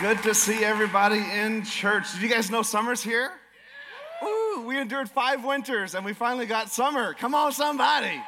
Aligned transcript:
Good 0.00 0.22
to 0.22 0.34
see 0.34 0.64
everybody 0.64 1.18
in 1.18 1.62
church. 1.62 2.10
Did 2.14 2.22
you 2.22 2.28
guys 2.30 2.50
know 2.50 2.62
summer's 2.62 3.02
here? 3.02 3.32
Ooh, 4.24 4.64
we 4.66 4.78
endured 4.78 5.10
five 5.10 5.44
winters 5.44 5.94
and 5.94 6.06
we 6.06 6.14
finally 6.14 6.46
got 6.46 6.70
summer. 6.70 7.12
Come 7.12 7.34
on, 7.34 7.52
somebody. 7.52 8.18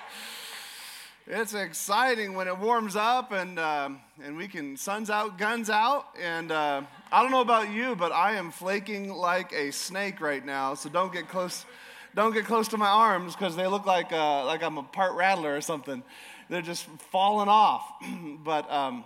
It's 1.27 1.55
exciting 1.55 2.35
when 2.35 2.47
it 2.47 2.59
warms 2.59 2.95
up 2.95 3.33
and, 3.33 3.59
uh, 3.59 3.89
and 4.23 4.37
we 4.37 4.49
can, 4.49 4.77
sun's 4.77 5.09
out, 5.09 5.39
guns 5.39 5.71
out. 5.71 6.09
And 6.23 6.53
uh, 6.53 6.83
I 7.11 7.23
don't 7.23 7.31
know 7.31 7.41
about 7.41 7.71
you, 7.71 7.97
but 7.97 8.13
I 8.13 8.35
am 8.35 8.51
flaking 8.51 9.09
like 9.09 9.55
a 9.55 9.71
snake 9.71 10.21
right 10.21 10.45
now. 10.45 10.75
So 10.75 10.91
don't 10.91 11.11
get 11.11 11.31
close, 11.31 11.65
don't 12.15 12.35
get 12.35 12.45
close 12.45 12.69
to 12.69 12.77
my 12.77 12.91
arms 12.91 13.35
because 13.35 13.57
they 13.57 13.67
look 13.67 13.87
like, 13.87 14.13
uh, 14.13 14.45
like 14.45 14.63
I'm 14.63 14.77
a 14.77 14.83
part 14.83 15.15
rattler 15.15 15.57
or 15.57 15.63
something. 15.63 16.03
They're 16.51 16.61
just 16.61 16.85
falling 17.11 17.49
off. 17.49 17.91
but 18.45 18.71
um, 18.71 19.05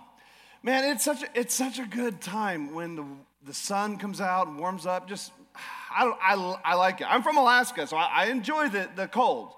Man, 0.63 0.85
it's 0.85 1.03
such 1.03 1.23
a, 1.23 1.27
it's 1.35 1.53
such 1.53 1.79
a 1.79 1.85
good 1.85 2.19
time 2.19 2.73
when 2.73 2.95
the, 2.95 3.05
the 3.45 3.53
sun 3.53 3.97
comes 3.97 4.19
out 4.19 4.47
and 4.47 4.57
warms 4.59 4.85
up. 4.85 5.07
Just, 5.07 5.31
I, 5.91 6.11
I, 6.21 6.55
I 6.65 6.75
like 6.75 6.99
it. 7.01 7.07
I'm 7.09 7.21
from 7.21 7.37
Alaska, 7.37 7.85
so 7.85 7.95
I, 7.95 8.23
I 8.23 8.25
enjoy 8.27 8.69
the, 8.69 8.89
the 8.95 9.07
cold. 9.07 9.53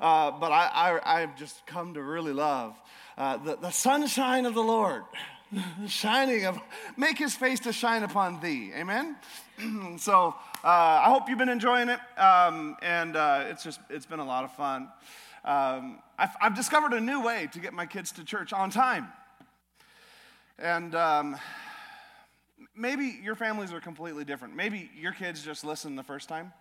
Uh, 0.00 0.32
but 0.32 0.50
I, 0.50 1.00
I, 1.04 1.20
have 1.20 1.36
just 1.36 1.64
come 1.64 1.94
to 1.94 2.02
really 2.02 2.32
love 2.32 2.74
uh, 3.16 3.36
the, 3.36 3.56
the 3.56 3.70
sunshine 3.70 4.46
of 4.46 4.54
the 4.54 4.62
Lord. 4.62 5.04
shining 5.86 6.46
of 6.46 6.58
make 6.96 7.18
his 7.18 7.34
face 7.34 7.60
to 7.60 7.74
shine 7.74 8.02
upon 8.02 8.40
thee 8.40 8.72
amen 8.74 9.14
so 9.98 10.34
uh, 10.64 10.66
i 10.66 11.04
hope 11.08 11.28
you've 11.28 11.36
been 11.36 11.50
enjoying 11.50 11.90
it 11.90 12.00
um, 12.16 12.74
and 12.80 13.16
uh, 13.16 13.44
it's 13.50 13.62
just 13.62 13.78
it's 13.90 14.06
been 14.06 14.18
a 14.18 14.24
lot 14.24 14.44
of 14.44 14.52
fun 14.56 14.88
um, 15.44 15.98
I've, 16.18 16.30
I've 16.40 16.56
discovered 16.56 16.94
a 16.94 17.00
new 17.02 17.22
way 17.22 17.50
to 17.52 17.58
get 17.58 17.74
my 17.74 17.84
kids 17.84 18.12
to 18.12 18.24
church 18.24 18.54
on 18.54 18.70
time 18.70 19.08
and 20.62 20.94
um, 20.94 21.36
maybe 22.76 23.18
your 23.22 23.34
families 23.34 23.72
are 23.72 23.80
completely 23.80 24.24
different. 24.24 24.54
Maybe 24.54 24.88
your 24.96 25.12
kids 25.12 25.42
just 25.42 25.64
listen 25.64 25.96
the 25.96 26.04
first 26.04 26.28
time. 26.28 26.52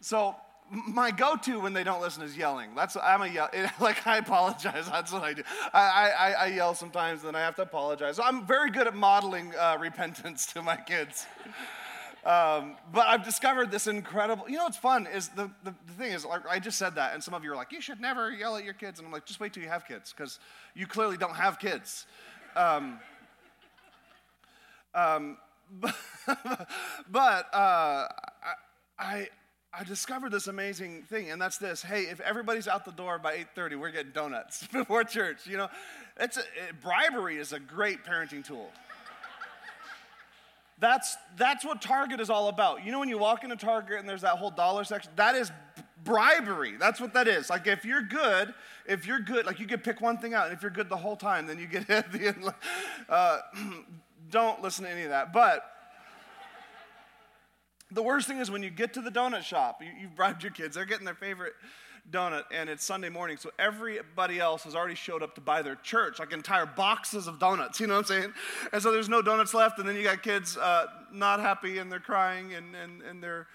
So 0.00 0.36
my 0.70 1.10
go-to 1.10 1.60
when 1.60 1.72
they 1.72 1.82
don't 1.82 2.02
listen 2.02 2.22
is 2.22 2.36
yelling. 2.36 2.74
That's 2.74 2.94
I'm 2.96 3.22
a 3.22 3.26
yell. 3.26 3.48
Like 3.80 4.06
I 4.06 4.18
apologize. 4.18 4.86
That's 4.90 5.12
what 5.12 5.22
I 5.22 5.32
do. 5.32 5.42
I, 5.72 6.12
I, 6.18 6.32
I 6.32 6.46
yell 6.48 6.74
sometimes, 6.74 7.22
then 7.22 7.34
I 7.34 7.40
have 7.40 7.56
to 7.56 7.62
apologize. 7.62 8.16
So 8.16 8.22
I'm 8.22 8.46
very 8.46 8.70
good 8.70 8.86
at 8.86 8.94
modeling 8.94 9.52
uh, 9.58 9.78
repentance 9.80 10.46
to 10.52 10.62
my 10.62 10.76
kids. 10.76 11.26
Um, 12.24 12.76
but 12.90 13.06
I've 13.06 13.22
discovered 13.22 13.70
this 13.70 13.86
incredible, 13.86 14.48
you 14.48 14.56
know 14.56 14.64
what's 14.64 14.78
fun 14.78 15.06
is 15.06 15.28
the, 15.28 15.50
the, 15.62 15.74
the, 15.86 15.92
thing 15.92 16.12
is, 16.12 16.24
like, 16.24 16.40
I 16.48 16.58
just 16.58 16.78
said 16.78 16.94
that, 16.94 17.12
and 17.12 17.22
some 17.22 17.34
of 17.34 17.44
you 17.44 17.52
are 17.52 17.56
like, 17.56 17.70
you 17.70 17.82
should 17.82 18.00
never 18.00 18.30
yell 18.30 18.56
at 18.56 18.64
your 18.64 18.72
kids. 18.72 18.98
And 18.98 19.04
I'm 19.06 19.12
like, 19.12 19.26
just 19.26 19.40
wait 19.40 19.52
till 19.52 19.62
you 19.62 19.68
have 19.68 19.86
kids, 19.86 20.14
because 20.16 20.38
you 20.74 20.86
clearly 20.86 21.18
don't 21.18 21.34
have 21.34 21.58
kids. 21.58 22.06
Um, 22.56 22.98
um, 24.94 25.36
but, 25.80 26.68
but 27.10 27.54
uh, 27.54 28.08
I, 28.98 29.28
I, 29.72 29.84
discovered 29.84 30.30
this 30.30 30.46
amazing 30.46 31.02
thing, 31.02 31.30
and 31.30 31.40
that's 31.40 31.58
this. 31.58 31.82
Hey, 31.82 32.02
if 32.02 32.20
everybody's 32.20 32.68
out 32.68 32.84
the 32.84 32.92
door 32.92 33.18
by 33.18 33.44
8:30, 33.56 33.78
we're 33.78 33.90
getting 33.90 34.12
donuts 34.12 34.66
before 34.72 35.04
church. 35.04 35.46
You 35.46 35.56
know, 35.56 35.68
it's 36.18 36.36
a, 36.36 36.40
it, 36.40 36.80
bribery 36.82 37.38
is 37.38 37.52
a 37.52 37.58
great 37.58 38.04
parenting 38.04 38.44
tool. 38.44 38.70
That's, 40.84 41.16
that's 41.38 41.64
what 41.64 41.80
Target 41.80 42.20
is 42.20 42.28
all 42.28 42.48
about. 42.48 42.84
You 42.84 42.92
know, 42.92 42.98
when 42.98 43.08
you 43.08 43.16
walk 43.16 43.42
into 43.42 43.56
Target 43.56 44.00
and 44.00 44.06
there's 44.06 44.20
that 44.20 44.36
whole 44.36 44.50
dollar 44.50 44.84
section, 44.84 45.10
that 45.16 45.34
is 45.34 45.50
bribery. 46.04 46.74
That's 46.78 47.00
what 47.00 47.14
that 47.14 47.26
is. 47.26 47.48
Like, 47.48 47.66
if 47.66 47.86
you're 47.86 48.02
good, 48.02 48.52
if 48.84 49.06
you're 49.06 49.20
good, 49.20 49.46
like 49.46 49.58
you 49.58 49.66
could 49.66 49.82
pick 49.82 50.02
one 50.02 50.18
thing 50.18 50.34
out, 50.34 50.44
and 50.44 50.54
if 50.54 50.60
you're 50.60 50.70
good 50.70 50.90
the 50.90 50.96
whole 50.98 51.16
time, 51.16 51.46
then 51.46 51.58
you 51.58 51.66
get 51.66 51.88
at 51.90 52.12
the 52.12 52.26
end. 52.26 52.44
Uh, 53.08 53.38
don't 54.30 54.60
listen 54.60 54.84
to 54.84 54.90
any 54.90 55.04
of 55.04 55.08
that. 55.08 55.32
But 55.32 55.64
the 57.90 58.02
worst 58.02 58.28
thing 58.28 58.36
is 58.36 58.50
when 58.50 58.62
you 58.62 58.68
get 58.68 58.92
to 58.92 59.00
the 59.00 59.10
donut 59.10 59.44
shop, 59.44 59.80
you, 59.80 59.88
you've 59.98 60.14
bribed 60.14 60.42
your 60.42 60.52
kids, 60.52 60.76
they're 60.76 60.84
getting 60.84 61.06
their 61.06 61.14
favorite 61.14 61.54
donut 62.10 62.44
and 62.50 62.68
it's 62.68 62.84
Sunday 62.84 63.08
morning, 63.08 63.36
so 63.36 63.50
everybody 63.58 64.38
else 64.38 64.64
has 64.64 64.74
already 64.74 64.94
showed 64.94 65.22
up 65.22 65.34
to 65.34 65.40
buy 65.40 65.62
their 65.62 65.76
church, 65.76 66.18
like 66.18 66.32
entire 66.32 66.66
boxes 66.66 67.26
of 67.26 67.38
donuts, 67.38 67.80
you 67.80 67.86
know 67.86 67.94
what 67.94 68.10
I'm 68.10 68.20
saying? 68.20 68.32
And 68.72 68.82
so 68.82 68.92
there's 68.92 69.08
no 69.08 69.22
donuts 69.22 69.54
left, 69.54 69.78
and 69.78 69.88
then 69.88 69.96
you 69.96 70.02
got 70.02 70.22
kids 70.22 70.56
uh, 70.56 70.86
not 71.12 71.40
happy 71.40 71.78
and 71.78 71.90
they're 71.90 72.00
crying 72.00 72.54
and, 72.54 72.74
and, 72.74 73.02
and 73.02 73.22
they're, 73.22 73.46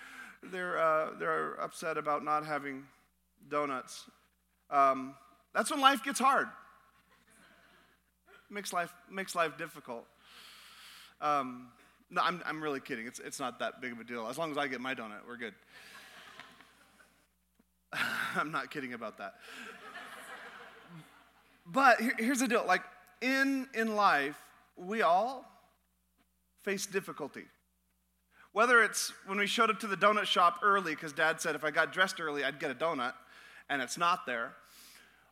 they're, 0.43 0.79
uh, 0.79 1.11
they're 1.19 1.53
upset 1.61 1.97
about 1.97 2.23
not 2.23 2.45
having 2.45 2.83
donuts. 3.49 4.09
Um, 4.71 5.15
that's 5.53 5.71
when 5.71 5.81
life 5.81 6.03
gets 6.03 6.19
hard. 6.19 6.47
Makes 8.49 8.73
life, 8.73 8.93
makes 9.11 9.35
life 9.35 9.57
difficult. 9.57 10.05
Um, 11.21 11.67
no, 12.09 12.21
I'm, 12.23 12.41
I'm 12.45 12.63
really 12.63 12.79
kidding. 12.79 13.05
It's, 13.05 13.19
it's 13.19 13.39
not 13.39 13.59
that 13.59 13.81
big 13.81 13.91
of 13.91 13.99
a 13.99 14.03
deal. 14.03 14.27
As 14.27 14.37
long 14.37 14.49
as 14.49 14.57
I 14.57 14.67
get 14.67 14.81
my 14.81 14.95
donut, 14.95 15.27
we're 15.27 15.37
good. 15.37 15.53
I'm 18.35 18.51
not 18.51 18.71
kidding 18.71 18.93
about 18.93 19.17
that. 19.17 19.35
but 21.65 21.99
here, 21.99 22.13
here's 22.17 22.39
the 22.39 22.47
deal 22.47 22.63
like, 22.67 22.83
in, 23.21 23.67
in 23.73 23.95
life, 23.95 24.37
we 24.77 25.01
all 25.01 25.45
face 26.63 26.85
difficulty. 26.85 27.45
Whether 28.51 28.83
it's 28.83 29.13
when 29.25 29.37
we 29.37 29.47
showed 29.47 29.69
up 29.69 29.79
to 29.81 29.87
the 29.87 29.95
donut 29.95 30.25
shop 30.25 30.59
early 30.63 30.95
because 30.95 31.13
dad 31.13 31.39
said 31.39 31.55
if 31.55 31.63
I 31.63 31.71
got 31.71 31.93
dressed 31.93 32.19
early, 32.19 32.43
I'd 32.43 32.59
get 32.59 32.71
a 32.71 32.75
donut, 32.75 33.13
and 33.69 33.81
it's 33.81 33.97
not 33.97 34.25
there. 34.25 34.53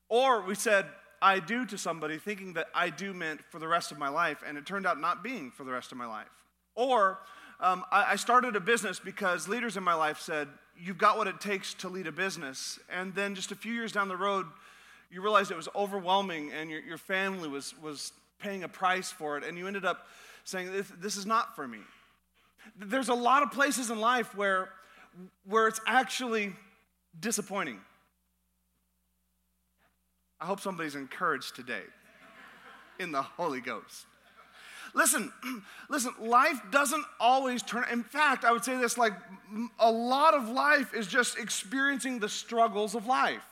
Or 0.09 0.41
we 0.41 0.55
said, 0.55 0.85
I 1.21 1.39
do 1.39 1.65
to 1.65 1.77
somebody 1.77 2.17
thinking 2.17 2.53
that 2.53 2.67
I 2.75 2.89
do 2.89 3.13
meant 3.13 3.41
for 3.49 3.59
the 3.59 3.67
rest 3.67 3.91
of 3.91 3.97
my 3.97 4.09
life, 4.09 4.43
and 4.45 4.57
it 4.57 4.65
turned 4.65 4.85
out 4.85 4.99
not 4.99 5.23
being 5.23 5.49
for 5.49 5.63
the 5.63 5.71
rest 5.71 5.91
of 5.91 5.97
my 5.97 6.05
life. 6.05 6.27
Or 6.75 7.19
um, 7.59 7.83
I, 7.91 8.11
I 8.11 8.15
started 8.17 8.55
a 8.55 8.59
business 8.59 8.99
because 8.99 9.47
leaders 9.47 9.77
in 9.77 9.83
my 9.83 9.95
life 9.95 10.19
said, 10.19 10.47
You've 10.79 10.97
got 10.97 11.17
what 11.17 11.27
it 11.27 11.39
takes 11.39 11.73
to 11.75 11.89
lead 11.89 12.07
a 12.07 12.11
business. 12.11 12.79
And 12.89 13.13
then 13.15 13.35
just 13.35 13.51
a 13.51 13.55
few 13.55 13.73
years 13.73 13.91
down 13.91 14.07
the 14.07 14.17
road, 14.17 14.45
you 15.11 15.21
realized 15.21 15.51
it 15.51 15.57
was 15.57 15.69
overwhelming 15.75 16.51
and 16.51 16.69
your, 16.69 16.81
your 16.81 16.97
family 16.97 17.47
was, 17.47 17.73
was 17.81 18.11
paying 18.39 18.63
a 18.63 18.67
price 18.67 19.09
for 19.09 19.37
it. 19.37 19.43
And 19.43 19.57
you 19.57 19.67
ended 19.67 19.85
up 19.85 20.07
saying, 20.43 20.71
This, 20.71 20.91
this 20.99 21.17
is 21.17 21.25
not 21.25 21.55
for 21.55 21.67
me. 21.67 21.79
There's 22.77 23.09
a 23.09 23.13
lot 23.13 23.43
of 23.43 23.51
places 23.51 23.89
in 23.89 23.99
life 23.99 24.35
where, 24.35 24.69
where 25.45 25.67
it's 25.67 25.81
actually 25.87 26.53
disappointing. 27.19 27.79
I 30.39 30.45
hope 30.45 30.59
somebody's 30.59 30.95
encouraged 30.95 31.55
today 31.55 31.81
in 32.99 33.11
the 33.11 33.21
Holy 33.21 33.61
Ghost. 33.61 34.05
Listen, 34.97 35.31
listen, 35.89 36.11
life 36.19 36.59
doesn't 36.71 37.05
always 37.19 37.61
turn. 37.61 37.85
In 37.91 38.03
fact, 38.03 38.43
I 38.43 38.51
would 38.51 38.65
say 38.65 38.75
this 38.77 38.97
like 38.97 39.13
a 39.79 39.91
lot 39.91 40.33
of 40.33 40.49
life 40.49 40.95
is 40.95 41.05
just 41.05 41.37
experiencing 41.37 42.17
the 42.17 42.27
struggles 42.27 42.95
of 42.95 43.05
life. 43.05 43.45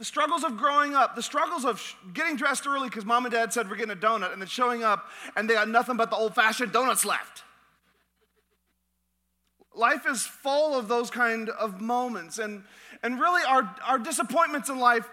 The 0.00 0.04
struggles 0.04 0.42
of 0.42 0.56
growing 0.56 0.92
up, 0.92 1.14
the 1.14 1.22
struggles 1.22 1.64
of 1.64 1.80
getting 2.12 2.34
dressed 2.34 2.66
early 2.66 2.88
because 2.88 3.04
mom 3.04 3.24
and 3.24 3.32
dad 3.32 3.52
said 3.52 3.70
we're 3.70 3.76
getting 3.76 3.92
a 3.92 4.00
donut, 4.00 4.32
and 4.32 4.42
then 4.42 4.48
showing 4.48 4.82
up 4.82 5.08
and 5.36 5.48
they 5.48 5.54
got 5.54 5.68
nothing 5.68 5.96
but 5.96 6.10
the 6.10 6.16
old 6.16 6.34
fashioned 6.34 6.72
donuts 6.72 7.04
left. 7.04 7.44
Life 9.72 10.04
is 10.08 10.22
full 10.22 10.76
of 10.76 10.88
those 10.88 11.10
kind 11.10 11.48
of 11.48 11.80
moments. 11.80 12.38
And, 12.38 12.64
and 13.04 13.20
really, 13.20 13.42
our, 13.46 13.72
our 13.86 13.98
disappointments 14.00 14.68
in 14.68 14.80
life, 14.80 15.08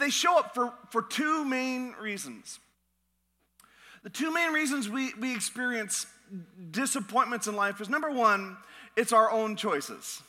they 0.00 0.10
show 0.10 0.36
up 0.36 0.52
for, 0.52 0.72
for 0.90 1.02
two 1.02 1.44
main 1.44 1.94
reasons. 2.00 2.58
The 4.04 4.10
two 4.10 4.32
main 4.32 4.52
reasons 4.52 4.88
we, 4.88 5.14
we 5.14 5.34
experience 5.34 6.06
disappointments 6.70 7.46
in 7.46 7.56
life 7.56 7.80
is 7.80 7.88
number 7.88 8.10
one, 8.10 8.56
it's 8.96 9.12
our 9.12 9.30
own 9.30 9.56
choices. 9.56 10.22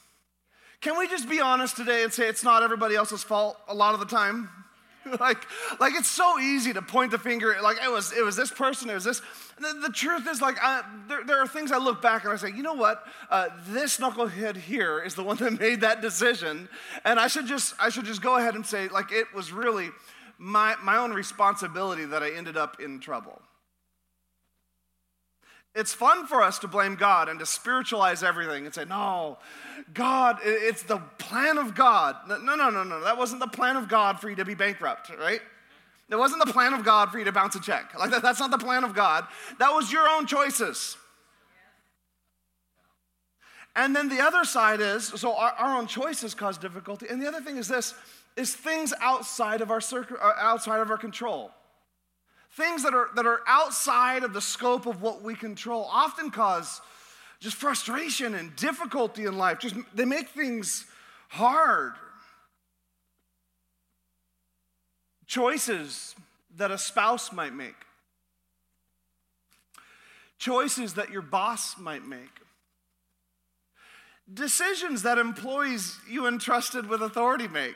Can 0.81 0.97
we 0.97 1.07
just 1.07 1.29
be 1.29 1.41
honest 1.41 1.75
today 1.75 2.03
and 2.03 2.11
say 2.11 2.27
it's 2.29 2.43
not 2.43 2.63
everybody 2.63 2.95
else's 2.95 3.23
fault 3.23 3.57
a 3.67 3.75
lot 3.75 3.93
of 3.93 3.99
the 3.99 4.05
time? 4.05 4.49
like, 5.19 5.45
like 5.79 5.93
it's 5.93 6.07
so 6.07 6.39
easy 6.39 6.71
to 6.73 6.81
point 6.81 7.11
the 7.11 7.17
finger. 7.17 7.55
Like 7.61 7.77
it 7.83 7.91
was, 7.91 8.13
it 8.13 8.23
was 8.23 8.37
this 8.37 8.49
person. 8.49 8.89
It 8.89 8.93
was 8.93 9.03
this. 9.03 9.21
The, 9.59 9.79
the, 9.87 9.93
truth 9.93 10.25
is, 10.27 10.41
like, 10.41 10.55
I, 10.61 10.83
there, 11.07 11.23
there, 11.25 11.41
are 11.41 11.47
things 11.47 11.71
I 11.71 11.77
look 11.77 12.01
back 12.01 12.23
and 12.23 12.31
I 12.31 12.37
say, 12.37 12.49
you 12.49 12.63
know 12.63 12.73
what? 12.73 13.03
Uh, 13.29 13.49
this 13.69 13.97
knucklehead 13.97 14.55
here 14.55 15.01
is 15.01 15.15
the 15.15 15.23
one 15.23 15.37
that 15.37 15.51
made 15.59 15.81
that 15.81 16.01
decision, 16.01 16.67
and 17.03 17.19
I 17.19 17.27
should 17.27 17.45
just, 17.45 17.73
I 17.79 17.89
should 17.89 18.05
just 18.05 18.21
go 18.21 18.37
ahead 18.37 18.55
and 18.55 18.65
say, 18.65 18.87
like, 18.87 19.11
it 19.11 19.27
was 19.33 19.51
really 19.51 19.89
my 20.37 20.75
my 20.83 20.97
own 20.97 21.13
responsibility 21.13 22.05
that 22.05 22.21
I 22.21 22.31
ended 22.31 22.57
up 22.57 22.81
in 22.81 22.99
trouble. 22.99 23.41
It's 25.75 25.93
fun 25.93 26.25
for 26.25 26.41
us 26.41 26.57
to 26.59 26.69
blame 26.69 26.95
God 26.95 27.27
and 27.27 27.37
to 27.39 27.45
spiritualize 27.45 28.23
everything 28.23 28.65
and 28.65 28.73
say, 28.73 28.85
no, 28.85 29.37
God, 29.93 30.39
it's 30.41 30.83
the 30.83 30.99
plan 31.17 31.57
of 31.57 31.75
God. 31.75 32.15
No, 32.29 32.55
no, 32.55 32.69
no, 32.69 32.83
no. 32.83 33.03
That 33.03 33.17
wasn't 33.17 33.41
the 33.41 33.47
plan 33.47 33.75
of 33.75 33.89
God 33.89 34.21
for 34.21 34.29
you 34.29 34.37
to 34.37 34.45
be 34.45 34.55
bankrupt, 34.55 35.11
right? 35.19 35.41
It 36.09 36.15
wasn't 36.15 36.45
the 36.45 36.53
plan 36.53 36.73
of 36.73 36.85
God 36.85 37.11
for 37.11 37.19
you 37.19 37.25
to 37.25 37.31
bounce 37.33 37.55
a 37.55 37.59
check. 37.59 37.97
Like 37.99 38.11
that, 38.11 38.21
that's 38.21 38.39
not 38.39 38.51
the 38.51 38.57
plan 38.57 38.85
of 38.85 38.93
God. 38.93 39.27
That 39.59 39.71
was 39.71 39.91
your 39.91 40.07
own 40.07 40.27
choices. 40.27 40.95
And 43.75 43.93
then 43.93 44.07
the 44.07 44.21
other 44.21 44.45
side 44.45 44.79
is 44.79 45.07
so 45.07 45.35
our, 45.35 45.51
our 45.51 45.77
own 45.77 45.87
choices 45.87 46.33
cause 46.33 46.57
difficulty. 46.57 47.07
And 47.09 47.21
the 47.21 47.27
other 47.27 47.41
thing 47.41 47.57
is 47.57 47.67
this 47.67 47.93
is 48.37 48.55
things 48.55 48.93
outside 49.01 49.61
of 49.61 49.71
our 49.71 49.81
circle, 49.81 50.17
uh, 50.21 50.31
outside 50.37 50.79
of 50.79 50.89
our 50.89 50.97
control. 50.97 51.51
Things 52.55 52.83
that 52.83 52.93
are, 52.93 53.09
that 53.15 53.25
are 53.25 53.41
outside 53.47 54.23
of 54.23 54.31
the 54.31 54.39
scope 54.39 54.85
of 54.85 55.01
what 55.01 55.21
we 55.21 55.35
control 55.35 55.89
often 55.91 56.31
cause 56.31 56.79
just 57.41 57.57
frustration 57.57 58.33
and 58.33 58.55
difficulty 58.55 59.25
in 59.25 59.37
life. 59.37 59.59
Just 59.59 59.75
they 59.93 60.05
make 60.05 60.29
things 60.29 60.85
hard. 61.27 61.93
Choices 65.27 66.15
that 66.55 66.71
a 66.71 66.77
spouse 66.77 67.33
might 67.33 67.53
make. 67.53 67.75
Choices 70.37 70.93
that 70.93 71.09
your 71.09 71.21
boss 71.21 71.77
might 71.77 72.05
make. 72.05 72.39
Decisions 74.33 75.03
that 75.03 75.17
employees 75.17 75.99
you 76.09 76.25
entrusted 76.25 76.87
with 76.87 77.01
authority 77.01 77.49
make. 77.49 77.75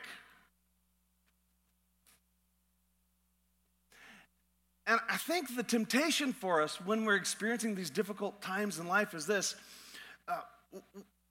And 4.89 4.99
I 5.07 5.17
think 5.17 5.55
the 5.55 5.61
temptation 5.61 6.33
for 6.33 6.63
us 6.63 6.81
when 6.81 7.05
we're 7.05 7.15
experiencing 7.15 7.75
these 7.75 7.91
difficult 7.91 8.41
times 8.41 8.79
in 8.79 8.87
life 8.87 9.13
is 9.13 9.27
this. 9.27 9.55
Uh, 10.27 10.41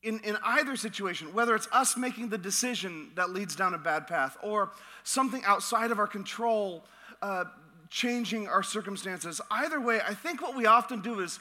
in, 0.04 0.20
in 0.20 0.36
either 0.44 0.76
situation, 0.76 1.34
whether 1.34 1.56
it's 1.56 1.66
us 1.72 1.96
making 1.96 2.28
the 2.28 2.38
decision 2.38 3.10
that 3.16 3.30
leads 3.30 3.56
down 3.56 3.74
a 3.74 3.78
bad 3.78 4.06
path 4.06 4.36
or 4.44 4.70
something 5.02 5.42
outside 5.44 5.90
of 5.90 5.98
our 5.98 6.06
control 6.06 6.84
uh, 7.20 7.46
changing 7.90 8.46
our 8.46 8.62
circumstances, 8.62 9.40
either 9.50 9.80
way, 9.80 10.00
I 10.06 10.14
think 10.14 10.40
what 10.40 10.56
we 10.56 10.66
often 10.66 11.00
do 11.00 11.18
is, 11.18 11.40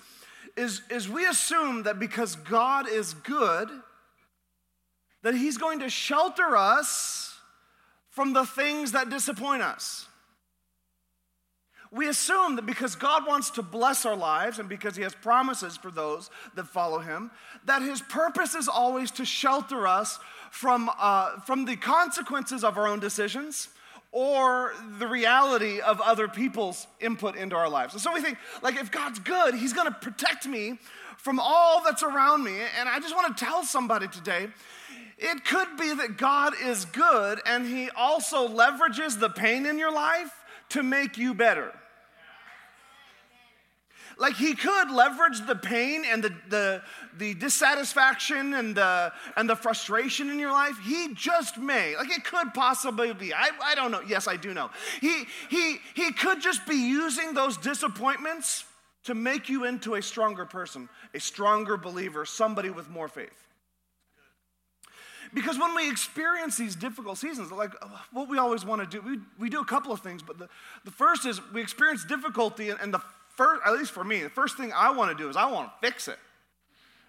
is, 0.58 0.82
is 0.90 1.08
we 1.08 1.28
assume 1.28 1.84
that 1.84 2.00
because 2.00 2.36
God 2.36 2.90
is 2.90 3.14
good, 3.14 3.70
that 5.22 5.36
He's 5.36 5.60
going 5.60 5.82
to 5.82 5.90
shelter 5.90 6.58
us 6.58 7.40
from 8.10 8.34
the 8.34 8.44
things 8.44 8.94
that 8.94 9.12
disappoint 9.12 9.62
us 9.62 10.08
we 11.92 12.08
assume 12.08 12.56
that 12.58 12.66
because 12.66 12.96
God 12.96 13.26
wants 13.26 13.52
to 13.52 13.62
bless 13.62 14.06
our 14.06 14.16
lives 14.16 14.60
and 14.60 14.68
because 14.68 14.96
He 14.96 15.04
has 15.04 15.16
promises 15.16 15.78
for 15.78 15.92
those 15.92 16.30
that 16.56 16.68
follow 16.68 17.00
Him, 17.00 17.32
that 17.66 17.82
His 17.82 18.02
purpose 18.02 18.56
is 18.56 18.68
always 18.68 19.12
to 19.12 19.26
shelter 19.26 19.88
us 19.88 20.20
from, 20.52 20.90
uh, 20.98 21.40
from 21.42 21.66
the 21.66 21.76
consequences 21.76 22.64
of 22.64 22.78
our 22.78 22.88
own 22.88 23.00
decisions 23.00 23.70
or 24.12 24.74
the 25.00 25.08
reality 25.08 25.80
of 25.82 26.02
other 26.02 26.28
people's 26.28 26.88
input 27.00 27.36
into 27.36 27.56
our 27.56 27.70
lives. 27.70 27.94
And 27.94 28.02
so 28.02 28.14
we 28.14 28.22
think, 28.22 28.38
like, 28.62 28.76
if 28.76 28.92
God's 28.92 29.20
good, 29.20 29.56
He's 29.56 29.74
gonna 29.74 29.92
protect 29.92 30.48
me 30.48 30.80
from 31.18 31.40
all 31.40 31.84
that's 31.84 32.04
around 32.04 32.44
me. 32.44 32.58
And 32.80 32.90
I 32.90 33.00
just 33.00 33.16
wanna 33.16 33.36
tell 33.36 33.64
somebody 33.64 34.08
today 34.08 34.50
it 35.18 35.46
could 35.46 35.78
be 35.78 35.94
that 35.96 36.18
God 36.18 36.54
is 36.64 36.86
good 36.86 37.42
and 37.46 37.66
He 37.66 37.90
also 37.92 38.48
leverages 38.48 39.20
the 39.20 39.30
pain 39.30 39.66
in 39.66 39.80
your 39.80 39.92
life 39.92 40.32
to 40.70 40.84
make 40.84 41.18
you 41.18 41.34
better. 41.34 41.74
Like 44.20 44.36
he 44.36 44.56
could 44.56 44.90
leverage 44.90 45.46
the 45.46 45.56
pain 45.56 46.04
and 46.06 46.24
the, 46.24 46.34
the, 46.50 46.82
the 47.18 47.34
dissatisfaction 47.36 48.56
and 48.56 48.76
the, 48.76 49.14
and 49.36 49.48
the 49.48 49.56
frustration 49.56 50.30
in 50.30 50.40
your 50.40 50.52
life. 50.52 50.76
He 50.84 51.14
just 51.14 51.58
may. 51.58 51.96
Like 51.96 52.10
it 52.10 52.24
could 52.24 52.54
possibly 52.54 53.14
be. 53.14 53.34
I, 53.34 53.50
I 53.64 53.76
don't 53.76 53.92
know. 53.92 54.02
Yes, 54.08 54.28
I 54.28 54.36
do 54.36 54.54
know. 54.54 54.72
He, 55.02 55.26
he, 55.50 55.78
he 55.94 56.12
could 56.14 56.42
just 56.42 56.66
be 56.66 56.76
using 56.76 57.34
those 57.34 57.58
disappointments 57.58 58.66
to 59.04 59.14
make 59.14 59.50
you 59.50 59.66
into 59.66 59.96
a 59.96 60.02
stronger 60.02 60.46
person, 60.46 60.90
a 61.14 61.20
stronger 61.20 61.78
believer, 61.78 62.26
somebody 62.26 62.70
with 62.70 62.90
more 62.90 63.08
faith. 63.08 63.47
Because 65.34 65.60
when 65.60 65.76
we 65.76 65.90
experience 65.90 66.58
these 66.58 66.76
difficult 66.76 67.18
seasons, 67.18 67.52
like 67.52 67.74
uh, 67.82 67.88
what 68.12 68.30
we 68.30 68.38
always 68.38 68.66
want 68.66 68.82
to 68.82 68.88
do, 68.88 69.06
we, 69.06 69.20
we 69.40 69.50
do 69.50 69.60
a 69.60 69.66
couple 69.66 69.92
of 69.92 70.00
things, 70.00 70.22
but 70.24 70.38
the, 70.40 70.48
the 70.86 70.92
first 70.92 71.26
is 71.26 71.40
we 71.54 71.62
experience 71.62 72.06
difficulty, 72.06 72.70
and, 72.70 72.80
and 72.80 72.94
the 72.94 73.02
first, 73.36 73.62
at 73.66 73.74
least 73.74 73.92
for 73.92 74.04
me, 74.04 74.24
the 74.24 74.30
first 74.30 74.58
thing 74.58 74.72
I 74.76 74.92
want 74.92 75.16
to 75.16 75.24
do 75.24 75.30
is 75.30 75.36
I 75.36 75.52
want 75.52 75.70
to 75.70 75.88
fix 75.88 76.08
it. 76.08 76.20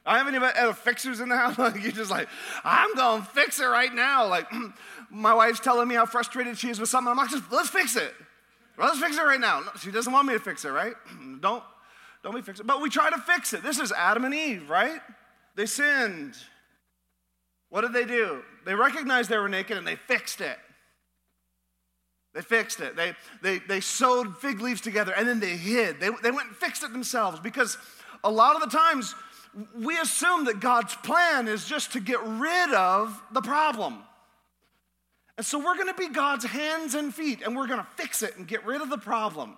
I 0.06 0.18
have 0.18 0.26
any 0.26 0.38
other 0.38 0.72
fixers 0.72 1.20
in 1.20 1.28
the 1.28 1.36
house? 1.36 1.58
Like 1.58 1.82
you're 1.82 1.92
just 1.92 2.10
like, 2.10 2.28
I'm 2.64 2.94
going 2.94 3.22
to 3.22 3.28
fix 3.28 3.60
it 3.60 3.66
right 3.66 3.92
now. 3.92 4.26
Like 4.26 4.46
my 5.10 5.34
wife's 5.34 5.60
telling 5.60 5.86
me 5.86 5.94
how 5.94 6.06
frustrated 6.06 6.58
she 6.58 6.70
is 6.70 6.80
with 6.80 6.88
something. 6.88 7.10
I'm 7.10 7.16
like, 7.16 7.30
just 7.30 7.44
let's 7.52 7.68
fix 7.68 7.96
it. 7.96 8.14
Let's 8.78 8.98
fix 8.98 9.16
it 9.16 9.22
right 9.22 9.40
now. 9.40 9.62
She 9.80 9.90
doesn't 9.90 10.12
want 10.12 10.26
me 10.26 10.34
to 10.34 10.40
fix 10.40 10.64
it, 10.64 10.70
right? 10.70 10.94
don't, 11.40 11.62
don't 12.22 12.34
we 12.34 12.42
fix 12.42 12.60
it. 12.60 12.66
But 12.66 12.80
we 12.80 12.88
try 12.88 13.10
to 13.10 13.18
fix 13.18 13.52
it. 13.52 13.62
This 13.62 13.78
is 13.78 13.92
Adam 13.92 14.24
and 14.24 14.34
Eve, 14.34 14.70
right? 14.70 15.00
They 15.56 15.66
sinned. 15.66 16.34
What 17.70 17.82
did 17.82 17.92
they 17.92 18.04
do? 18.04 18.42
They 18.64 18.74
recognized 18.74 19.28
they 19.30 19.38
were 19.38 19.48
naked 19.48 19.76
and 19.76 19.86
they 19.86 19.96
fixed 19.96 20.40
it. 20.40 20.58
They 22.34 22.42
fixed 22.42 22.80
it. 22.80 22.96
They, 22.96 23.14
they, 23.42 23.58
they 23.58 23.80
sewed 23.80 24.36
fig 24.36 24.60
leaves 24.60 24.80
together 24.80 25.12
and 25.16 25.26
then 25.26 25.40
they 25.40 25.56
hid. 25.56 26.00
They, 26.00 26.10
they 26.22 26.30
went 26.30 26.48
and 26.48 26.56
fixed 26.56 26.82
it 26.82 26.92
themselves 26.92 27.40
because 27.40 27.76
a 28.24 28.30
lot 28.30 28.54
of 28.54 28.62
the 28.62 28.76
times 28.76 29.14
we 29.74 29.98
assume 29.98 30.44
that 30.44 30.60
God's 30.60 30.94
plan 30.96 31.48
is 31.48 31.64
just 31.64 31.92
to 31.92 32.00
get 32.00 32.22
rid 32.22 32.72
of 32.74 33.20
the 33.32 33.42
problem. 33.42 33.98
And 35.36 35.46
so 35.46 35.58
we're 35.58 35.76
going 35.76 35.88
to 35.88 35.94
be 35.94 36.08
God's 36.08 36.44
hands 36.44 36.94
and 36.94 37.14
feet 37.14 37.42
and 37.44 37.56
we're 37.56 37.66
going 37.66 37.80
to 37.80 37.86
fix 37.96 38.22
it 38.22 38.36
and 38.36 38.46
get 38.46 38.64
rid 38.64 38.82
of 38.82 38.90
the 38.90 38.98
problem. 38.98 39.56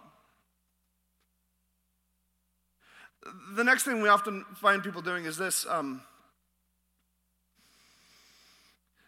The 3.54 3.64
next 3.64 3.84
thing 3.84 4.00
we 4.00 4.08
often 4.08 4.44
find 4.56 4.82
people 4.82 5.02
doing 5.02 5.24
is 5.24 5.36
this 5.36 5.66
um, 5.68 6.02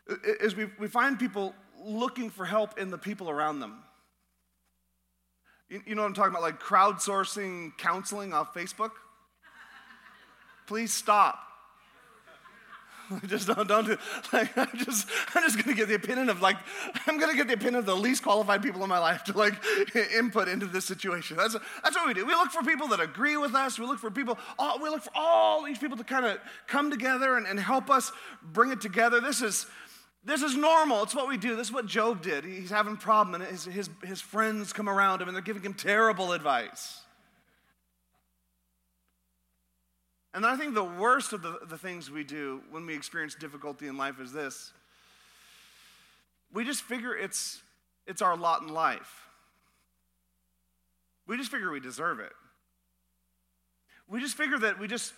is 0.07 0.57
we, 0.57 0.67
we 0.79 0.89
find 0.89 1.19
people 1.19 1.55
looking 1.85 2.31
for 2.31 2.45
help 2.45 2.79
in 2.79 2.91
the 2.91 2.99
people 2.99 3.31
around 3.31 3.61
them. 3.61 3.83
You, 5.69 5.83
you 5.87 5.95
know 5.95 6.03
what 6.03 6.09
I'm 6.09 6.15
talking 6.15 6.33
about? 6.33 6.43
Like 6.43 6.61
crowdsourcing 6.61 7.77
counseling 7.79 8.33
off 8.33 8.55
Facebook? 8.55 8.91
Please 10.67 10.93
stop. 10.93 11.39
just 13.27 13.47
don't, 13.47 13.67
don't 13.69 13.87
do 13.87 13.97
like 14.33 14.51
I'm 14.57 14.69
just 14.75 15.09
I'm 15.35 15.43
just 15.43 15.63
gonna 15.63 15.77
get 15.77 15.89
the 15.89 15.95
opinion 15.95 16.29
of 16.29 16.41
like 16.41 16.57
I'm 17.07 17.19
gonna 17.19 17.35
get 17.35 17.47
the 17.49 17.55
opinion 17.55 17.77
of 17.77 17.87
the 17.87 17.97
least 17.97 18.23
qualified 18.23 18.63
people 18.63 18.83
in 18.83 18.89
my 18.89 18.99
life 18.99 19.25
to 19.25 19.37
like 19.37 19.55
input 20.17 20.49
into 20.49 20.67
this 20.67 20.85
situation. 20.85 21.37
That's 21.37 21.57
that's 21.83 21.97
what 21.97 22.07
we 22.07 22.15
do. 22.15 22.25
We 22.27 22.35
look 22.35 22.51
for 22.51 22.63
people 22.63 22.89
that 22.89 23.01
agree 23.01 23.37
with 23.37 23.55
us. 23.55 23.79
We 23.79 23.87
look 23.87 23.99
for 23.99 24.11
people. 24.11 24.39
All, 24.59 24.81
we 24.81 24.89
look 24.89 25.03
for 25.03 25.13
all 25.15 25.63
these 25.63 25.79
people 25.79 25.97
to 25.97 26.05
kind 26.05 26.25
of 26.25 26.39
come 26.67 26.91
together 26.91 27.37
and, 27.37 27.47
and 27.47 27.59
help 27.59 27.91
us 27.91 28.13
bring 28.43 28.71
it 28.71 28.81
together. 28.81 29.21
This 29.21 29.43
is 29.43 29.67
this 30.25 30.43
is 30.43 30.57
normal. 30.57 31.03
It's 31.03 31.15
what 31.15 31.29
we 31.29 31.37
do. 31.37 31.57
This 31.57 31.69
is 31.69 31.73
what 31.73 31.87
Job 31.87 32.23
did. 32.23 32.45
He's 32.45 32.71
having 32.71 32.95
a 32.95 32.97
problem, 32.97 33.41
and 33.41 33.51
his, 33.51 33.65
his, 33.65 33.91
his 34.05 34.21
friends 34.21 34.73
come 34.73 34.89
around 34.89 35.21
him 35.21 35.29
and 35.29 35.35
they're 35.35 35.43
giving 35.43 35.63
him 35.63 35.75
terrible 35.75 36.33
advice. 36.33 37.01
And 40.35 40.47
I 40.47 40.57
think 40.57 40.75
the 40.75 40.85
worst 40.85 41.33
of 41.33 41.43
the, 41.43 41.59
the 41.69 41.77
things 41.77 42.11
we 42.11 42.25
do 42.25 42.63
when 42.71 42.87
we 42.87 42.95
experience 42.95 43.35
difficulty 43.35 43.87
in 43.87 43.97
life 43.97 44.21
is 44.21 44.33
this 44.33 44.73
we 46.53 46.65
just 46.65 46.83
figure 46.83 47.17
it's, 47.17 47.63
it's 48.07 48.21
our 48.21 48.37
lot 48.37 48.63
in 48.63 48.69
life. 48.69 49.27
We 51.27 51.37
just 51.37 51.51
figure 51.51 51.71
we 51.71 51.81
deserve 51.81 52.21
it. 52.21 52.33
We 54.09 54.21
just 54.21 54.37
figure 54.37 54.59
that 54.59 54.79
we 54.79 54.87
just 54.87 55.15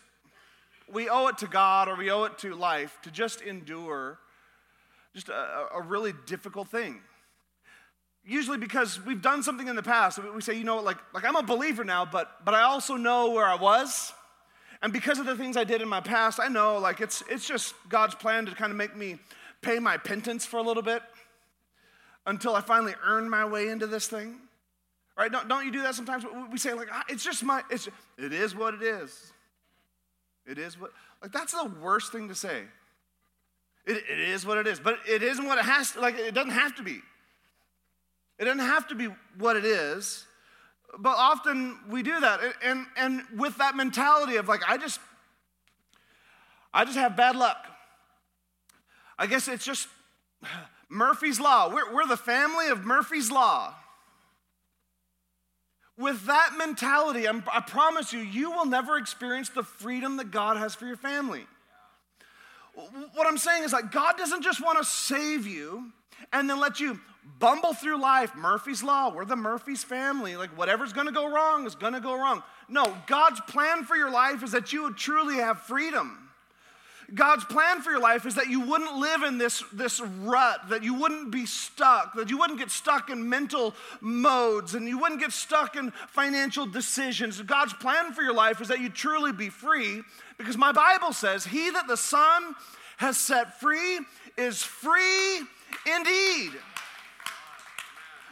we 0.93 1.09
owe 1.09 1.29
it 1.29 1.39
to 1.39 1.47
God 1.47 1.89
or 1.89 1.97
we 1.97 2.11
owe 2.11 2.25
it 2.25 2.39
to 2.39 2.55
life 2.55 2.99
to 3.03 3.11
just 3.11 3.41
endure 3.41 4.19
just 5.14 5.28
a, 5.28 5.68
a 5.75 5.80
really 5.80 6.12
difficult 6.26 6.68
thing. 6.68 7.00
Usually 8.26 8.59
because 8.59 9.04
we've 9.04 9.21
done 9.23 9.42
something 9.42 9.68
in 9.68 9.76
the 9.76 9.83
past. 9.83 10.18
We 10.18 10.40
say, 10.40 10.54
you 10.54 10.64
know, 10.64 10.80
like, 10.80 10.97
like 11.12 11.25
I'm 11.25 11.37
a 11.37 11.42
believer 11.42 11.85
now, 11.85 12.04
but, 12.04 12.44
but 12.44 12.54
I 12.54 12.62
also 12.62 12.97
know 12.97 13.30
where 13.30 13.47
I 13.47 13.54
was. 13.54 14.12
And 14.83 14.92
because 14.92 15.18
of 15.18 15.26
the 15.26 15.37
things 15.37 15.56
I 15.56 15.64
did 15.64 15.83
in 15.83 15.88
my 15.88 16.00
past, 16.00 16.40
I 16.40 16.49
know 16.49 16.78
like 16.78 17.00
it's, 17.00 17.23
it's 17.30 17.47
just 17.47 17.75
God's 17.88 18.14
plan 18.14 18.47
to 18.47 18.54
kind 18.54 18.71
of 18.71 18.76
make 18.76 18.97
me 18.97 19.18
pay 19.62 19.78
my 19.78 19.97
penance 19.97 20.44
for 20.44 20.59
a 20.59 20.62
little 20.62 20.83
bit 20.83 21.02
until 22.26 22.54
I 22.54 22.61
finally 22.61 22.94
earn 23.04 23.28
my 23.28 23.44
way 23.44 23.68
into 23.68 23.87
this 23.87 24.09
thing. 24.09 24.37
Right? 25.16 25.30
Don't, 25.30 25.49
don't 25.49 25.64
you 25.64 25.71
do 25.71 25.83
that 25.83 25.94
sometimes? 25.94 26.25
We 26.50 26.59
say, 26.59 26.73
like, 26.73 26.88
ah, 26.90 27.04
it's 27.09 27.23
just 27.23 27.44
my, 27.44 27.62
it's, 27.71 27.88
it 28.18 28.33
is 28.33 28.54
what 28.54 28.75
it 28.75 28.83
is. 28.83 29.33
It 30.47 30.59
is 30.59 30.78
what, 30.78 30.90
like, 31.23 31.30
that's 31.30 31.52
the 31.52 31.71
worst 31.80 32.11
thing 32.11 32.28
to 32.28 32.35
say. 32.35 32.62
It, 33.87 34.03
it 34.11 34.19
is 34.19 34.47
what 34.47 34.59
it 34.59 34.67
is, 34.67 34.81
but 34.81 34.99
it 35.09 35.23
isn't 35.23 35.45
what 35.45 35.59
it 35.59 35.64
has 35.64 35.93
to, 35.93 36.00
like, 36.00 36.19
it 36.19 36.35
doesn't 36.35 36.53
have 36.53 36.75
to 36.76 36.83
be. 36.83 37.00
It 38.38 38.45
doesn't 38.45 38.61
have 38.61 38.88
to 38.88 38.95
be 38.95 39.09
what 39.38 39.57
it 39.57 39.64
is, 39.64 40.25
but 40.99 41.17
often 41.17 41.79
we 41.88 42.03
do 42.03 42.19
that. 42.21 42.41
And, 42.62 42.87
and 42.97 43.23
with 43.37 43.59
that 43.59 43.76
mentality 43.76 44.37
of, 44.37 44.49
like, 44.49 44.62
I 44.67 44.79
just, 44.79 45.00
I 46.73 46.85
just 46.85 46.97
have 46.97 47.17
bad 47.17 47.37
luck. 47.37 47.67
I 49.19 49.26
guess 49.26 49.49
it's 49.49 49.64
just 49.64 49.88
Murphy's 50.88 51.38
Law. 51.38 51.73
We're, 51.73 51.95
we're 51.95 52.07
the 52.07 52.17
family 52.17 52.69
of 52.69 52.85
Murphy's 52.85 53.31
Law. 53.31 53.75
With 55.97 56.26
that 56.26 56.55
mentality, 56.59 57.29
I'm, 57.29 57.45
i 57.53 57.61
promise 57.61 58.12
you, 58.12 58.19
you 58.19 58.50
will 58.50 58.67
never 58.67 58.97
experience 58.97 59.49
the 59.50 59.62
freedom 59.62 60.17
that 60.17 60.33
God 60.33 60.57
has 60.57 60.75
for 60.75 60.87
your 60.87 60.97
family. 60.97 61.47
What 63.14 63.26
I'm 63.26 63.38
saying 63.38 63.64
is 63.64 63.73
like, 63.73 63.93
God 63.93 64.16
doesn't 64.16 64.43
just 64.43 64.62
want 64.62 64.78
to 64.78 64.85
save 64.85 65.47
you 65.47 65.93
and 66.33 66.49
then 66.50 66.59
let 66.59 66.81
you 66.81 66.99
bumble 67.38 67.73
through 67.73 68.00
life. 68.00 68.35
Murphy's 68.35 68.83
Law, 68.83 69.14
we're 69.14 69.25
the 69.25 69.37
Murphy's 69.37 69.85
family. 69.85 70.37
Like, 70.37 70.50
whatever's 70.57 70.93
going 70.93 71.07
to 71.07 71.12
go 71.12 71.31
wrong 71.31 71.66
is 71.66 71.75
going 71.75 71.93
to 71.93 72.00
go 72.00 72.14
wrong. 72.14 72.43
No, 72.69 72.97
God's 73.07 73.40
plan 73.43 73.85
for 73.85 73.97
your 73.97 74.11
life 74.11 74.43
is 74.43 74.52
that 74.52 74.73
you 74.73 74.83
would 74.85 74.97
truly 74.97 75.37
have 75.37 75.61
freedom. 75.61 76.24
God's 77.13 77.45
plan 77.45 77.83
for 77.83 77.91
your 77.91 78.01
life 78.01 78.25
is 78.25 78.37
that 78.37 78.49
you 78.49 78.61
wouldn't 78.61 78.97
live 78.97 79.23
in 79.23 79.39
this, 79.39 79.63
this 79.73 80.01
rut, 80.01 80.69
that 80.71 80.83
you 80.83 80.95
wouldn't 80.95 81.31
be 81.31 81.45
stuck, 81.47 82.15
that 82.15 82.31
you 82.31 82.39
wouldn't 82.39 82.59
get 82.59 82.71
stuck 82.71 83.11
in 83.11 83.29
mental 83.29 83.75
modes, 84.01 84.75
and 84.75 84.89
you 84.89 84.99
wouldn't 84.99 85.21
get 85.21 85.33
stuck 85.33 85.77
in 85.77 85.91
financial 86.09 86.67
decisions. 86.67 87.41
God's 87.43 87.75
plan 87.75 88.13
for 88.13 88.23
your 88.23 88.35
life 88.35 88.61
is 88.61 88.69
that 88.69 88.81
you 88.81 88.89
truly 88.89 89.33
be 89.33 89.51
free, 89.51 90.03
because 90.39 90.57
my 90.57 90.73
Bible 90.73 91.13
says, 91.13 91.45
He 91.45 91.71
that 91.71 91.87
the 91.87 91.97
Son 91.97 92.55
has 92.97 93.19
set 93.19 93.61
free 93.61 94.01
is 94.39 94.63
free 94.63 95.43
indeed. 95.87 96.53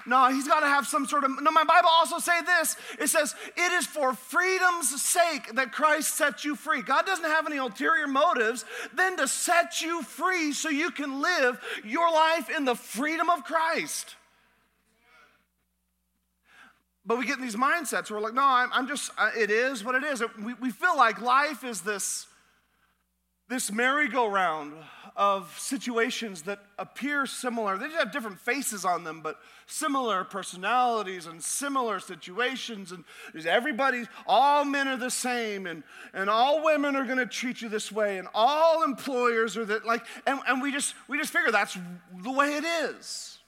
No, 0.06 0.28
he's 0.28 0.48
got 0.48 0.60
to 0.60 0.66
have 0.66 0.86
some 0.86 1.06
sort 1.06 1.24
of. 1.24 1.30
No, 1.42 1.50
my 1.50 1.64
Bible 1.64 1.88
also 1.90 2.18
say 2.18 2.40
this. 2.42 2.76
It 2.98 3.08
says, 3.08 3.34
"It 3.56 3.72
is 3.72 3.86
for 3.86 4.14
freedom's 4.14 5.00
sake 5.02 5.54
that 5.54 5.72
Christ 5.72 6.16
sets 6.16 6.44
you 6.44 6.56
free." 6.56 6.82
God 6.82 7.06
doesn't 7.06 7.24
have 7.24 7.46
any 7.46 7.58
ulterior 7.58 8.06
motives 8.06 8.64
than 8.94 9.16
to 9.18 9.28
set 9.28 9.80
you 9.80 10.02
free 10.02 10.52
so 10.52 10.68
you 10.68 10.90
can 10.90 11.20
live 11.20 11.60
your 11.84 12.10
life 12.10 12.50
in 12.50 12.64
the 12.64 12.74
freedom 12.74 13.30
of 13.30 13.44
Christ. 13.44 14.16
But 17.04 17.18
we 17.18 17.26
get 17.26 17.38
in 17.38 17.44
these 17.44 17.56
mindsets 17.56 18.10
where 18.10 18.18
we're 18.18 18.26
like, 18.26 18.34
"No, 18.34 18.44
I'm, 18.44 18.72
I'm 18.72 18.88
just. 18.88 19.10
Uh, 19.16 19.30
it 19.36 19.50
is 19.50 19.84
what 19.84 19.94
it 19.94 20.04
is." 20.04 20.22
We, 20.42 20.54
we 20.54 20.70
feel 20.70 20.96
like 20.96 21.20
life 21.20 21.64
is 21.64 21.82
this 21.82 22.26
this 23.48 23.70
merry-go-round 23.70 24.72
of 25.14 25.54
situations 25.58 26.42
that 26.42 26.60
appear 26.78 27.26
similar. 27.26 27.76
They 27.76 27.86
just 27.86 27.98
have 27.98 28.12
different 28.12 28.38
faces 28.38 28.84
on 28.84 29.04
them, 29.04 29.20
but 29.20 29.38
similar 29.66 30.24
personalities 30.24 31.26
and 31.26 31.42
similar 31.42 32.00
situations. 32.00 32.92
And 32.92 33.04
everybody, 33.44 34.04
all 34.26 34.64
men 34.64 34.88
are 34.88 34.96
the 34.96 35.10
same, 35.10 35.66
and, 35.66 35.82
and 36.14 36.30
all 36.30 36.64
women 36.64 36.96
are 36.96 37.04
to 37.18 37.26
treat 37.26 37.60
you 37.60 37.68
this 37.68 37.92
way, 37.92 38.16
and 38.16 38.26
all 38.32 38.84
employers 38.84 39.56
are 39.58 39.66
that 39.66 39.84
like, 39.84 40.02
and, 40.26 40.40
and 40.48 40.62
we 40.62 40.72
just 40.72 40.94
we 41.08 41.18
just 41.18 41.32
figure 41.32 41.50
that's 41.50 41.76
the 42.22 42.32
way 42.32 42.56
it 42.56 42.64
is. 42.64 43.38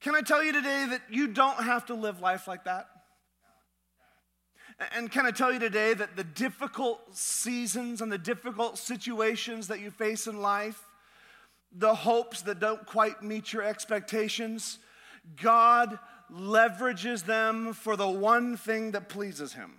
Can 0.00 0.14
I 0.14 0.20
tell 0.20 0.44
you 0.44 0.52
today 0.52 0.86
that 0.90 1.02
you 1.10 1.28
don't 1.28 1.62
have 1.62 1.86
to 1.86 1.94
live 1.94 2.20
life 2.20 2.46
like 2.46 2.64
that? 2.64 2.88
And 4.94 5.10
can 5.10 5.26
I 5.26 5.32
tell 5.32 5.52
you 5.52 5.58
today 5.58 5.92
that 5.94 6.14
the 6.14 6.24
difficult 6.24 7.16
seasons 7.16 8.00
and 8.00 8.12
the 8.12 8.18
difficult 8.18 8.78
situations 8.78 9.68
that 9.68 9.80
you 9.80 9.90
face 9.90 10.26
in 10.26 10.40
life, 10.40 10.80
the 11.72 11.94
hopes 11.94 12.42
that 12.42 12.60
don't 12.60 12.86
quite 12.86 13.22
meet 13.22 13.52
your 13.52 13.64
expectations, 13.64 14.78
God 15.40 15.98
leverages 16.32 17.24
them 17.24 17.72
for 17.72 17.96
the 17.96 18.08
one 18.08 18.56
thing 18.56 18.92
that 18.92 19.08
pleases 19.08 19.52
Him. 19.54 19.72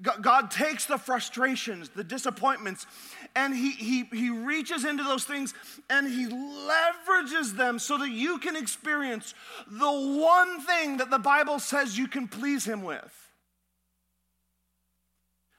God 0.00 0.52
takes 0.52 0.86
the 0.86 0.96
frustrations, 0.96 1.88
the 1.88 2.04
disappointments, 2.04 2.86
and 3.34 3.54
he, 3.54 3.70
he, 3.70 4.04
he 4.04 4.30
reaches 4.30 4.84
into 4.84 5.02
those 5.02 5.24
things 5.24 5.54
and 5.90 6.06
He 6.06 6.26
leverages 6.26 7.56
them 7.56 7.78
so 7.78 7.98
that 7.98 8.10
you 8.10 8.38
can 8.38 8.56
experience 8.56 9.34
the 9.66 9.90
one 9.90 10.60
thing 10.62 10.98
that 10.98 11.10
the 11.10 11.18
Bible 11.18 11.58
says 11.58 11.96
you 11.96 12.08
can 12.08 12.28
please 12.28 12.64
Him 12.64 12.82
with. 12.82 13.14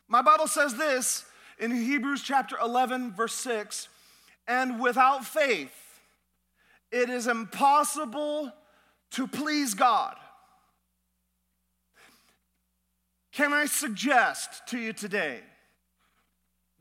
My 0.08 0.22
Bible 0.22 0.48
says 0.48 0.76
this 0.76 1.26
in 1.60 1.72
Hebrews 1.72 2.24
chapter 2.24 2.58
11, 2.62 3.14
verse 3.14 3.34
6 3.34 3.90
and 4.48 4.80
without 4.80 5.26
faith, 5.26 6.02
it 6.92 7.10
is 7.10 7.28
impossible 7.28 8.52
to 9.12 9.28
please 9.28 9.76
God. 9.76 10.16
Can 13.32 13.54
I 13.54 13.68
suggest 13.68 14.68
to 14.70 14.80
you 14.80 14.92
today 14.92 15.42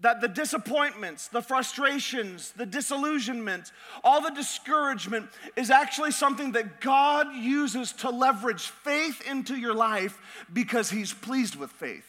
that 0.01 0.21
the 0.21 0.29
disappointments, 0.29 1.29
the 1.29 1.43
frustrations, 1.43 2.53
the 2.53 2.67
disillusionment, 2.67 3.73
all 4.05 4.21
the 4.21 4.31
discouragement 4.31 5.29
is 5.57 5.71
actually 5.71 6.13
something 6.13 6.53
that 6.53 6.81
God 6.81 7.35
uses 7.35 7.93
to 7.95 8.11
leverage 8.11 8.69
faith 8.69 9.21
into 9.29 9.57
your 9.57 9.75
life 9.75 10.19
because 10.53 10.91
He's 10.91 11.13
pleased 11.13 11.57
with 11.57 11.71
faith? 11.73 12.08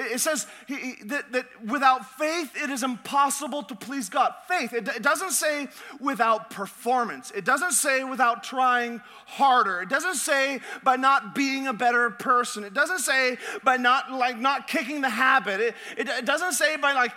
It 0.00 0.20
says 0.20 0.46
that, 0.68 1.44
without 1.66 2.18
faith, 2.18 2.56
it 2.56 2.70
is 2.70 2.82
impossible 2.82 3.62
to 3.64 3.74
please 3.74 4.08
God. 4.08 4.32
Faith, 4.48 4.72
it, 4.72 4.88
it 4.88 5.02
doesn't 5.02 5.32
say 5.32 5.68
without 6.00 6.48
performance. 6.48 7.30
It 7.32 7.44
doesn't 7.44 7.72
say 7.72 8.02
without 8.02 8.42
trying 8.42 9.02
harder. 9.26 9.82
It 9.82 9.90
doesn't 9.90 10.14
say 10.14 10.60
by 10.82 10.96
not 10.96 11.34
being 11.34 11.66
a 11.66 11.74
better 11.74 12.10
person. 12.10 12.64
It 12.64 12.72
doesn't 12.72 13.00
say 13.00 13.36
by 13.62 13.76
not 13.76 14.10
like 14.10 14.38
not 14.38 14.66
kicking 14.66 15.02
the 15.02 15.10
habit. 15.10 15.60
It, 15.60 15.74
it, 15.98 16.08
it 16.08 16.24
doesn't 16.24 16.52
say 16.52 16.76
by 16.76 16.94
like 16.94 17.12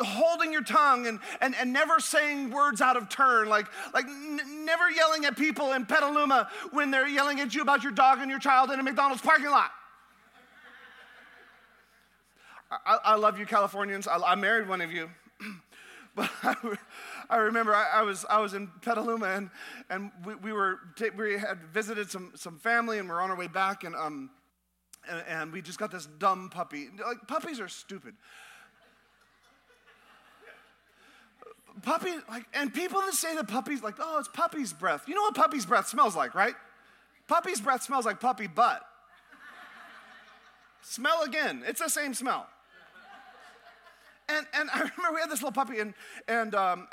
holding 0.00 0.52
your 0.52 0.62
tongue 0.62 1.06
and, 1.06 1.20
and, 1.40 1.54
and 1.54 1.72
never 1.72 2.00
saying 2.00 2.50
words 2.50 2.80
out 2.80 2.96
of 2.96 3.08
turn, 3.08 3.48
like, 3.48 3.66
like 3.92 4.06
n- 4.06 4.64
never 4.64 4.90
yelling 4.90 5.26
at 5.26 5.36
people 5.36 5.72
in 5.72 5.84
Petaluma 5.84 6.48
when 6.70 6.90
they're 6.90 7.08
yelling 7.08 7.40
at 7.40 7.54
you 7.54 7.60
about 7.60 7.82
your 7.82 7.92
dog 7.92 8.20
and 8.20 8.30
your 8.30 8.40
child 8.40 8.70
in 8.70 8.80
a 8.80 8.82
McDonald's 8.82 9.22
parking 9.22 9.50
lot. 9.50 9.70
I, 12.70 12.98
I 13.04 13.14
love 13.14 13.38
you, 13.38 13.46
Californians. 13.46 14.08
I, 14.08 14.18
I 14.18 14.34
married 14.34 14.68
one 14.68 14.80
of 14.80 14.92
you. 14.92 15.10
but 16.16 16.30
I, 16.42 16.54
I 17.30 17.36
remember 17.36 17.74
I, 17.74 17.86
I, 17.94 18.02
was, 18.02 18.24
I 18.28 18.40
was 18.40 18.54
in 18.54 18.68
Petaluma 18.82 19.26
and, 19.26 19.50
and 19.90 20.10
we, 20.24 20.34
we, 20.36 20.52
were, 20.52 20.80
we 21.16 21.38
had 21.38 21.58
visited 21.72 22.10
some, 22.10 22.32
some 22.34 22.58
family 22.58 22.98
and 22.98 23.08
we're 23.08 23.20
on 23.20 23.30
our 23.30 23.36
way 23.36 23.46
back 23.46 23.84
and, 23.84 23.94
um, 23.94 24.30
and, 25.08 25.24
and 25.28 25.52
we 25.52 25.62
just 25.62 25.78
got 25.78 25.90
this 25.90 26.06
dumb 26.18 26.50
puppy. 26.50 26.88
Like, 27.04 27.18
puppies 27.28 27.60
are 27.60 27.68
stupid. 27.68 28.14
Puppy, 31.82 32.14
like, 32.30 32.46
and 32.54 32.72
people 32.72 33.00
that 33.02 33.12
say 33.12 33.36
that 33.36 33.48
puppies, 33.48 33.82
like, 33.82 33.96
oh, 34.00 34.18
it's 34.18 34.28
puppy's 34.28 34.72
breath. 34.72 35.04
You 35.06 35.14
know 35.14 35.20
what 35.20 35.34
puppy's 35.34 35.66
breath 35.66 35.88
smells 35.88 36.16
like, 36.16 36.34
right? 36.34 36.54
Puppy's 37.28 37.60
breath 37.60 37.82
smells 37.82 38.06
like 38.06 38.18
puppy 38.18 38.46
butt. 38.46 38.82
Smell 40.80 41.22
again. 41.22 41.62
It's 41.66 41.80
the 41.80 41.88
same 41.88 42.14
smell. 42.14 42.46
And, 44.28 44.46
and 44.54 44.70
I 44.70 44.78
remember 44.96 45.14
we 45.14 45.20
had 45.20 45.30
this 45.30 45.42
little 45.42 45.52
puppy, 45.52 45.78
and, 45.78 45.94
and, 46.28 46.54
um, 46.54 46.88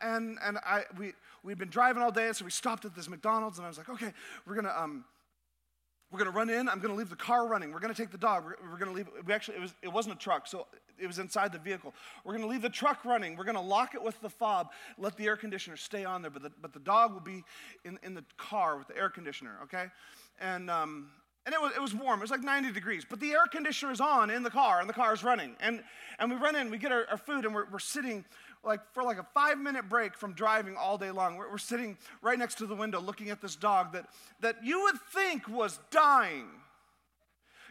and, 0.00 0.38
and 0.42 0.58
I, 0.58 0.84
we, 0.98 1.12
we'd 1.42 1.58
been 1.58 1.68
driving 1.68 2.02
all 2.02 2.12
day, 2.12 2.30
so 2.32 2.44
we 2.44 2.50
stopped 2.50 2.84
at 2.84 2.94
this 2.94 3.08
McDonald's, 3.08 3.58
and 3.58 3.66
I 3.66 3.68
was 3.68 3.78
like, 3.78 3.88
okay, 3.88 4.12
we're 4.46 4.54
gonna, 4.54 4.74
um, 4.76 5.04
we're 6.10 6.18
gonna 6.18 6.30
run 6.30 6.50
in. 6.50 6.68
I'm 6.68 6.78
gonna 6.78 6.94
leave 6.94 7.08
the 7.08 7.16
car 7.16 7.46
running. 7.46 7.72
We're 7.72 7.80
gonna 7.80 7.94
take 7.94 8.10
the 8.10 8.18
dog. 8.18 8.44
We're, 8.44 8.70
we're 8.70 8.78
gonna 8.78 8.92
leave. 8.92 9.08
We 9.26 9.32
actually, 9.32 9.56
it 9.56 9.60
was, 9.60 9.74
it 9.82 9.88
wasn't 9.88 10.14
a 10.16 10.18
truck, 10.18 10.46
so 10.46 10.66
it 10.98 11.06
was 11.06 11.18
inside 11.18 11.52
the 11.52 11.58
vehicle. 11.58 11.94
We're 12.24 12.34
gonna 12.34 12.46
leave 12.46 12.62
the 12.62 12.68
truck 12.68 13.04
running. 13.04 13.36
We're 13.36 13.44
gonna 13.44 13.62
lock 13.62 13.94
it 13.94 14.02
with 14.02 14.20
the 14.20 14.28
fob. 14.28 14.72
Let 14.98 15.16
the 15.16 15.26
air 15.26 15.36
conditioner 15.36 15.76
stay 15.76 16.04
on 16.04 16.20
there, 16.20 16.30
but 16.30 16.42
the, 16.42 16.52
but 16.60 16.74
the 16.74 16.80
dog 16.80 17.14
will 17.14 17.20
be 17.20 17.44
in, 17.84 17.98
in 18.02 18.12
the 18.12 18.24
car 18.36 18.76
with 18.76 18.88
the 18.88 18.96
air 18.96 19.08
conditioner. 19.08 19.58
Okay, 19.62 19.86
and 20.38 20.70
um, 20.70 21.08
and 21.44 21.54
it 21.54 21.60
was, 21.60 21.72
it 21.74 21.80
was 21.80 21.94
warm. 21.94 22.20
It 22.20 22.22
was 22.22 22.30
like 22.30 22.42
90 22.42 22.72
degrees. 22.72 23.04
But 23.08 23.20
the 23.20 23.32
air 23.32 23.46
conditioner 23.50 23.92
is 23.92 24.00
on 24.00 24.30
in 24.30 24.42
the 24.42 24.50
car, 24.50 24.80
and 24.80 24.88
the 24.88 24.94
car 24.94 25.12
is 25.12 25.24
running. 25.24 25.56
And, 25.60 25.82
and 26.18 26.30
we 26.30 26.36
run 26.36 26.54
in, 26.54 26.70
we 26.70 26.78
get 26.78 26.92
our, 26.92 27.06
our 27.10 27.18
food, 27.18 27.44
and 27.44 27.54
we're, 27.54 27.66
we're 27.70 27.78
sitting 27.80 28.24
like 28.64 28.80
for 28.92 29.02
like 29.02 29.18
a 29.18 29.26
five 29.34 29.58
minute 29.58 29.88
break 29.88 30.16
from 30.16 30.34
driving 30.34 30.76
all 30.76 30.96
day 30.96 31.10
long. 31.10 31.36
We're, 31.36 31.50
we're 31.50 31.58
sitting 31.58 31.96
right 32.20 32.38
next 32.38 32.58
to 32.58 32.66
the 32.66 32.76
window 32.76 33.00
looking 33.00 33.30
at 33.30 33.40
this 33.40 33.56
dog 33.56 33.92
that, 33.92 34.06
that 34.40 34.64
you 34.64 34.82
would 34.82 35.00
think 35.12 35.48
was 35.48 35.80
dying. 35.90 36.46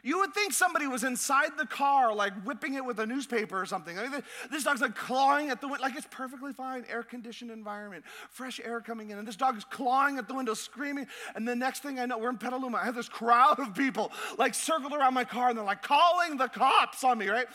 You 0.03 0.19
would 0.19 0.33
think 0.33 0.53
somebody 0.53 0.87
was 0.87 1.03
inside 1.03 1.51
the 1.57 1.65
car, 1.65 2.13
like 2.13 2.33
whipping 2.43 2.73
it 2.73 2.83
with 2.83 2.99
a 2.99 3.05
newspaper 3.05 3.59
or 3.59 3.65
something. 3.65 3.99
I 3.99 4.07
mean, 4.07 4.23
this 4.51 4.63
dog's 4.63 4.81
like 4.81 4.95
clawing 4.95 5.49
at 5.49 5.61
the 5.61 5.67
window, 5.67 5.83
like 5.83 5.95
it's 5.95 6.07
perfectly 6.09 6.53
fine, 6.53 6.85
air 6.89 7.03
conditioned 7.03 7.51
environment, 7.51 8.03
fresh 8.29 8.59
air 8.63 8.81
coming 8.81 9.11
in. 9.11 9.19
And 9.19 9.27
this 9.27 9.35
dog 9.35 9.57
is 9.57 9.63
clawing 9.63 10.17
at 10.17 10.27
the 10.27 10.33
window, 10.33 10.53
screaming. 10.53 11.07
And 11.35 11.47
the 11.47 11.55
next 11.55 11.83
thing 11.83 11.99
I 11.99 12.05
know, 12.05 12.17
we're 12.17 12.29
in 12.29 12.37
Petaluma. 12.37 12.79
I 12.79 12.85
have 12.85 12.95
this 12.95 13.09
crowd 13.09 13.59
of 13.59 13.75
people 13.75 14.11
like 14.37 14.55
circled 14.55 14.93
around 14.93 15.13
my 15.13 15.23
car 15.23 15.49
and 15.49 15.57
they're 15.57 15.65
like 15.65 15.83
calling 15.83 16.37
the 16.37 16.47
cops 16.47 17.03
on 17.03 17.17
me, 17.17 17.27
right? 17.27 17.47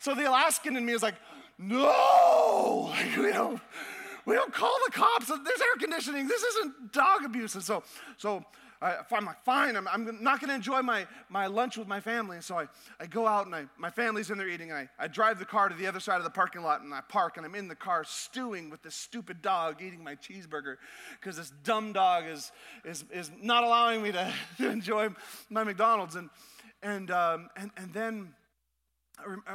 So 0.00 0.14
the 0.14 0.28
Alaskan 0.28 0.76
in 0.76 0.84
me 0.84 0.92
is 0.92 1.02
like, 1.02 1.14
no, 1.58 2.88
like, 2.90 3.16
we 3.16 3.32
don't, 3.32 3.60
we 4.24 4.34
don't 4.34 4.52
call 4.52 4.76
the 4.86 4.92
cops. 4.92 5.26
There's 5.26 5.38
air 5.38 5.76
conditioning. 5.78 6.26
This 6.26 6.42
isn't 6.42 6.92
dog 6.92 7.24
abuse. 7.24 7.54
And 7.54 7.62
so, 7.62 7.82
so 8.16 8.44
I, 8.82 8.96
am 9.12 9.26
like, 9.26 9.42
fine, 9.42 9.76
I'm, 9.76 9.86
I'm 9.88 10.22
not 10.22 10.40
going 10.40 10.48
to 10.48 10.54
enjoy 10.54 10.80
my, 10.80 11.06
my 11.28 11.46
lunch 11.46 11.76
with 11.76 11.86
my 11.86 12.00
family. 12.00 12.36
And 12.36 12.44
so 12.44 12.58
I, 12.58 12.66
I 12.98 13.06
go 13.06 13.26
out 13.26 13.44
and 13.44 13.54
I, 13.54 13.66
my 13.76 13.90
family's 13.90 14.30
in 14.30 14.38
there 14.38 14.48
eating. 14.48 14.70
And 14.70 14.78
I, 14.78 14.88
I 14.98 15.06
drive 15.06 15.38
the 15.38 15.44
car 15.44 15.68
to 15.68 15.74
the 15.74 15.86
other 15.86 16.00
side 16.00 16.16
of 16.16 16.24
the 16.24 16.30
parking 16.30 16.62
lot 16.62 16.80
and 16.80 16.94
I 16.94 17.02
park 17.02 17.36
and 17.36 17.44
I'm 17.44 17.54
in 17.54 17.68
the 17.68 17.74
car 17.74 18.04
stewing 18.04 18.70
with 18.70 18.82
this 18.82 18.94
stupid 18.94 19.42
dog 19.42 19.82
eating 19.82 20.02
my 20.02 20.14
cheeseburger 20.14 20.76
because 21.20 21.36
this 21.36 21.52
dumb 21.62 21.92
dog 21.92 22.24
is, 22.26 22.52
is, 22.84 23.04
is 23.12 23.30
not 23.42 23.64
allowing 23.64 24.02
me 24.02 24.12
to, 24.12 24.32
to 24.58 24.70
enjoy 24.70 25.10
my 25.50 25.62
McDonald's. 25.62 26.14
And, 26.14 26.30
and, 26.82 27.10
um, 27.10 27.50
and, 27.56 27.70
and 27.76 27.92
then, 27.92 28.34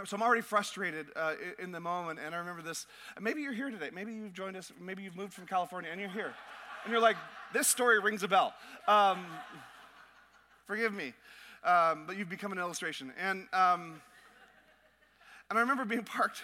so 0.04 0.16
I'm 0.16 0.22
already 0.22 0.44
frustrated 0.44 1.08
uh, 1.16 1.34
in 1.58 1.72
the 1.72 1.80
moment. 1.80 2.20
And 2.24 2.36
I 2.36 2.38
remember 2.38 2.62
this. 2.62 2.86
Maybe 3.20 3.42
you're 3.42 3.54
here 3.54 3.72
today. 3.72 3.90
Maybe 3.92 4.14
you've 4.14 4.34
joined 4.34 4.56
us. 4.56 4.72
Maybe 4.80 5.02
you've 5.02 5.16
moved 5.16 5.34
from 5.34 5.48
California 5.48 5.90
and 5.92 6.00
you're 6.00 6.12
here. 6.12 6.36
And 6.84 6.92
you're 6.92 7.02
like, 7.02 7.18
this 7.56 7.68
story 7.70 8.00
rings 8.00 8.22
a 8.22 8.28
bell. 8.28 8.54
Um, 8.86 9.26
forgive 10.66 10.94
me, 10.94 11.14
um, 11.64 12.04
but 12.06 12.18
you've 12.18 12.28
become 12.28 12.52
an 12.52 12.58
illustration. 12.58 13.14
And, 13.18 13.48
um, 13.54 14.02
and 15.50 15.58
I 15.58 15.62
remember 15.62 15.86
being 15.86 16.04
parked, 16.04 16.44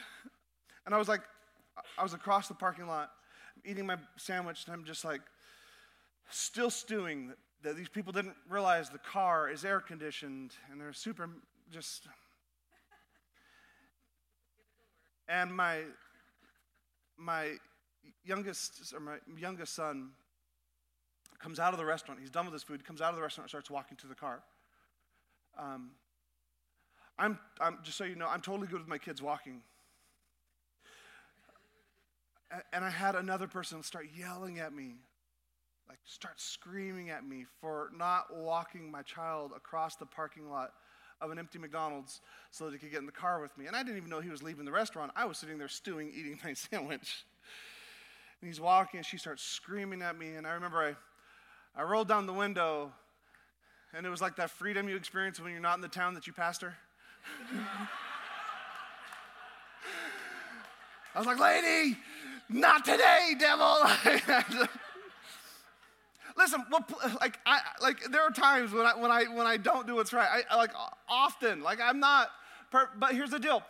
and 0.85 0.95
I 0.95 0.97
was 0.97 1.09
like, 1.09 1.19
I 1.97 2.03
was 2.03 2.13
across 2.13 2.47
the 2.47 2.53
parking 2.53 2.87
lot, 2.87 3.11
eating 3.65 3.85
my 3.85 3.97
sandwich, 4.15 4.63
and 4.65 4.73
I'm 4.73 4.85
just 4.85 5.03
like, 5.03 5.19
still 6.29 6.69
stewing 6.69 7.27
that, 7.27 7.37
that 7.63 7.75
these 7.75 7.89
people 7.89 8.13
didn't 8.13 8.37
realize 8.49 8.89
the 8.89 8.97
car 8.97 9.49
is 9.49 9.65
air 9.65 9.81
conditioned, 9.81 10.53
and 10.71 10.79
they're 10.79 10.93
super 10.93 11.29
just. 11.73 12.07
And 15.27 15.53
my 15.53 15.81
my 17.17 17.51
youngest 18.23 18.93
or 18.93 19.01
my 19.01 19.17
youngest 19.37 19.75
son 19.75 20.11
comes 21.41 21.60
out 21.60 21.74
of 21.74 21.79
the 21.79 21.86
restaurant. 21.86 22.19
He's 22.19 22.29
done 22.29 22.45
with 22.45 22.53
his 22.53 22.63
food, 22.63 22.86
comes 22.86 23.01
out 23.01 23.10
of 23.10 23.15
the 23.15 23.21
restaurant, 23.21 23.45
and 23.45 23.50
starts 23.50 23.69
walking 23.69 23.98
to 23.98 24.07
the 24.07 24.15
car. 24.15 24.43
Um, 25.57 25.91
I'm, 27.17 27.39
I'm, 27.60 27.79
just 27.83 27.98
so 27.98 28.03
you 28.03 28.15
know, 28.15 28.27
I'm 28.27 28.41
totally 28.41 28.67
good 28.67 28.79
with 28.79 28.88
my 28.88 28.98
kids 28.98 29.21
walking. 29.21 29.62
And 32.74 32.83
I 32.83 32.89
had 32.89 33.15
another 33.15 33.48
person 33.48 33.81
start 33.81 34.07
yelling 34.17 34.60
at 34.60 34.74
me, 34.74 34.95
like 35.88 36.00
start 36.05 36.39
screaming 36.39 37.10
at 37.10 37.25
me 37.25 37.45
for 37.62 37.89
not 37.98 38.36
walking 38.36 38.91
my 38.91 39.01
child 39.03 39.51
across 39.55 39.95
the 39.95 40.05
parking 40.05 40.50
lot 40.50 40.74
of 41.21 41.31
an 41.31 41.39
empty 41.39 41.60
McDonald's 41.60 42.19
so 42.50 42.65
that 42.65 42.74
he 42.74 42.79
could 42.79 42.91
get 42.91 43.00
in 43.00 43.05
the 43.05 43.12
car 43.12 43.41
with 43.41 43.55
me. 43.57 43.67
And 43.67 43.75
I 43.75 43.83
didn't 43.83 43.98
even 43.98 44.10
know 44.10 44.19
he 44.19 44.29
was 44.29 44.43
leaving 44.43 44.65
the 44.65 44.71
restaurant. 44.71 45.12
I 45.15 45.25
was 45.25 45.38
sitting 45.38 45.57
there 45.57 45.67
stewing, 45.67 46.12
eating 46.13 46.39
my 46.43 46.53
sandwich. 46.53 47.25
And 48.41 48.50
he's 48.50 48.60
walking, 48.60 48.98
and 48.98 49.05
she 49.05 49.17
starts 49.17 49.43
screaming 49.43 50.01
at 50.01 50.17
me. 50.17 50.33
And 50.33 50.48
I 50.48 50.51
remember 50.53 50.79
I 50.79 50.95
I 51.75 51.83
rolled 51.83 52.07
down 52.07 52.25
the 52.25 52.33
window, 52.33 52.91
and 53.93 54.05
it 54.05 54.09
was 54.09 54.21
like 54.21 54.35
that 54.35 54.49
freedom 54.49 54.89
you 54.89 54.95
experience 54.95 55.39
when 55.39 55.51
you're 55.51 55.61
not 55.61 55.75
in 55.75 55.81
the 55.81 55.87
town 55.87 56.13
that 56.15 56.27
you 56.27 56.33
pastor. 56.33 56.75
I 61.13 61.19
was 61.19 61.27
like, 61.27 61.39
lady, 61.39 61.98
not 62.50 62.85
today, 62.85 63.35
devil. 63.37 63.77
Listen, 66.37 66.65
well, 66.72 66.85
like, 67.19 67.39
I, 67.46 67.59
like 67.81 68.03
there 68.11 68.22
are 68.22 68.31
times 68.31 68.72
when 68.72 68.85
I, 68.85 68.96
when 68.96 69.11
I, 69.11 69.25
when 69.25 69.46
I 69.46 69.57
don't 69.57 69.85
do 69.85 69.96
what's 69.96 70.13
right. 70.13 70.43
I, 70.50 70.55
like 70.55 70.72
often, 71.09 71.61
like 71.61 71.79
I'm 71.81 72.00
not, 72.00 72.29
per, 72.72 72.89
but 72.98 73.13
here's 73.13 73.31
the 73.31 73.39
deal. 73.39 73.63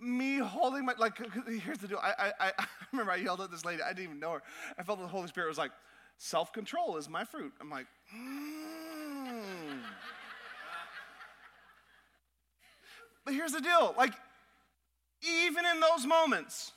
Me 0.00 0.38
holding 0.38 0.84
my, 0.84 0.94
like, 0.98 1.14
here's 1.64 1.78
the 1.78 1.88
deal. 1.88 1.98
I, 2.02 2.32
I, 2.38 2.52
I 2.58 2.66
remember 2.92 3.12
I 3.12 3.16
yelled 3.16 3.40
at 3.40 3.50
this 3.50 3.64
lady. 3.64 3.82
I 3.82 3.88
didn't 3.88 4.04
even 4.04 4.20
know 4.20 4.32
her. 4.32 4.42
I 4.78 4.82
felt 4.82 5.00
the 5.00 5.06
Holy 5.06 5.28
Spirit 5.28 5.48
was 5.48 5.58
like, 5.58 5.72
Self 6.18 6.52
control 6.52 6.96
is 6.96 7.08
my 7.08 7.24
fruit. 7.24 7.52
I'm 7.60 7.70
like, 7.70 7.86
mm. 8.14 9.78
but 13.24 13.34
here's 13.34 13.52
the 13.52 13.60
deal 13.60 13.94
like, 13.96 14.12
even 15.22 15.64
in 15.64 15.80
those 15.80 16.04
moments, 16.06 16.72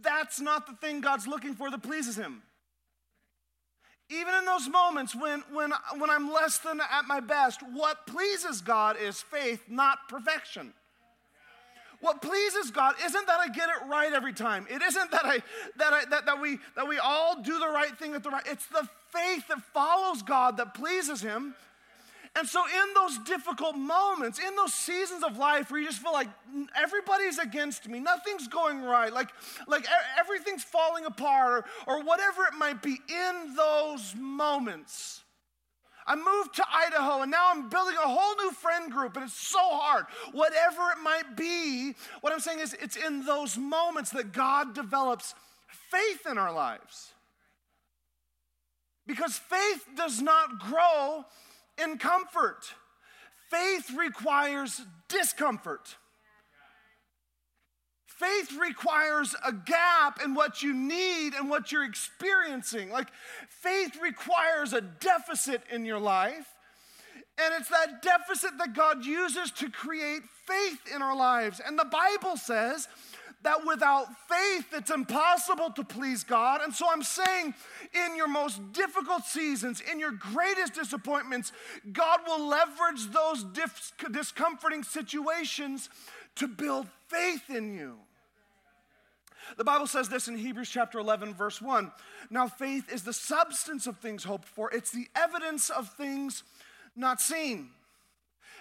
that's 0.00 0.40
not 0.40 0.66
the 0.66 0.72
thing 0.74 1.02
God's 1.02 1.26
looking 1.26 1.54
for 1.54 1.70
that 1.70 1.82
pleases 1.82 2.16
Him. 2.16 2.42
Even 4.08 4.34
in 4.34 4.44
those 4.46 4.68
moments 4.68 5.14
when, 5.14 5.44
when, 5.52 5.72
when 5.98 6.10
I'm 6.10 6.32
less 6.32 6.58
than 6.58 6.80
at 6.80 7.06
my 7.06 7.20
best, 7.20 7.60
what 7.72 8.06
pleases 8.06 8.60
God 8.60 8.96
is 9.00 9.20
faith, 9.20 9.62
not 9.68 10.08
perfection. 10.08 10.72
What 12.00 12.22
pleases 12.22 12.70
God 12.70 12.94
isn't 13.04 13.26
that 13.26 13.40
I 13.40 13.48
get 13.48 13.68
it 13.68 13.86
right 13.88 14.12
every 14.12 14.32
time. 14.32 14.66
It 14.70 14.80
isn't 14.80 15.10
that 15.10 15.24
I 15.24 15.42
that 15.76 15.92
I 15.92 16.04
that, 16.06 16.26
that 16.26 16.40
we 16.40 16.58
that 16.76 16.88
we 16.88 16.98
all 16.98 17.42
do 17.42 17.58
the 17.58 17.68
right 17.68 17.96
thing 17.98 18.14
at 18.14 18.22
the 18.22 18.30
right. 18.30 18.44
It's 18.46 18.66
the 18.66 18.88
faith 19.12 19.48
that 19.48 19.60
follows 19.74 20.22
God 20.22 20.56
that 20.56 20.74
pleases 20.74 21.20
him. 21.20 21.54
And 22.36 22.46
so, 22.46 22.64
in 22.64 22.94
those 22.94 23.18
difficult 23.18 23.74
moments, 23.74 24.38
in 24.38 24.54
those 24.54 24.72
seasons 24.72 25.24
of 25.24 25.36
life 25.36 25.70
where 25.70 25.80
you 25.80 25.86
just 25.88 26.00
feel 26.00 26.12
like 26.12 26.28
everybody's 26.76 27.38
against 27.38 27.88
me, 27.88 27.98
nothing's 27.98 28.46
going 28.46 28.82
right, 28.82 29.12
like, 29.12 29.30
like 29.66 29.84
everything's 30.18 30.62
falling 30.62 31.06
apart, 31.06 31.64
or, 31.86 31.94
or 31.96 32.04
whatever 32.04 32.44
it 32.44 32.56
might 32.56 32.82
be, 32.82 32.98
in 33.08 33.54
those 33.56 34.14
moments, 34.16 35.24
I 36.10 36.16
moved 36.16 36.56
to 36.56 36.64
Idaho 36.68 37.22
and 37.22 37.30
now 37.30 37.52
I'm 37.52 37.68
building 37.68 37.94
a 37.94 38.08
whole 38.08 38.34
new 38.44 38.50
friend 38.50 38.90
group 38.90 39.14
and 39.14 39.26
it's 39.26 39.32
so 39.32 39.60
hard. 39.60 40.06
Whatever 40.32 40.90
it 40.90 41.00
might 41.00 41.36
be, 41.36 41.94
what 42.20 42.32
I'm 42.32 42.40
saying 42.40 42.58
is 42.58 42.74
it's 42.74 42.96
in 42.96 43.24
those 43.24 43.56
moments 43.56 44.10
that 44.10 44.32
God 44.32 44.74
develops 44.74 45.36
faith 45.68 46.26
in 46.28 46.36
our 46.36 46.52
lives. 46.52 47.12
Because 49.06 49.36
faith 49.36 49.86
does 49.94 50.20
not 50.20 50.58
grow 50.58 51.26
in 51.80 51.96
comfort, 51.96 52.74
faith 53.48 53.92
requires 53.96 54.82
discomfort. 55.06 55.94
Faith 58.20 58.58
requires 58.60 59.34
a 59.46 59.50
gap 59.50 60.20
in 60.22 60.34
what 60.34 60.62
you 60.62 60.74
need 60.74 61.32
and 61.32 61.48
what 61.48 61.72
you're 61.72 61.84
experiencing. 61.84 62.90
Like, 62.90 63.08
faith 63.48 63.98
requires 64.02 64.74
a 64.74 64.82
deficit 64.82 65.62
in 65.70 65.86
your 65.86 65.98
life. 65.98 66.46
And 67.42 67.54
it's 67.58 67.70
that 67.70 68.02
deficit 68.02 68.58
that 68.58 68.74
God 68.74 69.06
uses 69.06 69.50
to 69.52 69.70
create 69.70 70.20
faith 70.44 70.80
in 70.94 71.00
our 71.00 71.16
lives. 71.16 71.62
And 71.66 71.78
the 71.78 71.86
Bible 71.86 72.36
says 72.36 72.88
that 73.42 73.66
without 73.66 74.08
faith, 74.28 74.66
it's 74.74 74.90
impossible 74.90 75.70
to 75.70 75.82
please 75.82 76.22
God. 76.22 76.60
And 76.60 76.74
so 76.74 76.86
I'm 76.90 77.02
saying, 77.02 77.54
in 77.94 78.16
your 78.18 78.28
most 78.28 78.74
difficult 78.74 79.24
seasons, 79.24 79.80
in 79.90 79.98
your 79.98 80.12
greatest 80.12 80.74
disappointments, 80.74 81.52
God 81.90 82.20
will 82.26 82.46
leverage 82.46 83.06
those 83.14 83.46
discomforting 84.12 84.82
situations 84.82 85.88
to 86.36 86.46
build 86.46 86.86
faith 87.08 87.48
in 87.48 87.72
you. 87.72 87.96
The 89.56 89.64
Bible 89.64 89.86
says 89.86 90.08
this 90.08 90.28
in 90.28 90.36
Hebrews 90.36 90.68
chapter 90.68 90.98
11, 90.98 91.34
verse 91.34 91.60
1. 91.60 91.90
Now, 92.30 92.48
faith 92.48 92.92
is 92.92 93.02
the 93.02 93.12
substance 93.12 93.86
of 93.86 93.98
things 93.98 94.24
hoped 94.24 94.48
for, 94.48 94.70
it's 94.72 94.90
the 94.90 95.08
evidence 95.14 95.70
of 95.70 95.92
things 95.94 96.42
not 96.96 97.20
seen. 97.20 97.70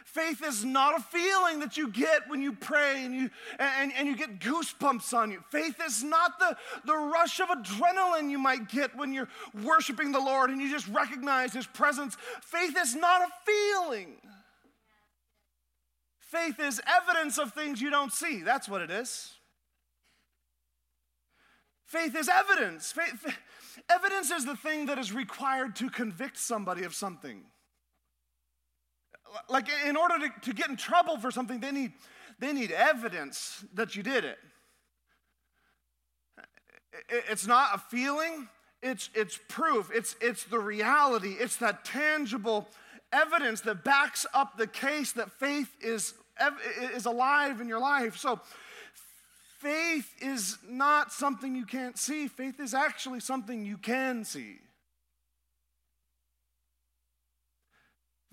Faith 0.06 0.44
is 0.44 0.66
not 0.66 0.98
a 0.98 1.04
feeling 1.04 1.60
that 1.60 1.78
you 1.78 1.88
get 1.88 2.28
when 2.28 2.42
you 2.42 2.54
pray 2.54 3.06
and 3.06 3.14
you, 3.14 3.30
and, 3.60 3.94
and 3.96 4.08
you 4.08 4.16
get 4.16 4.40
goosebumps 4.40 5.14
on 5.14 5.30
you. 5.30 5.44
Faith 5.52 5.76
is 5.86 6.04
not 6.04 6.40
the, 6.40 6.58
the 6.86 6.96
rush 6.96 7.40
of 7.40 7.50
adrenaline 7.50 8.32
you 8.32 8.40
might 8.40 8.70
get 8.70 8.96
when 8.96 9.14
you're 9.14 9.30
worshiping 9.64 10.12
the 10.12 10.20
Lord 10.20 10.50
and 10.50 10.60
you 10.60 10.72
just 10.72 10.88
recognize 10.88 11.54
His 11.54 11.68
presence. 11.68 12.18
Faith 12.42 12.76
is 12.80 12.96
not 12.96 13.22
a 13.22 13.28
feeling. 13.46 14.16
Faith 16.20 16.60
is 16.60 16.82
evidence 16.88 17.38
of 17.38 17.54
things 17.54 17.82
you 17.82 17.92
don't 17.92 18.12
see. 18.12 18.42
That's 18.42 18.68
what 18.68 18.82
it 18.82 18.90
is. 18.90 19.34
Faith 21.90 22.16
is 22.16 22.30
evidence. 22.30 22.92
Faith, 22.92 23.36
evidence 23.90 24.30
is 24.30 24.46
the 24.46 24.56
thing 24.56 24.86
that 24.86 25.00
is 25.00 25.12
required 25.12 25.76
to 25.78 25.90
convict 25.90 26.38
somebody 26.38 26.84
of 26.84 26.94
something. 26.94 27.42
Like 29.50 29.68
in 29.88 29.98
order 29.98 30.20
to, 30.20 30.30
to 30.42 30.54
get 30.54 30.70
in 30.70 30.76
trouble 30.76 31.18
for 31.18 31.32
something, 31.32 31.60
they 31.60 31.72
need, 31.72 31.94
they 32.38 32.54
need 32.54 32.72
evidence 32.72 33.66
that 33.74 33.96
you 33.96 34.04
did 34.04 34.24
it. 34.24 34.38
It's 37.10 37.48
not 37.48 37.70
a 37.74 37.80
feeling, 37.80 38.48
it's, 38.84 39.10
it's 39.16 39.40
proof, 39.48 39.90
it's, 39.92 40.16
it's 40.22 40.44
the 40.44 40.60
reality, 40.60 41.38
it's 41.40 41.56
that 41.58 41.86
tangible 41.86 42.68
evidence 43.12 43.62
that 43.62 43.84
backs 43.84 44.28
up 44.36 44.58
the 44.58 44.68
case 44.68 45.14
that 45.14 45.32
faith 45.32 45.76
is, 45.82 46.14
is 46.94 47.08
alive 47.08 47.62
in 47.62 47.68
your 47.68 47.80
life. 47.80 48.16
So, 48.16 48.42
faith 49.60 50.14
is 50.22 50.58
not 50.68 51.12
something 51.12 51.56
you 51.56 51.66
can't 51.66 51.98
see, 51.98 52.28
faith 52.28 52.60
is 52.60 52.74
actually 52.74 53.20
something 53.20 53.66
you 53.66 53.78
can 53.78 54.24
see. 54.24 54.58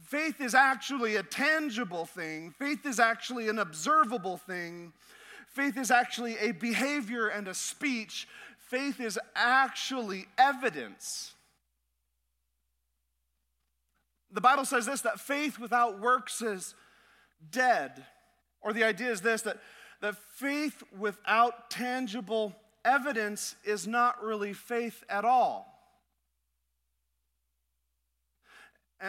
Faith 0.03 0.41
is 0.41 0.55
actually 0.55 1.17
a 1.17 1.23
tangible 1.25 2.05
thing. 2.05 2.55
Faith 2.57 2.87
is 2.87 3.01
actually 3.01 3.49
an 3.49 3.59
observable 3.59 4.37
thing. 4.37 4.93
Faith 5.49 5.77
is 5.77 5.91
actually 5.91 6.37
a 6.39 6.53
behavior 6.53 7.27
and 7.27 7.49
a 7.49 7.55
speech. 7.55 8.29
Faith 8.57 9.01
is 9.01 9.19
actually 9.35 10.27
evidence. 10.39 11.35
The 14.31 14.41
Bible 14.41 14.65
says 14.65 14.87
this 14.87 15.01
that 15.01 15.19
faith 15.19 15.59
without 15.59 16.01
works 16.01 16.41
is 16.41 16.75
dead. 17.51 18.05
Or 18.62 18.73
the 18.73 18.85
idea 18.85 19.11
is 19.11 19.23
this 19.23 19.43
that, 19.43 19.59
that 20.01 20.17
faith 20.35 20.83
without 20.97 21.71
tangible 21.71 22.55
evidence 22.85 23.57
is 23.65 23.87
not 23.87 24.23
really 24.23 24.53
faith 24.53 25.03
at 25.09 25.25
all. 25.25 25.73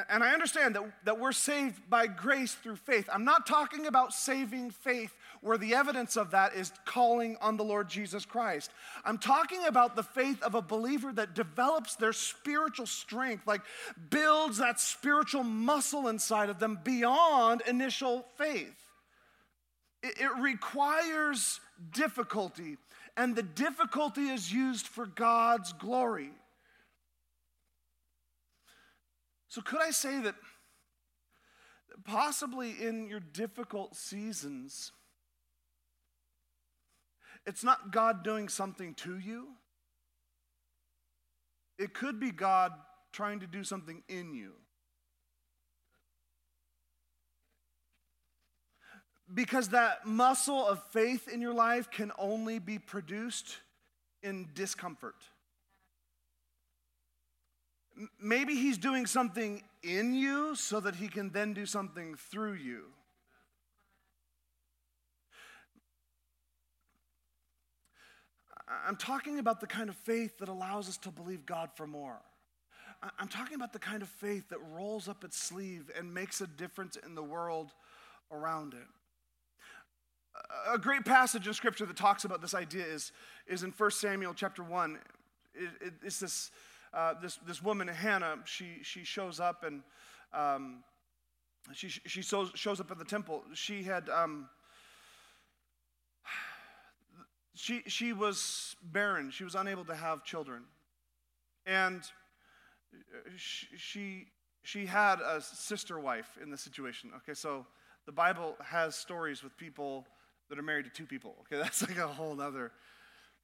And 0.09 0.21
I 0.21 0.33
understand 0.33 0.75
that, 0.75 0.83
that 1.05 1.17
we're 1.17 1.31
saved 1.31 1.89
by 1.89 2.07
grace 2.07 2.53
through 2.55 2.75
faith. 2.75 3.07
I'm 3.11 3.23
not 3.23 3.47
talking 3.47 3.85
about 3.85 4.11
saving 4.11 4.71
faith 4.71 5.13
where 5.39 5.57
the 5.57 5.75
evidence 5.75 6.17
of 6.17 6.31
that 6.31 6.55
is 6.55 6.73
calling 6.83 7.37
on 7.39 7.55
the 7.55 7.63
Lord 7.63 7.87
Jesus 7.87 8.25
Christ. 8.25 8.71
I'm 9.05 9.17
talking 9.17 9.63
about 9.65 9.95
the 9.95 10.03
faith 10.03 10.43
of 10.43 10.55
a 10.55 10.61
believer 10.61 11.13
that 11.13 11.35
develops 11.35 11.95
their 11.95 12.11
spiritual 12.11 12.85
strength, 12.85 13.47
like 13.47 13.61
builds 14.09 14.57
that 14.57 14.81
spiritual 14.81 15.43
muscle 15.43 16.09
inside 16.09 16.49
of 16.49 16.59
them 16.59 16.79
beyond 16.83 17.61
initial 17.65 18.25
faith. 18.35 18.86
It, 20.03 20.29
requires 20.39 21.59
difficulty, 21.91 22.77
and 23.15 23.35
the 23.35 23.43
difficulty 23.43 24.29
is 24.29 24.51
used 24.51 24.87
for 24.87 25.05
God's 25.05 25.73
glory. 25.73 26.29
So, 29.47 29.61
could 29.61 29.81
I 29.81 29.91
say 29.91 30.21
that 30.21 30.35
possibly 32.03 32.71
in 32.71 33.07
your 33.07 33.19
difficult 33.19 33.95
seasons, 33.95 34.91
it's 37.45 37.63
not 37.63 37.91
God 37.91 38.23
doing 38.23 38.49
something 38.49 38.93
to 38.95 39.17
you? 39.17 39.47
It 41.79 41.93
could 41.93 42.19
be 42.19 42.31
God 42.31 42.71
trying 43.11 43.39
to 43.39 43.47
do 43.47 43.63
something 43.63 44.03
in 44.07 44.33
you. 44.33 44.53
Because 49.33 49.69
that 49.69 50.05
muscle 50.05 50.65
of 50.65 50.81
faith 50.91 51.27
in 51.27 51.41
your 51.41 51.53
life 51.53 51.91
can 51.91 52.11
only 52.17 52.59
be 52.59 52.79
produced 52.79 53.57
in 54.23 54.47
discomfort. 54.53 55.15
Maybe 58.21 58.55
he's 58.55 58.77
doing 58.77 59.05
something 59.05 59.63
in 59.83 60.13
you 60.13 60.55
so 60.55 60.79
that 60.79 60.95
he 60.95 61.07
can 61.07 61.31
then 61.31 61.53
do 61.53 61.65
something 61.65 62.15
through 62.15 62.53
you. 62.53 62.83
I'm 68.85 68.97
talking 68.97 69.39
about 69.39 69.61
the 69.61 69.67
kind 69.67 69.89
of 69.89 69.95
faith 69.95 70.37
that 70.39 70.49
allows 70.49 70.89
us 70.89 70.97
to 70.99 71.09
believe 71.09 71.45
God 71.45 71.69
for 71.75 71.87
more. 71.87 72.19
I'm 73.19 73.27
talking 73.27 73.55
about 73.55 73.73
the 73.73 73.79
kind 73.79 74.01
of 74.01 74.09
faith 74.09 74.49
that 74.49 74.59
rolls 74.71 75.07
up 75.07 75.23
its 75.23 75.37
sleeve 75.37 75.89
and 75.97 76.13
makes 76.13 76.41
a 76.41 76.47
difference 76.47 76.97
in 76.97 77.15
the 77.15 77.23
world 77.23 77.71
around 78.31 78.73
it. 78.73 78.87
A 80.71 80.77
great 80.77 81.05
passage 81.05 81.47
in 81.47 81.53
scripture 81.53 81.85
that 81.85 81.95
talks 81.95 82.25
about 82.25 82.41
this 82.41 82.53
idea 82.53 82.85
is, 82.85 83.11
is 83.47 83.63
in 83.63 83.71
1 83.71 83.91
Samuel 83.91 84.33
chapter 84.33 84.63
1. 84.63 84.99
It, 85.55 85.69
it, 85.81 85.93
it's 86.03 86.19
this 86.19 86.51
uh, 86.93 87.13
this, 87.21 87.37
this 87.45 87.61
woman, 87.61 87.87
Hannah, 87.87 88.37
she, 88.45 88.79
she 88.81 89.03
shows 89.03 89.39
up 89.39 89.63
and 89.63 89.83
um, 90.33 90.83
she, 91.73 91.89
she 91.89 92.21
shows, 92.21 92.51
shows 92.55 92.79
up 92.79 92.91
at 92.91 92.97
the 92.97 93.05
temple. 93.05 93.43
She 93.53 93.83
had, 93.83 94.09
um, 94.09 94.49
she, 97.53 97.83
she 97.87 98.13
was 98.13 98.75
barren. 98.81 99.31
She 99.31 99.43
was 99.43 99.55
unable 99.55 99.85
to 99.85 99.95
have 99.95 100.23
children. 100.23 100.63
And 101.65 102.01
she, 103.35 103.67
she, 103.77 104.27
she 104.63 104.85
had 104.85 105.19
a 105.19 105.41
sister 105.41 105.99
wife 105.99 106.37
in 106.41 106.49
the 106.49 106.57
situation. 106.57 107.11
Okay, 107.17 107.33
so 107.33 107.65
the 108.05 108.11
Bible 108.11 108.55
has 108.63 108.95
stories 108.95 109.43
with 109.43 109.57
people 109.57 110.07
that 110.49 110.57
are 110.57 110.63
married 110.63 110.85
to 110.85 110.91
two 110.91 111.05
people. 111.05 111.35
Okay, 111.41 111.57
that's 111.61 111.81
like 111.87 111.97
a 111.97 112.07
whole 112.07 112.39
other 112.41 112.71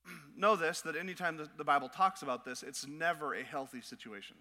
know 0.37 0.55
this 0.55 0.81
that 0.81 0.95
anytime 0.95 1.37
the, 1.37 1.49
the 1.57 1.63
Bible 1.63 1.89
talks 1.89 2.21
about 2.21 2.45
this, 2.45 2.63
it's 2.63 2.87
never 2.87 3.33
a 3.33 3.43
healthy 3.43 3.81
situation. 3.81 4.37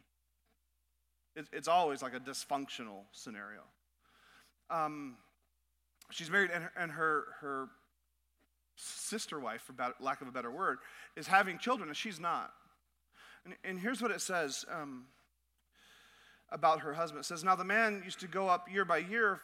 It, 1.35 1.47
it's 1.53 1.69
always 1.69 2.03
like 2.03 2.15
a 2.15 2.21
dysfunctional 2.21 3.05
scenario. 3.13 3.63
Um, 4.71 5.17
she's 6.11 6.31
married, 6.31 6.51
and, 6.53 6.65
her, 6.65 6.73
and 6.77 6.93
her, 6.93 7.25
her 7.41 7.69
sister 8.77 9.39
wife, 9.41 9.63
for 9.63 9.75
lack 10.01 10.21
of 10.21 10.29
a 10.29 10.33
better 10.33 10.51
word, 10.51 10.79
is 11.17 11.27
having 11.27 11.59
children, 11.59 11.89
and 11.89 11.97
she's 11.97 12.21
not. 12.21 12.53
And, 13.45 13.55
and 13.65 13.79
here's 13.79 14.01
what 14.01 14.11
it 14.11 14.21
says 14.21 14.65
um, 14.71 15.05
about 16.51 16.81
her 16.81 16.93
husband 16.93 17.25
it 17.25 17.27
says, 17.27 17.45
Now 17.45 17.57
the 17.57 17.65
man 17.65 18.03
used 18.05 18.21
to 18.21 18.29
go 18.29 18.49
up 18.49 18.71
year 18.71 18.85
by 18.85 18.99
year 18.99 19.41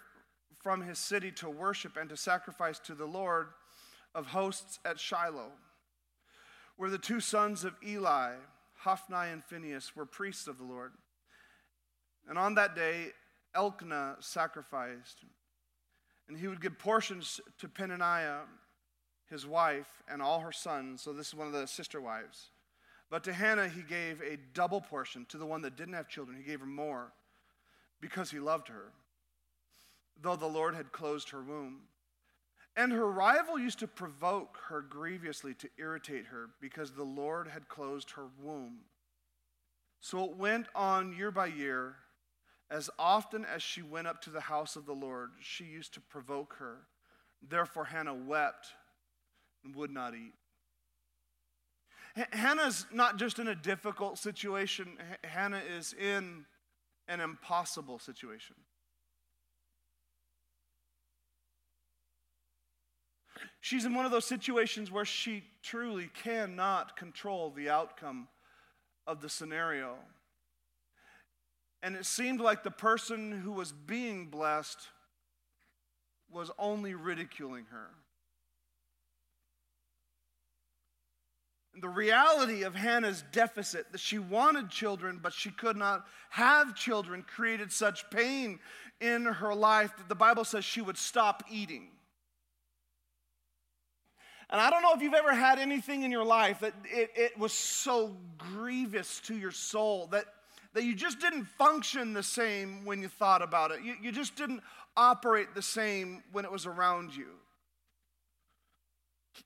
from 0.59 0.83
his 0.83 0.99
city 0.99 1.31
to 1.33 1.49
worship 1.49 1.97
and 1.97 2.09
to 2.11 2.16
sacrifice 2.16 2.79
to 2.81 2.94
the 2.94 3.07
Lord 3.07 3.49
of 4.14 4.27
hosts 4.27 4.79
at 4.85 4.99
Shiloh 4.99 5.53
where 6.79 6.90
the 6.90 6.97
two 6.97 7.21
sons 7.21 7.64
of 7.64 7.75
Eli, 7.85 8.35
Hophni 8.79 9.33
and 9.33 9.44
Phinehas, 9.44 9.94
were 9.97 10.07
priests 10.07 10.47
of 10.47 10.59
the 10.59 10.64
Lord. 10.64 10.92
And 12.29 12.38
on 12.38 12.55
that 12.55 12.77
day, 12.77 13.09
Elkanah 13.55 14.16
sacrificed, 14.21 15.25
and 16.29 16.38
he 16.38 16.47
would 16.47 16.61
give 16.61 16.79
portions 16.79 17.40
to 17.59 17.68
Peninnah, 17.68 18.42
his 19.29 19.44
wife, 19.44 20.05
and 20.09 20.23
all 20.23 20.38
her 20.38 20.53
sons. 20.53 21.03
So 21.03 21.12
this 21.12 21.29
is 21.29 21.35
one 21.35 21.49
of 21.49 21.53
the 21.53 21.66
sister 21.66 22.01
wives. 22.01 22.51
But 23.11 23.25
to 23.25 23.33
Hannah, 23.33 23.68
he 23.68 23.83
gave 23.83 24.21
a 24.21 24.38
double 24.55 24.81
portion. 24.81 25.27
To 25.31 25.38
the 25.38 25.47
one 25.47 25.62
that 25.62 25.77
didn't 25.77 25.94
have 25.94 26.09
children, 26.09 26.37
he 26.37 26.44
gave 26.44 26.61
her 26.61 26.66
more 26.66 27.12
because 28.01 28.31
he 28.31 28.38
loved 28.38 28.68
her, 28.68 28.92
though 30.20 30.37
the 30.37 30.46
Lord 30.46 30.74
had 30.74 30.92
closed 30.92 31.31
her 31.31 31.42
womb. 31.42 31.83
And 32.76 32.92
her 32.92 33.11
rival 33.11 33.59
used 33.59 33.81
to 33.81 33.88
provoke 33.88 34.59
her 34.68 34.81
grievously 34.83 35.54
to 35.54 35.68
irritate 35.78 36.26
her 36.26 36.50
because 36.61 36.92
the 36.92 37.02
Lord 37.02 37.48
had 37.48 37.68
closed 37.68 38.12
her 38.12 38.26
womb. 38.40 38.78
So 40.00 40.24
it 40.24 40.37
went 40.37 40.68
on 40.74 41.16
year 41.16 41.31
by 41.31 41.46
year. 41.46 41.96
As 42.70 42.90
often 42.98 43.44
as 43.44 43.62
she 43.62 43.83
went 43.83 44.07
up 44.07 44.20
to 44.22 44.31
the 44.31 44.42
house 44.42 44.76
of 44.76 44.87
the 44.87 44.92
Lord, 44.92 45.31
she 45.40 45.64
used 45.64 45.94
to 45.94 46.00
provoke 46.00 46.57
her. 46.59 46.83
Therefore, 47.42 47.85
Hannah 47.85 48.14
wept 48.14 48.68
and 49.64 49.74
would 49.74 49.90
not 49.90 50.14
eat. 50.14 50.35
Hannah's 52.33 52.87
not 52.92 53.16
just 53.16 53.38
in 53.38 53.48
a 53.48 53.54
difficult 53.54 54.18
situation, 54.18 54.98
Hannah 55.24 55.62
is 55.76 55.94
in 55.94 56.44
an 57.07 57.20
impossible 57.20 57.98
situation. 57.98 58.57
She's 63.61 63.85
in 63.85 63.94
one 63.94 64.05
of 64.05 64.12
those 64.12 64.25
situations 64.25 64.90
where 64.90 65.05
she 65.05 65.44
truly 65.62 66.11
cannot 66.23 66.97
control 66.97 67.51
the 67.51 67.71
outcome 67.71 68.29
of 69.07 69.21
the 69.21 69.29
scenario. 69.29 69.97
And 71.83 71.97
it 71.97 72.07
seemed 72.07 72.40
like 72.40 72.62
the 72.62 72.71
person 72.71 73.33
who 73.33 73.53
was 73.53 73.73
being 73.73 74.27
blessed 74.27 74.79
was 76.31 76.51
only 76.59 76.94
ridiculing 76.94 77.66
her. 77.71 77.88
The 81.81 81.88
reality 81.88 82.64
of 82.64 82.75
Hannah's 82.75 83.23
deficit, 83.31 83.92
that 83.92 84.01
she 84.01 84.18
wanted 84.18 84.68
children, 84.68 85.21
but 85.23 85.33
she 85.33 85.51
could 85.51 85.77
not 85.77 86.07
have 86.31 86.75
children, 86.75 87.23
created 87.23 87.71
such 87.71 88.11
pain 88.11 88.59
in 89.01 89.25
her 89.25 89.55
life 89.55 89.97
that 89.97 90.09
the 90.09 90.16
Bible 90.16 90.44
says 90.44 90.64
she 90.64 90.81
would 90.81 90.99
stop 90.99 91.44
eating. 91.49 91.90
And 94.50 94.61
I 94.61 94.70
don't 94.70 94.82
know 94.82 94.94
if 94.94 95.02
you've 95.02 95.14
ever 95.14 95.34
had 95.34 95.58
anything 95.58 96.02
in 96.02 96.11
your 96.11 96.24
life 96.24 96.61
that 96.61 96.72
it, 96.84 97.11
it 97.14 97.38
was 97.38 97.52
so 97.52 98.16
grievous 98.38 99.20
to 99.20 99.37
your 99.37 99.50
soul 99.50 100.06
that, 100.12 100.24
that 100.72 100.84
you 100.84 100.94
just 100.94 101.20
didn't 101.20 101.44
function 101.44 102.14
the 102.14 102.22
same 102.22 102.84
when 102.84 103.02
you 103.02 103.08
thought 103.08 103.42
about 103.42 103.72
it. 103.72 103.82
You, 103.82 103.94
you 104.00 104.11
just 104.11 104.37
didn't 104.37 104.62
operate 104.96 105.54
the 105.54 105.62
same 105.62 106.22
when 106.32 106.46
it 106.46 106.52
was 106.52 106.64
around 106.64 107.14
you. 107.14 107.26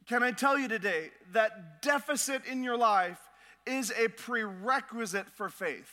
Can 0.09 0.23
I 0.23 0.31
tell 0.31 0.59
you 0.59 0.69
today 0.69 1.11
that 1.33 1.83
deficit 1.83 2.47
in 2.47 2.63
your 2.63 2.77
life 2.77 3.19
is 3.67 3.93
a 3.99 4.09
prerequisite 4.09 5.29
for 5.31 5.49
faith? 5.49 5.91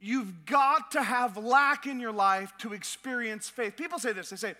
You've 0.00 0.44
got 0.44 0.90
to 0.90 1.02
have 1.02 1.38
lack 1.38 1.86
in 1.86 1.98
your 1.98 2.12
life 2.12 2.52
to 2.58 2.74
experience 2.74 3.48
faith. 3.48 3.74
People 3.74 3.98
say 3.98 4.12
this 4.12 4.28
they 4.28 4.36
say, 4.36 4.54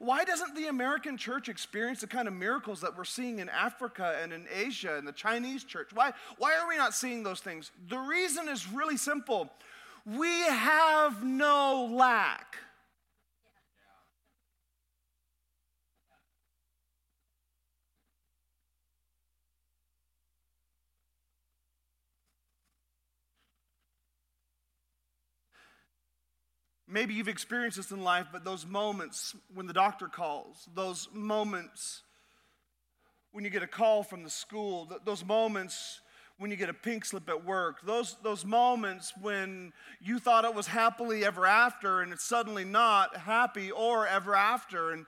why 0.00 0.24
doesn't 0.24 0.56
the 0.56 0.66
American 0.68 1.18
church 1.18 1.50
experience 1.50 2.00
the 2.00 2.06
kind 2.06 2.26
of 2.26 2.32
miracles 2.32 2.80
that 2.80 2.96
we're 2.96 3.04
seeing 3.04 3.38
in 3.38 3.50
Africa 3.50 4.18
and 4.22 4.32
in 4.32 4.46
Asia 4.50 4.96
and 4.96 5.06
the 5.06 5.12
Chinese 5.12 5.62
church? 5.62 5.90
Why, 5.92 6.14
why 6.38 6.56
are 6.58 6.66
we 6.66 6.78
not 6.78 6.94
seeing 6.94 7.22
those 7.22 7.40
things? 7.40 7.70
The 7.88 7.98
reason 7.98 8.48
is 8.48 8.66
really 8.72 8.96
simple 8.96 9.52
we 10.06 10.40
have 10.44 11.22
no 11.22 11.90
lack. 11.92 12.56
Maybe 26.90 27.14
you've 27.14 27.28
experienced 27.28 27.76
this 27.76 27.92
in 27.92 28.02
life, 28.02 28.26
but 28.32 28.44
those 28.44 28.66
moments 28.66 29.36
when 29.54 29.66
the 29.66 29.72
doctor 29.72 30.08
calls, 30.08 30.68
those 30.74 31.08
moments 31.12 32.02
when 33.32 33.44
you 33.44 33.50
get 33.50 33.62
a 33.62 33.66
call 33.66 34.02
from 34.02 34.24
the 34.24 34.30
school, 34.30 34.90
those 35.04 35.24
moments 35.24 36.00
when 36.38 36.50
you 36.50 36.56
get 36.56 36.68
a 36.68 36.74
pink 36.74 37.04
slip 37.04 37.28
at 37.28 37.44
work, 37.44 37.84
those, 37.84 38.16
those 38.22 38.44
moments 38.44 39.12
when 39.20 39.72
you 40.00 40.18
thought 40.18 40.44
it 40.44 40.54
was 40.54 40.66
happily 40.66 41.24
ever 41.24 41.46
after 41.46 42.00
and 42.00 42.12
it's 42.12 42.24
suddenly 42.24 42.64
not 42.64 43.16
happy 43.16 43.70
or 43.70 44.06
ever 44.06 44.34
after. 44.34 44.90
And, 44.90 45.06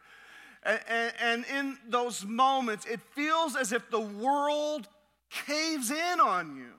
and, 0.62 1.12
and 1.20 1.44
in 1.52 1.78
those 1.88 2.24
moments, 2.24 2.86
it 2.86 3.00
feels 3.14 3.56
as 3.56 3.72
if 3.72 3.90
the 3.90 4.00
world 4.00 4.86
caves 5.30 5.90
in 5.90 6.20
on 6.20 6.54
you. 6.54 6.74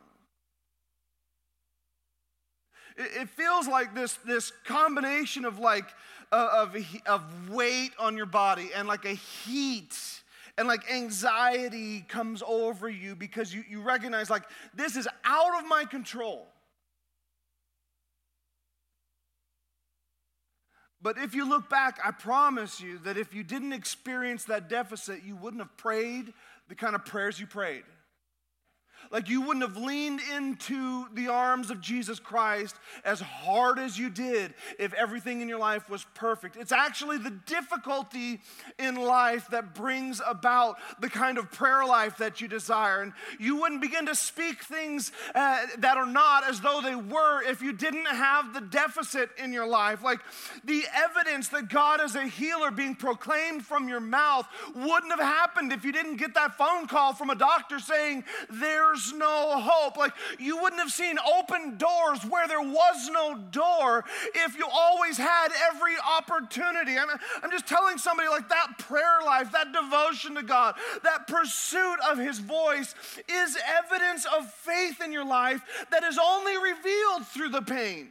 It 2.98 3.30
feels 3.30 3.68
like 3.68 3.96
this, 3.96 4.14
this 4.26 4.52
combination 4.66 5.46
of 5.46 5.60
like 5.60 5.86
uh, 6.32 6.66
of, 6.66 6.76
of 7.06 7.50
weight 7.50 7.92
on 8.00 8.18
your 8.18 8.26
body 8.26 8.72
and 8.76 8.88
like 8.88 9.06
a 9.06 9.14
heat 9.14 9.96
and 10.58 10.68
like 10.68 10.90
anxiety 10.92 12.02
comes 12.02 12.44
over 12.46 12.90
you 12.90 13.16
because 13.16 13.54
you, 13.54 13.64
you 13.70 13.82
recognize 13.82 14.30
like 14.30 14.44
this 14.74 14.96
is 14.96 15.08
out 15.24 15.60
of 15.62 15.68
my 15.68 15.86
control. 15.86 16.48
But 21.02 21.18
if 21.18 21.36
you 21.36 21.48
look 21.48 21.70
back, 21.70 22.00
I 22.04 22.12
promise 22.12 22.80
you 22.80 22.98
that 23.00 23.18
if 23.18 23.34
you 23.34 23.44
didn't 23.44 23.74
experience 23.74 24.46
that 24.46 24.70
deficit, 24.70 25.24
you 25.24 25.36
wouldn't 25.36 25.62
have 25.62 25.76
prayed 25.76 26.34
the 26.70 26.76
kind 26.76 26.96
of 26.96 27.04
prayers 27.04 27.40
you 27.40 27.46
prayed. 27.46 27.84
Like 29.14 29.30
you 29.30 29.42
wouldn't 29.42 29.62
have 29.62 29.78
leaned 29.78 30.22
into 30.36 31.06
the 31.14 31.28
arms 31.28 31.70
of 31.70 31.80
Jesus 31.80 32.20
Christ 32.20 32.76
as 33.06 33.22
hard 33.22 33.78
as 33.78 33.96
you 33.98 34.10
did 34.10 34.56
if 34.80 34.92
everything 34.96 35.42
in 35.42 35.48
your 35.48 35.60
life 35.60 35.88
was 35.88 36.04
perfect. 36.16 36.56
It's 36.56 36.72
actually 36.72 37.20
the 37.20 37.30
difficulty 37.30 38.42
in 38.80 38.96
life 38.96 39.48
that 39.52 39.76
brings 39.76 40.20
about 40.26 40.78
the 41.00 41.12
kind 41.12 41.38
of 41.38 41.52
prayer 41.52 41.86
life 41.86 42.18
that 42.18 42.42
you 42.42 42.48
desire. 42.48 43.04
And 43.04 43.14
you 43.40 43.58
wouldn't 43.58 43.82
begin 43.82 44.08
to 44.08 44.16
speak 44.16 44.64
things 44.64 45.12
uh, 45.36 45.68
that 45.78 45.96
are 45.96 46.08
not 46.08 46.50
as 46.50 46.60
though 46.62 46.82
they 46.82 46.96
were 46.96 47.44
if 47.44 47.62
you 47.62 47.72
didn't 47.72 48.08
have 48.08 48.56
the 48.56 48.62
deficit 48.62 49.30
in 49.38 49.54
your 49.54 49.68
life. 49.68 50.04
Like 50.04 50.22
the 50.64 50.86
evidence 50.92 51.50
that 51.50 51.70
God 51.70 52.04
is 52.04 52.16
a 52.16 52.26
healer 52.26 52.72
being 52.72 52.96
proclaimed 52.96 53.64
from 53.64 53.88
your 53.88 54.00
mouth 54.00 54.48
wouldn't 54.74 55.12
have 55.12 55.20
happened 55.20 55.72
if 55.72 55.86
you 55.86 55.92
didn't 55.92 56.16
get 56.16 56.34
that 56.34 56.58
phone 56.58 56.88
call 56.88 57.14
from 57.14 57.30
a 57.30 57.36
doctor 57.36 57.78
saying, 57.78 58.24
There 58.50 58.96
no 59.12 59.60
hope. 59.60 59.98
Like 59.98 60.14
you 60.40 60.62
wouldn't 60.62 60.82
have 60.82 60.92
seen 60.92 61.18
open 61.20 61.78
doors 61.78 62.24
where 62.30 62.48
there 62.48 62.62
was 62.62 63.10
no 63.12 63.36
door 63.52 64.06
if 64.36 64.58
you 64.58 64.66
always 64.72 65.18
had 65.18 65.50
every 65.72 65.96
opportunity. 66.18 66.98
I'm, 66.98 67.10
I'm 67.42 67.52
just 67.52 67.68
telling 67.68 67.98
somebody 67.98 68.30
like 68.30 68.50
that 68.50 68.78
prayer 68.78 69.20
life, 69.26 69.52
that 69.52 69.74
devotion 69.74 70.36
to 70.36 70.44
God, 70.44 70.76
that 71.04 71.28
pursuit 71.28 71.98
of 72.10 72.18
His 72.18 72.40
voice 72.40 72.96
is 73.28 73.58
evidence 73.66 74.26
of 74.38 74.50
faith 74.52 75.02
in 75.04 75.12
your 75.12 75.26
life 75.26 75.62
that 75.92 76.04
is 76.04 76.20
only 76.22 76.56
revealed 76.58 77.28
through 77.28 77.50
the 77.50 77.62
pain. 77.62 78.10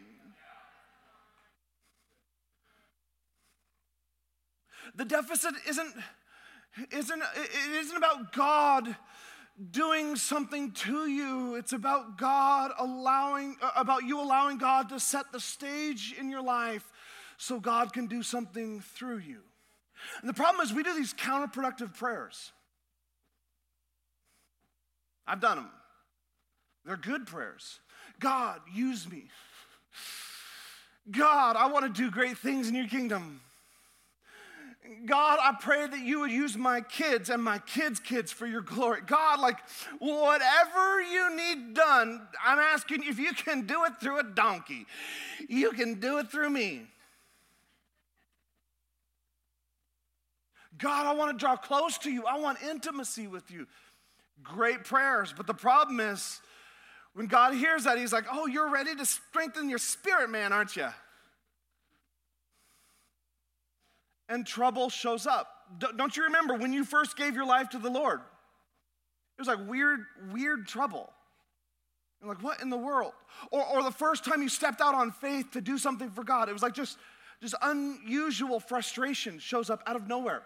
The 4.94 5.05
deficit 5.05 5.55
isn't, 5.68 5.94
isn't, 6.90 7.22
it 7.37 7.70
isn't 7.72 7.96
about 7.96 8.33
God 8.33 8.94
doing 9.70 10.16
something 10.16 10.72
to 10.72 11.08
you. 11.08 11.54
It's 11.56 11.72
about 11.72 12.18
God 12.18 12.72
allowing, 12.78 13.56
uh, 13.60 13.70
about 13.76 14.04
you 14.04 14.20
allowing 14.20 14.58
God 14.58 14.88
to 14.88 14.98
set 14.98 15.30
the 15.32 15.40
stage 15.40 16.14
in 16.18 16.30
your 16.30 16.42
life 16.42 16.90
so 17.36 17.60
God 17.60 17.92
can 17.92 18.06
do 18.06 18.22
something 18.22 18.80
through 18.80 19.18
you. 19.18 19.40
And 20.20 20.28
the 20.28 20.34
problem 20.34 20.64
is, 20.64 20.72
we 20.72 20.82
do 20.82 20.94
these 20.94 21.14
counterproductive 21.14 21.94
prayers. 21.96 22.52
I've 25.26 25.40
done 25.40 25.58
them. 25.58 25.70
They're 26.84 26.96
good 26.96 27.26
prayers. 27.26 27.78
God, 28.18 28.60
use 28.72 29.08
me. 29.08 29.24
God, 31.10 31.56
I 31.56 31.66
want 31.66 31.84
to 31.84 32.02
do 32.02 32.10
great 32.10 32.38
things 32.38 32.68
in 32.68 32.74
your 32.74 32.88
kingdom. 32.88 33.40
God, 35.06 35.38
I 35.40 35.54
pray 35.60 35.86
that 35.86 36.00
you 36.00 36.20
would 36.20 36.32
use 36.32 36.56
my 36.56 36.80
kids 36.80 37.30
and 37.30 37.42
my 37.42 37.58
kids' 37.58 38.00
kids 38.00 38.32
for 38.32 38.46
your 38.46 38.62
glory. 38.62 39.00
God, 39.06 39.38
like 39.38 39.58
whatever 40.00 41.00
you 41.00 41.36
need 41.36 41.74
done, 41.74 42.26
I'm 42.44 42.58
asking 42.58 43.04
if 43.04 43.18
you 43.18 43.32
can 43.32 43.66
do 43.66 43.84
it 43.84 44.00
through 44.00 44.18
a 44.18 44.24
donkey, 44.24 44.86
you 45.48 45.70
can 45.70 46.00
do 46.00 46.18
it 46.18 46.32
through 46.32 46.50
me. 46.50 46.82
God, 50.78 51.06
I 51.06 51.14
want 51.14 51.30
to 51.30 51.40
draw 51.40 51.56
close 51.56 51.96
to 51.98 52.10
you. 52.10 52.24
I 52.26 52.40
want 52.40 52.58
intimacy 52.62 53.28
with 53.28 53.50
you. 53.52 53.68
Great 54.42 54.82
prayers. 54.82 55.32
But 55.36 55.46
the 55.46 55.54
problem 55.54 56.00
is, 56.00 56.40
when 57.14 57.26
God 57.26 57.54
hears 57.54 57.84
that, 57.84 57.98
He's 57.98 58.12
like, 58.12 58.24
Oh, 58.32 58.46
you're 58.46 58.70
ready 58.70 58.96
to 58.96 59.06
strengthen 59.06 59.68
your 59.68 59.78
spirit, 59.78 60.28
man, 60.28 60.52
aren't 60.52 60.74
you? 60.74 60.88
And 64.32 64.46
trouble 64.46 64.88
shows 64.88 65.26
up. 65.26 65.46
Don't 65.96 66.16
you 66.16 66.24
remember 66.24 66.54
when 66.54 66.72
you 66.72 66.84
first 66.84 67.16
gave 67.16 67.34
your 67.34 67.44
life 67.44 67.68
to 67.70 67.78
the 67.78 67.90
Lord? 67.90 68.20
It 68.20 69.40
was 69.40 69.48
like 69.48 69.68
weird, 69.68 70.00
weird 70.32 70.66
trouble. 70.66 71.12
You're 72.20 72.30
like, 72.30 72.42
what 72.42 72.62
in 72.62 72.70
the 72.70 72.76
world? 72.78 73.12
Or, 73.50 73.64
or 73.66 73.82
the 73.82 73.90
first 73.90 74.24
time 74.24 74.42
you 74.42 74.48
stepped 74.48 74.80
out 74.80 74.94
on 74.94 75.10
faith 75.10 75.50
to 75.52 75.60
do 75.60 75.76
something 75.76 76.10
for 76.10 76.24
God, 76.24 76.48
it 76.48 76.52
was 76.52 76.62
like 76.62 76.74
just, 76.74 76.96
just 77.42 77.54
unusual 77.60 78.58
frustration 78.58 79.38
shows 79.38 79.68
up 79.68 79.82
out 79.86 79.96
of 79.96 80.08
nowhere. 80.08 80.42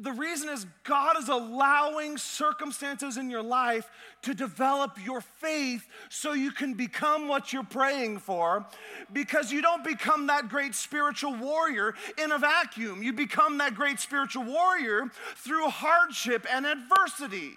The 0.00 0.10
reason 0.10 0.48
is 0.48 0.66
God 0.82 1.16
is 1.18 1.28
allowing 1.28 2.18
circumstances 2.18 3.16
in 3.16 3.30
your 3.30 3.44
life 3.44 3.88
to 4.22 4.34
develop 4.34 4.98
your 5.04 5.20
faith 5.20 5.86
so 6.08 6.32
you 6.32 6.50
can 6.50 6.74
become 6.74 7.28
what 7.28 7.52
you're 7.52 7.62
praying 7.62 8.18
for 8.18 8.66
because 9.12 9.52
you 9.52 9.62
don't 9.62 9.84
become 9.84 10.26
that 10.26 10.48
great 10.48 10.74
spiritual 10.74 11.36
warrior 11.36 11.94
in 12.18 12.32
a 12.32 12.38
vacuum. 12.38 13.04
You 13.04 13.12
become 13.12 13.58
that 13.58 13.76
great 13.76 14.00
spiritual 14.00 14.42
warrior 14.42 15.12
through 15.36 15.68
hardship 15.68 16.44
and 16.50 16.66
adversity. 16.66 17.52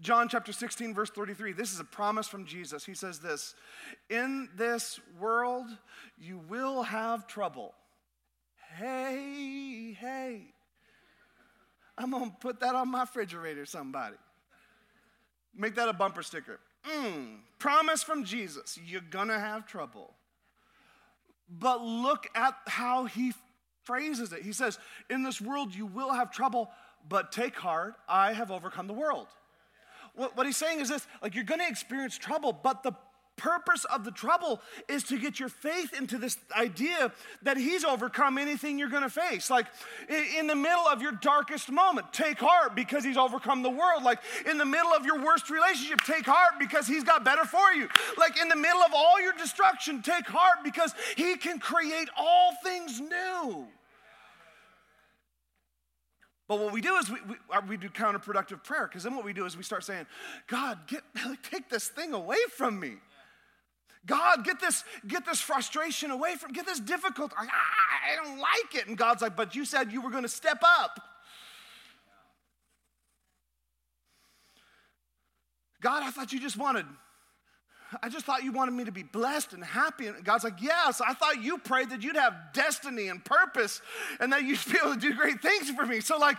John 0.00 0.28
chapter 0.28 0.52
16, 0.52 0.92
verse 0.92 1.10
33. 1.10 1.52
This 1.52 1.72
is 1.72 1.78
a 1.78 1.84
promise 1.84 2.26
from 2.26 2.46
Jesus. 2.46 2.84
He 2.84 2.94
says 2.94 3.20
this 3.20 3.54
In 4.10 4.48
this 4.56 4.98
world, 5.20 5.68
you 6.18 6.38
will 6.48 6.82
have 6.82 7.28
trouble 7.28 7.74
Hey, 8.76 9.96
hey. 9.98 10.42
I'm 11.96 12.10
going 12.10 12.30
to 12.30 12.36
put 12.40 12.60
that 12.60 12.74
on 12.74 12.90
my 12.90 13.02
refrigerator, 13.02 13.66
somebody. 13.66 14.16
Make 15.56 15.76
that 15.76 15.88
a 15.88 15.92
bumper 15.92 16.22
sticker. 16.22 16.58
Mm, 16.84 17.36
promise 17.58 18.02
from 18.02 18.24
Jesus, 18.24 18.78
you're 18.84 19.00
going 19.00 19.28
to 19.28 19.38
have 19.38 19.66
trouble. 19.66 20.12
But 21.48 21.82
look 21.82 22.26
at 22.34 22.54
how 22.66 23.04
he 23.04 23.32
phrases 23.84 24.32
it. 24.32 24.42
He 24.42 24.52
says, 24.52 24.78
In 25.08 25.22
this 25.22 25.40
world 25.40 25.74
you 25.74 25.86
will 25.86 26.12
have 26.12 26.32
trouble, 26.32 26.70
but 27.08 27.32
take 27.32 27.54
heart, 27.54 27.94
I 28.08 28.32
have 28.32 28.50
overcome 28.50 28.86
the 28.86 28.94
world. 28.94 29.28
What, 30.14 30.36
what 30.36 30.46
he's 30.46 30.56
saying 30.56 30.80
is 30.80 30.88
this 30.88 31.06
like, 31.22 31.34
you're 31.34 31.44
going 31.44 31.60
to 31.60 31.68
experience 31.68 32.18
trouble, 32.18 32.52
but 32.52 32.82
the 32.82 32.92
purpose 33.36 33.84
of 33.86 34.04
the 34.04 34.10
trouble 34.10 34.60
is 34.88 35.02
to 35.04 35.18
get 35.18 35.40
your 35.40 35.48
faith 35.48 35.92
into 35.92 36.18
this 36.18 36.36
idea 36.56 37.12
that 37.42 37.56
He's 37.56 37.84
overcome 37.84 38.38
anything 38.38 38.78
you're 38.78 38.88
gonna 38.88 39.08
face. 39.08 39.50
Like 39.50 39.66
in 40.38 40.46
the 40.46 40.54
middle 40.54 40.86
of 40.86 41.02
your 41.02 41.12
darkest 41.12 41.70
moment, 41.70 42.12
take 42.12 42.38
heart 42.38 42.74
because 42.74 43.04
He's 43.04 43.16
overcome 43.16 43.62
the 43.62 43.70
world. 43.70 44.02
Like 44.02 44.20
in 44.48 44.58
the 44.58 44.64
middle 44.64 44.92
of 44.92 45.04
your 45.04 45.22
worst 45.22 45.50
relationship, 45.50 46.00
take 46.02 46.26
heart 46.26 46.54
because 46.58 46.86
He's 46.86 47.04
got 47.04 47.24
better 47.24 47.44
for 47.44 47.72
you. 47.72 47.88
Like 48.18 48.40
in 48.40 48.48
the 48.48 48.56
middle 48.56 48.82
of 48.82 48.92
all 48.94 49.20
your 49.20 49.32
destruction, 49.32 50.02
take 50.02 50.26
heart 50.26 50.58
because 50.62 50.94
He 51.16 51.36
can 51.36 51.58
create 51.58 52.08
all 52.16 52.52
things 52.62 53.00
new. 53.00 53.66
But 56.46 56.58
what 56.58 56.72
we 56.72 56.80
do 56.80 56.96
is 56.96 57.10
we, 57.10 57.18
we, 57.26 57.34
uh, 57.50 57.62
we 57.66 57.76
do 57.76 57.88
counterproductive 57.88 58.62
prayer 58.62 58.86
because 58.86 59.02
then 59.02 59.16
what 59.16 59.24
we 59.24 59.32
do 59.32 59.46
is 59.46 59.56
we 59.56 59.62
start 59.62 59.82
saying, 59.82 60.06
God, 60.46 60.78
get, 60.86 61.02
take 61.50 61.70
this 61.70 61.88
thing 61.88 62.12
away 62.12 62.36
from 62.56 62.78
me. 62.78 62.96
God, 64.06 64.44
get 64.44 64.60
this, 64.60 64.84
get 65.06 65.24
this 65.24 65.40
frustration 65.40 66.10
away 66.10 66.36
from, 66.36 66.52
get 66.52 66.66
this 66.66 66.80
difficult. 66.80 67.32
I, 67.36 67.46
I 67.46 68.16
don't 68.16 68.38
like 68.38 68.74
it. 68.74 68.86
And 68.86 68.98
God's 68.98 69.22
like, 69.22 69.36
but 69.36 69.54
you 69.54 69.64
said 69.64 69.92
you 69.92 70.02
were 70.02 70.10
going 70.10 70.24
to 70.24 70.28
step 70.28 70.62
up. 70.62 71.00
God, 75.80 76.02
I 76.02 76.10
thought 76.10 76.32
you 76.32 76.40
just 76.40 76.56
wanted 76.56 76.86
I 78.02 78.08
just 78.08 78.24
thought 78.24 78.42
you 78.42 78.52
wanted 78.52 78.72
me 78.72 78.84
to 78.84 78.92
be 78.92 79.02
blessed 79.02 79.52
and 79.52 79.62
happy. 79.62 80.06
And 80.06 80.24
God's 80.24 80.44
like, 80.44 80.60
Yes, 80.60 81.00
I 81.00 81.14
thought 81.14 81.42
you 81.42 81.58
prayed 81.58 81.90
that 81.90 82.02
you'd 82.02 82.16
have 82.16 82.34
destiny 82.52 83.08
and 83.08 83.24
purpose 83.24 83.80
and 84.20 84.32
that 84.32 84.42
you'd 84.42 84.58
be 84.70 84.78
able 84.82 84.94
to 84.94 85.00
do 85.00 85.14
great 85.14 85.40
things 85.40 85.70
for 85.70 85.86
me. 85.86 86.00
So, 86.00 86.18
like, 86.18 86.36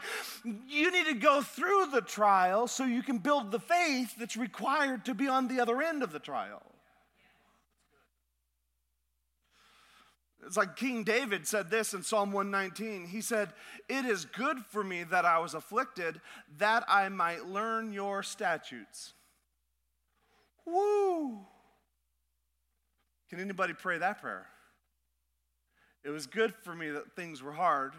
you 0.67 0.91
need 0.91 1.05
to 1.07 1.13
go 1.13 1.41
through 1.41 1.87
the 1.91 2.01
trial 2.01 2.67
so 2.67 2.85
you 2.85 3.03
can 3.03 3.19
build 3.19 3.51
the 3.51 3.59
faith 3.59 4.15
that's 4.17 4.37
required 4.37 5.05
to 5.05 5.13
be 5.13 5.27
on 5.27 5.47
the 5.47 5.59
other 5.59 5.81
end 5.81 6.03
of 6.03 6.11
the 6.11 6.19
trial. 6.19 6.61
It's 10.45 10.57
like 10.57 10.75
King 10.75 11.03
David 11.03 11.47
said 11.47 11.71
this 11.71 11.93
in 11.93 12.03
Psalm 12.03 12.31
119. 12.31 13.07
He 13.07 13.21
said, 13.21 13.49
It 13.89 14.05
is 14.05 14.25
good 14.25 14.59
for 14.69 14.83
me 14.83 15.03
that 15.03 15.25
I 15.25 15.39
was 15.39 15.53
afflicted, 15.55 16.21
that 16.57 16.83
I 16.87 17.09
might 17.09 17.47
learn 17.47 17.93
your 17.93 18.21
statutes. 18.21 19.13
Woo! 20.65 21.39
Can 23.29 23.39
anybody 23.39 23.73
pray 23.73 23.97
that 23.97 24.21
prayer? 24.21 24.45
It 26.03 26.09
was 26.11 26.27
good 26.27 26.53
for 26.63 26.75
me 26.75 26.91
that 26.91 27.15
things 27.15 27.41
were 27.41 27.53
hard 27.53 27.93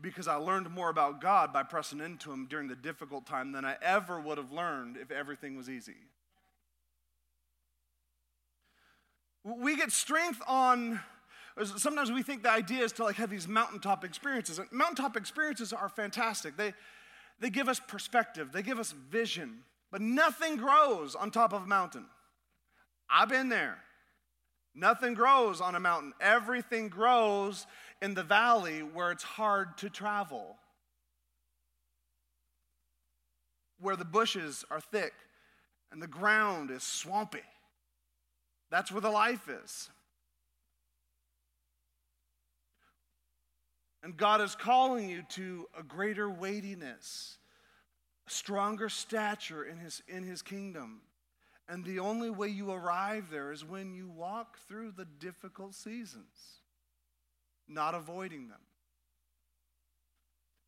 because 0.00 0.28
I 0.28 0.36
learned 0.36 0.70
more 0.70 0.90
about 0.90 1.20
God 1.20 1.52
by 1.52 1.62
pressing 1.62 2.00
into 2.00 2.30
Him 2.30 2.46
during 2.48 2.68
the 2.68 2.76
difficult 2.76 3.26
time 3.26 3.52
than 3.52 3.64
I 3.64 3.76
ever 3.80 4.20
would 4.20 4.36
have 4.36 4.52
learned 4.52 4.98
if 4.98 5.10
everything 5.10 5.56
was 5.56 5.70
easy. 5.70 5.96
We 9.56 9.76
get 9.76 9.92
strength 9.92 10.42
on, 10.46 11.00
sometimes 11.64 12.12
we 12.12 12.22
think 12.22 12.42
the 12.42 12.50
idea 12.50 12.84
is 12.84 12.92
to 12.92 13.04
like 13.04 13.16
have 13.16 13.30
these 13.30 13.48
mountaintop 13.48 14.04
experiences. 14.04 14.58
And 14.58 14.70
mountaintop 14.70 15.16
experiences 15.16 15.72
are 15.72 15.88
fantastic. 15.88 16.56
They, 16.56 16.74
they 17.40 17.50
give 17.50 17.68
us 17.68 17.80
perspective, 17.80 18.52
they 18.52 18.62
give 18.62 18.78
us 18.78 18.92
vision. 18.92 19.60
But 19.90 20.02
nothing 20.02 20.56
grows 20.56 21.14
on 21.14 21.30
top 21.30 21.54
of 21.54 21.62
a 21.62 21.66
mountain. 21.66 22.04
I've 23.08 23.30
been 23.30 23.48
there. 23.48 23.78
Nothing 24.74 25.14
grows 25.14 25.60
on 25.60 25.74
a 25.74 25.80
mountain. 25.80 26.12
Everything 26.20 26.88
grows 26.88 27.66
in 28.02 28.14
the 28.14 28.22
valley 28.22 28.82
where 28.82 29.10
it's 29.10 29.24
hard 29.24 29.78
to 29.78 29.88
travel, 29.88 30.56
where 33.80 33.96
the 33.96 34.04
bushes 34.04 34.64
are 34.70 34.80
thick 34.80 35.14
and 35.90 36.02
the 36.02 36.06
ground 36.06 36.70
is 36.70 36.82
swampy. 36.82 37.40
That's 38.70 38.92
where 38.92 39.00
the 39.00 39.10
life 39.10 39.48
is. 39.48 39.90
And 44.02 44.16
God 44.16 44.40
is 44.40 44.54
calling 44.54 45.08
you 45.08 45.22
to 45.30 45.66
a 45.78 45.82
greater 45.82 46.30
weightiness 46.30 47.38
stronger 48.30 48.88
stature 48.88 49.64
in 49.64 49.78
his, 49.78 50.02
in 50.06 50.22
his 50.22 50.42
kingdom. 50.42 51.00
And 51.68 51.84
the 51.84 51.98
only 51.98 52.30
way 52.30 52.48
you 52.48 52.70
arrive 52.70 53.30
there 53.30 53.52
is 53.52 53.64
when 53.64 53.92
you 53.92 54.08
walk 54.08 54.58
through 54.66 54.92
the 54.92 55.04
difficult 55.04 55.74
seasons, 55.74 56.62
not 57.66 57.94
avoiding 57.94 58.48
them. 58.48 58.60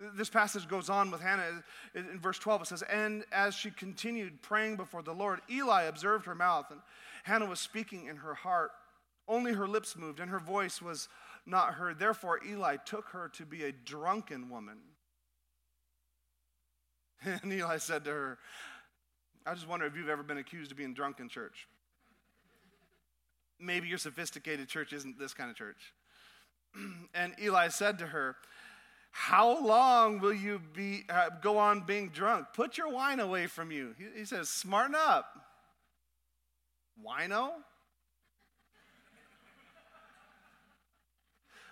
This 0.00 0.30
passage 0.30 0.66
goes 0.66 0.88
on 0.88 1.10
with 1.10 1.20
Hannah. 1.20 1.62
In 1.94 2.18
verse 2.18 2.38
12, 2.38 2.62
it 2.62 2.68
says, 2.68 2.82
And 2.82 3.24
as 3.32 3.54
she 3.54 3.70
continued 3.70 4.40
praying 4.40 4.76
before 4.76 5.02
the 5.02 5.12
Lord, 5.12 5.40
Eli 5.50 5.82
observed 5.82 6.24
her 6.24 6.34
mouth, 6.34 6.70
and 6.70 6.80
Hannah 7.24 7.46
was 7.46 7.60
speaking 7.60 8.06
in 8.06 8.16
her 8.16 8.34
heart. 8.34 8.70
Only 9.28 9.52
her 9.52 9.68
lips 9.68 9.96
moved, 9.96 10.18
and 10.18 10.30
her 10.30 10.40
voice 10.40 10.80
was 10.80 11.08
not 11.44 11.74
heard. 11.74 11.98
Therefore, 11.98 12.40
Eli 12.46 12.76
took 12.76 13.08
her 13.10 13.28
to 13.34 13.44
be 13.44 13.64
a 13.64 13.72
drunken 13.72 14.48
woman. 14.48 14.78
And 17.42 17.52
Eli 17.52 17.76
said 17.76 18.04
to 18.04 18.10
her, 18.10 18.38
I 19.44 19.52
just 19.52 19.68
wonder 19.68 19.84
if 19.84 19.94
you've 19.94 20.08
ever 20.08 20.22
been 20.22 20.38
accused 20.38 20.70
of 20.70 20.78
being 20.78 20.94
drunk 20.94 21.20
in 21.20 21.28
church. 21.28 21.68
Maybe 23.58 23.88
your 23.88 23.98
sophisticated 23.98 24.68
church 24.68 24.94
isn't 24.94 25.18
this 25.18 25.34
kind 25.34 25.50
of 25.50 25.56
church. 25.56 25.92
and 27.14 27.34
Eli 27.38 27.68
said 27.68 27.98
to 27.98 28.06
her, 28.06 28.36
How 29.10 29.64
long 29.64 30.20
will 30.20 30.32
you 30.32 30.60
be, 30.72 31.04
uh, 31.08 31.30
go 31.42 31.58
on 31.58 31.82
being 31.82 32.08
drunk? 32.08 32.48
Put 32.54 32.78
your 32.78 32.88
wine 32.88 33.20
away 33.20 33.46
from 33.46 33.70
you. 33.70 33.94
He, 33.98 34.20
he 34.20 34.24
says, 34.24 34.48
Smarten 34.48 34.94
up. 34.94 35.26
Wino? 37.04 37.50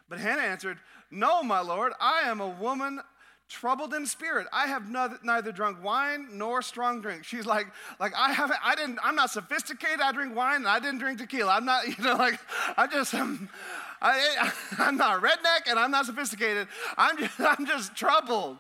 But 0.08 0.18
Hannah 0.18 0.42
answered, 0.42 0.78
No, 1.10 1.42
my 1.42 1.60
lord, 1.60 1.92
I 2.00 2.22
am 2.22 2.40
a 2.40 2.48
woman 2.48 3.00
troubled 3.48 3.94
in 3.94 4.06
spirit. 4.06 4.46
I 4.52 4.66
have 4.66 4.90
neither 4.90 5.52
drunk 5.52 5.82
wine 5.82 6.28
nor 6.32 6.62
strong 6.62 7.00
drink. 7.00 7.24
She's 7.24 7.46
like, 7.46 7.66
like 7.98 8.12
I 8.16 8.32
haven't, 8.32 8.60
I 8.62 8.74
didn't, 8.74 8.98
I'm 9.02 9.16
not 9.16 9.30
sophisticated. 9.30 10.00
I 10.00 10.12
drink 10.12 10.36
wine 10.36 10.56
and 10.56 10.68
I 10.68 10.78
didn't 10.78 10.98
drink 10.98 11.18
tequila. 11.18 11.52
I'm 11.52 11.64
not, 11.64 11.86
you 11.98 12.04
know, 12.04 12.16
like 12.16 12.38
I 12.76 12.86
just, 12.86 13.14
I'm, 13.14 13.48
I, 14.00 14.52
I'm 14.78 14.96
not 14.96 15.22
redneck 15.22 15.68
and 15.68 15.78
I'm 15.78 15.90
not 15.90 16.06
sophisticated. 16.06 16.68
I'm 16.96 17.18
just, 17.18 17.34
I'm 17.40 17.66
just 17.66 17.96
troubled. 17.96 18.58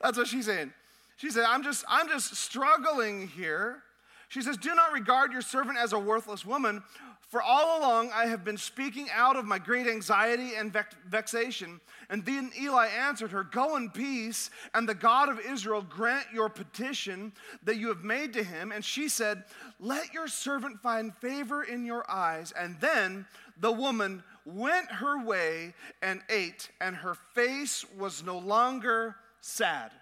That's 0.00 0.18
what 0.18 0.26
she's 0.26 0.46
saying. 0.46 0.72
She 1.16 1.30
said, 1.30 1.44
I'm 1.46 1.62
just, 1.62 1.84
I'm 1.88 2.08
just 2.08 2.34
struggling 2.34 3.28
here. 3.28 3.82
She 4.28 4.42
says, 4.42 4.56
Do 4.56 4.74
not 4.74 4.92
regard 4.92 5.32
your 5.32 5.42
servant 5.42 5.76
as 5.78 5.92
a 5.92 5.98
worthless 5.98 6.46
woman, 6.46 6.82
for 7.30 7.40
all 7.40 7.78
along 7.78 8.10
I 8.12 8.26
have 8.26 8.44
been 8.44 8.56
speaking 8.56 9.08
out 9.14 9.36
of 9.36 9.44
my 9.44 9.58
great 9.58 9.86
anxiety 9.86 10.56
and 10.56 10.76
vexation. 11.06 11.80
And 12.10 12.26
then 12.26 12.50
Eli 12.60 12.88
answered 12.88 13.30
her, 13.30 13.44
Go 13.44 13.76
in 13.76 13.88
peace, 13.90 14.50
and 14.74 14.88
the 14.88 14.96
God 14.96 15.28
of 15.28 15.38
Israel 15.38 15.82
grant 15.88 16.26
your 16.34 16.48
petition 16.48 17.32
that 17.62 17.76
you 17.76 17.86
have 17.86 18.02
made 18.02 18.32
to 18.32 18.42
him. 18.42 18.72
And 18.72 18.84
she 18.84 19.08
said, 19.08 19.44
Let 19.78 20.12
your 20.12 20.26
servant 20.26 20.80
find 20.80 21.14
favor 21.18 21.62
in 21.62 21.86
your 21.86 22.04
eyes. 22.10 22.52
And 22.58 22.80
then 22.80 23.26
the 23.60 23.72
woman 23.72 24.24
went 24.44 24.90
her 24.90 25.24
way 25.24 25.74
and 26.02 26.22
ate, 26.28 26.68
and 26.80 26.96
her 26.96 27.14
face 27.14 27.84
was 27.96 28.24
no 28.24 28.38
longer 28.38 29.14
sad. 29.40 29.92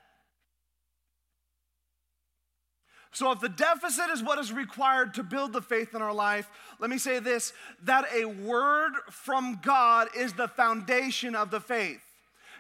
So, 3.13 3.33
if 3.33 3.41
the 3.41 3.49
deficit 3.49 4.11
is 4.11 4.23
what 4.23 4.39
is 4.39 4.53
required 4.53 5.15
to 5.15 5.23
build 5.23 5.53
the 5.53 5.63
faith 5.63 5.95
in 5.95 6.03
our 6.03 6.13
life, 6.13 6.51
let 6.79 6.91
me 6.91 6.99
say 6.99 7.19
this 7.19 7.53
that 7.85 8.07
a 8.15 8.27
word 8.27 8.93
from 9.11 9.61
God 9.63 10.09
is 10.17 10.35
the 10.35 10.49
foundation 10.49 11.35
of 11.35 11.51
the 11.51 11.61
faith. 11.61 12.03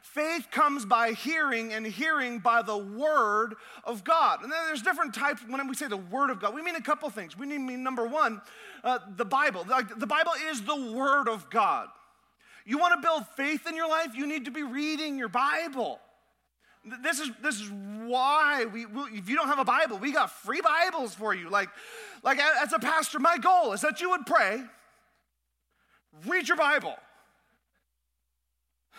Faith 0.03 0.49
comes 0.51 0.87
by 0.87 1.13
hearing, 1.13 1.73
and 1.73 1.87
hearing 1.87 2.39
by 2.39 2.63
the 2.63 2.77
word 2.77 3.55
of 3.85 4.05
God. 4.05 4.43
And 4.43 4.51
then 4.51 4.59
there's 4.67 4.83
different 4.83 5.13
types. 5.13 5.43
When 5.47 5.67
we 5.69 5.75
say 5.75 5.87
the 5.87 5.97
word 5.97 6.31
of 6.31 6.41
God, 6.41 6.55
we 6.55 6.63
mean 6.63 6.77
a 6.77 6.81
couple 6.81 7.11
things. 7.11 7.37
We 7.37 7.47
mean 7.47 7.83
number 7.83 8.07
one, 8.07 8.41
uh, 8.85 9.01
the 9.17 9.25
Bible. 9.25 9.67
Like 9.69 9.99
the 9.99 10.07
Bible 10.07 10.33
is 10.51 10.63
the 10.63 10.93
word 10.93 11.29
of 11.29 11.51
God. 11.51 11.89
You 12.65 12.79
want 12.79 13.01
to 13.01 13.07
build 13.07 13.27
faith 13.37 13.67
in 13.67 13.77
your 13.77 13.89
life, 13.89 14.15
you 14.15 14.27
need 14.27 14.45
to 14.45 14.51
be 14.51 14.63
reading 14.63 15.19
your 15.19 15.29
Bible. 15.29 16.01
This 17.03 17.21
is, 17.21 17.31
this 17.43 17.61
is 17.61 17.71
why 17.71 18.65
we, 18.65 18.87
if 19.13 19.29
you 19.29 19.37
don't 19.37 19.49
have 19.49 19.59
a 19.59 19.65
Bible, 19.65 19.99
we 19.99 20.13
got 20.13 20.31
free 20.31 20.61
Bibles 20.61 21.15
for 21.15 21.35
you. 21.35 21.51
Like, 21.51 21.69
like 22.23 22.39
as 22.39 22.73
a 22.73 22.79
pastor, 22.79 23.19
my 23.19 23.39
goal 23.39 23.73
is 23.73 23.81
that 23.83 24.01
you 24.01 24.11
would 24.11 24.27
pray, 24.27 24.63
read 26.27 26.49
your 26.49 26.57
Bible. 26.57 26.95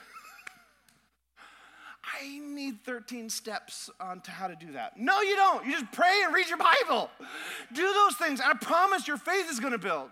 I 2.22 2.40
need 2.40 2.84
13 2.84 3.30
steps 3.30 3.90
on 4.00 4.22
to 4.22 4.32
how 4.32 4.48
to 4.48 4.56
do 4.56 4.74
that. 4.74 4.98
No, 4.98 5.22
you 5.22 5.36
don't. 5.36 5.66
You 5.66 5.74
just 5.74 5.92
pray 5.92 6.22
and 6.26 6.34
read 6.34 6.48
your 6.48 6.60
Bible. 6.60 7.10
Do 7.74 7.94
those 7.94 8.16
things. 8.16 8.42
I 8.42 8.54
promise 8.54 9.08
your 9.08 9.18
faith 9.18 9.50
is 9.50 9.60
going 9.60 9.74
to 9.74 9.80
build. 9.80 10.10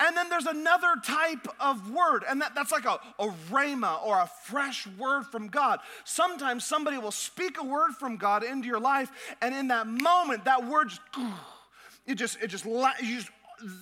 And 0.00 0.16
then 0.16 0.30
there's 0.30 0.46
another 0.46 0.94
type 1.04 1.46
of 1.60 1.90
word, 1.90 2.24
and 2.28 2.40
that, 2.40 2.54
that's 2.54 2.72
like 2.72 2.86
a, 2.86 2.98
a 3.18 3.28
rhema 3.50 4.02
or 4.04 4.18
a 4.18 4.30
fresh 4.44 4.86
word 4.98 5.24
from 5.26 5.48
God. 5.48 5.80
Sometimes 6.04 6.64
somebody 6.64 6.96
will 6.96 7.10
speak 7.10 7.60
a 7.60 7.64
word 7.64 7.92
from 7.92 8.16
God 8.16 8.42
into 8.42 8.66
your 8.66 8.80
life, 8.80 9.10
and 9.42 9.54
in 9.54 9.68
that 9.68 9.86
moment, 9.86 10.46
that 10.46 10.66
word 10.66 10.88
just 10.88 11.02
it 12.06 12.14
just, 12.14 12.38
it 12.42 12.48
just, 12.48 12.64
you 12.64 13.16
just 13.16 13.30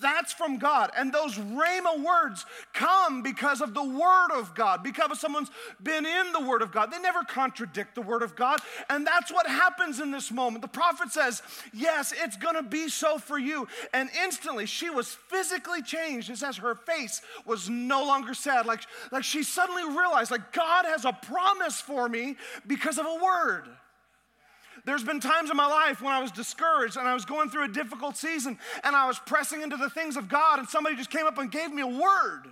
that's 0.01 0.33
from 0.33 0.57
God. 0.57 0.91
And 0.97 1.13
those 1.13 1.35
Rhema 1.35 2.03
words 2.03 2.45
come 2.73 3.21
because 3.21 3.61
of 3.61 3.73
the 3.73 3.83
Word 3.83 4.31
of 4.33 4.53
God, 4.55 4.83
because 4.83 5.19
someone's 5.19 5.49
been 5.81 6.05
in 6.05 6.31
the 6.33 6.41
Word 6.41 6.61
of 6.61 6.71
God. 6.71 6.91
They 6.91 6.99
never 6.99 7.23
contradict 7.23 7.95
the 7.95 8.01
Word 8.01 8.21
of 8.21 8.35
God. 8.35 8.59
And 8.89 9.05
that's 9.05 9.31
what 9.31 9.47
happens 9.47 9.99
in 9.99 10.11
this 10.11 10.31
moment. 10.31 10.61
The 10.61 10.67
prophet 10.67 11.11
says, 11.11 11.41
Yes, 11.73 12.13
it's 12.15 12.37
going 12.37 12.55
to 12.55 12.63
be 12.63 12.89
so 12.89 13.17
for 13.17 13.37
you. 13.37 13.67
And 13.93 14.09
instantly 14.23 14.65
she 14.65 14.89
was 14.89 15.09
physically 15.09 15.81
changed. 15.81 16.29
It 16.29 16.37
says 16.37 16.57
her 16.57 16.75
face 16.75 17.21
was 17.45 17.69
no 17.69 18.05
longer 18.05 18.33
sad. 18.33 18.65
Like, 18.65 18.81
like 19.11 19.23
she 19.23 19.43
suddenly 19.43 19.85
realized, 19.85 20.31
like, 20.31 20.51
God 20.53 20.85
has 20.85 21.05
a 21.05 21.13
promise 21.13 21.81
for 21.81 22.09
me 22.09 22.37
because 22.67 22.97
of 22.97 23.05
a 23.05 23.23
word. 23.23 23.65
There's 24.89 25.03
been 25.03 25.19
times 25.19 25.51
in 25.51 25.55
my 25.55 25.67
life 25.67 26.01
when 26.01 26.13
I 26.13 26.19
was 26.19 26.31
discouraged 26.31 26.97
and 26.97 27.07
I 27.07 27.13
was 27.13 27.23
going 27.23 27.51
through 27.51 27.65
a 27.65 27.67
difficult 27.67 28.17
season 28.17 28.57
and 28.83 28.95
I 28.95 29.07
was 29.07 29.19
pressing 29.19 29.61
into 29.61 29.77
the 29.77 29.87
things 29.87 30.17
of 30.17 30.27
God, 30.27 30.57
and 30.57 30.67
somebody 30.67 30.95
just 30.95 31.11
came 31.11 31.27
up 31.27 31.37
and 31.37 31.51
gave 31.51 31.71
me 31.71 31.83
a 31.83 31.87
word. 31.87 32.45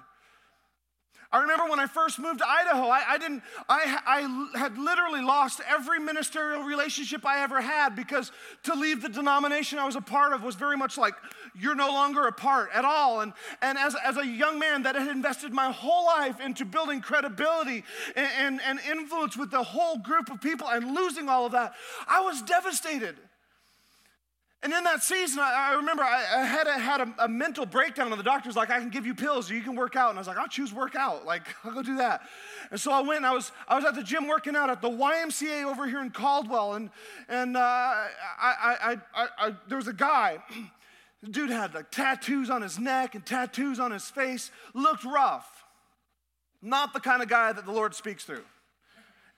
I 1.31 1.41
remember 1.41 1.67
when 1.67 1.79
I 1.79 1.87
first 1.87 2.19
moved 2.19 2.39
to 2.39 2.47
Idaho, 2.47 2.89
I, 2.89 3.03
I, 3.09 3.17
didn't, 3.17 3.41
I, 3.67 3.99
I 4.05 4.57
had 4.59 4.77
literally 4.77 5.21
lost 5.21 5.61
every 5.67 5.97
ministerial 5.97 6.61
relationship 6.61 7.25
I 7.25 7.41
ever 7.41 7.59
had 7.59 7.95
because 7.95 8.31
to 8.65 8.75
leave 8.75 9.01
the 9.01 9.09
denomination 9.09 9.79
I 9.79 9.87
was 9.87 9.95
a 9.95 10.01
part 10.01 10.31
of 10.31 10.43
was 10.43 10.53
very 10.53 10.77
much 10.77 10.95
like, 10.95 11.15
you're 11.55 11.75
no 11.75 11.87
longer 11.87 12.27
a 12.27 12.31
part 12.31 12.69
at 12.73 12.85
all. 12.85 13.21
And, 13.21 13.33
and 13.61 13.77
as, 13.77 13.95
as 14.03 14.17
a 14.17 14.25
young 14.25 14.59
man 14.59 14.83
that 14.83 14.95
had 14.95 15.07
invested 15.07 15.53
my 15.53 15.71
whole 15.71 16.05
life 16.05 16.39
into 16.39 16.65
building 16.65 17.01
credibility 17.01 17.83
and, 18.15 18.59
and, 18.63 18.79
and 18.85 18.99
influence 18.99 19.37
with 19.37 19.51
the 19.51 19.63
whole 19.63 19.97
group 19.97 20.29
of 20.31 20.41
people 20.41 20.67
and 20.67 20.95
losing 20.95 21.29
all 21.29 21.45
of 21.45 21.51
that, 21.53 21.73
I 22.07 22.21
was 22.21 22.41
devastated. 22.41 23.15
And 24.63 24.73
in 24.73 24.83
that 24.85 25.03
season, 25.03 25.39
I, 25.39 25.69
I 25.69 25.75
remember 25.75 26.03
I, 26.03 26.25
I, 26.35 26.45
had, 26.45 26.67
a, 26.67 26.73
had 26.73 27.01
a, 27.01 27.13
a, 27.19 27.27
mental 27.27 27.65
breakdown, 27.65 28.11
and 28.11 28.19
the 28.19 28.23
doctor's 28.23 28.55
like, 28.55 28.71
I 28.71 28.79
can 28.79 28.89
give 28.89 29.05
you 29.05 29.13
pills, 29.13 29.51
or 29.51 29.53
you 29.53 29.61
can 29.61 29.75
work 29.75 29.95
out. 29.95 30.09
And 30.09 30.17
I 30.17 30.21
was 30.21 30.27
like, 30.27 30.37
I'll 30.37 30.47
choose 30.47 30.73
work 30.73 30.95
out. 30.95 31.25
Like, 31.25 31.43
I'll 31.63 31.71
go 31.71 31.83
do 31.83 31.97
that. 31.97 32.21
And 32.71 32.79
so 32.79 32.91
I 32.91 33.01
went, 33.01 33.23
I 33.23 33.33
was, 33.33 33.51
I 33.67 33.75
was 33.75 33.85
at 33.85 33.93
the 33.93 34.03
gym 34.03 34.27
working 34.27 34.55
out 34.55 34.69
at 34.69 34.81
the 34.81 34.89
YMCA 34.89 35.63
over 35.63 35.87
here 35.87 36.01
in 36.01 36.09
Caldwell. 36.09 36.73
And, 36.73 36.89
and 37.29 37.55
uh, 37.55 37.59
I, 37.59 38.97
I, 39.15 39.53
there 39.67 39.77
was 39.77 39.87
a 39.87 39.93
guy, 39.93 40.39
dude 41.23 41.49
had 41.49 41.73
like 41.73 41.91
tattoos 41.91 42.49
on 42.49 42.61
his 42.61 42.77
neck 42.77 43.15
and 43.15 43.25
tattoos 43.25 43.79
on 43.79 43.91
his 43.91 44.09
face, 44.09 44.51
looked 44.73 45.03
rough. 45.03 45.65
Not 46.61 46.93
the 46.93 46.99
kind 46.99 47.21
of 47.21 47.29
guy 47.29 47.51
that 47.53 47.65
the 47.65 47.71
Lord 47.71 47.95
speaks 47.95 48.23
through. 48.23 48.45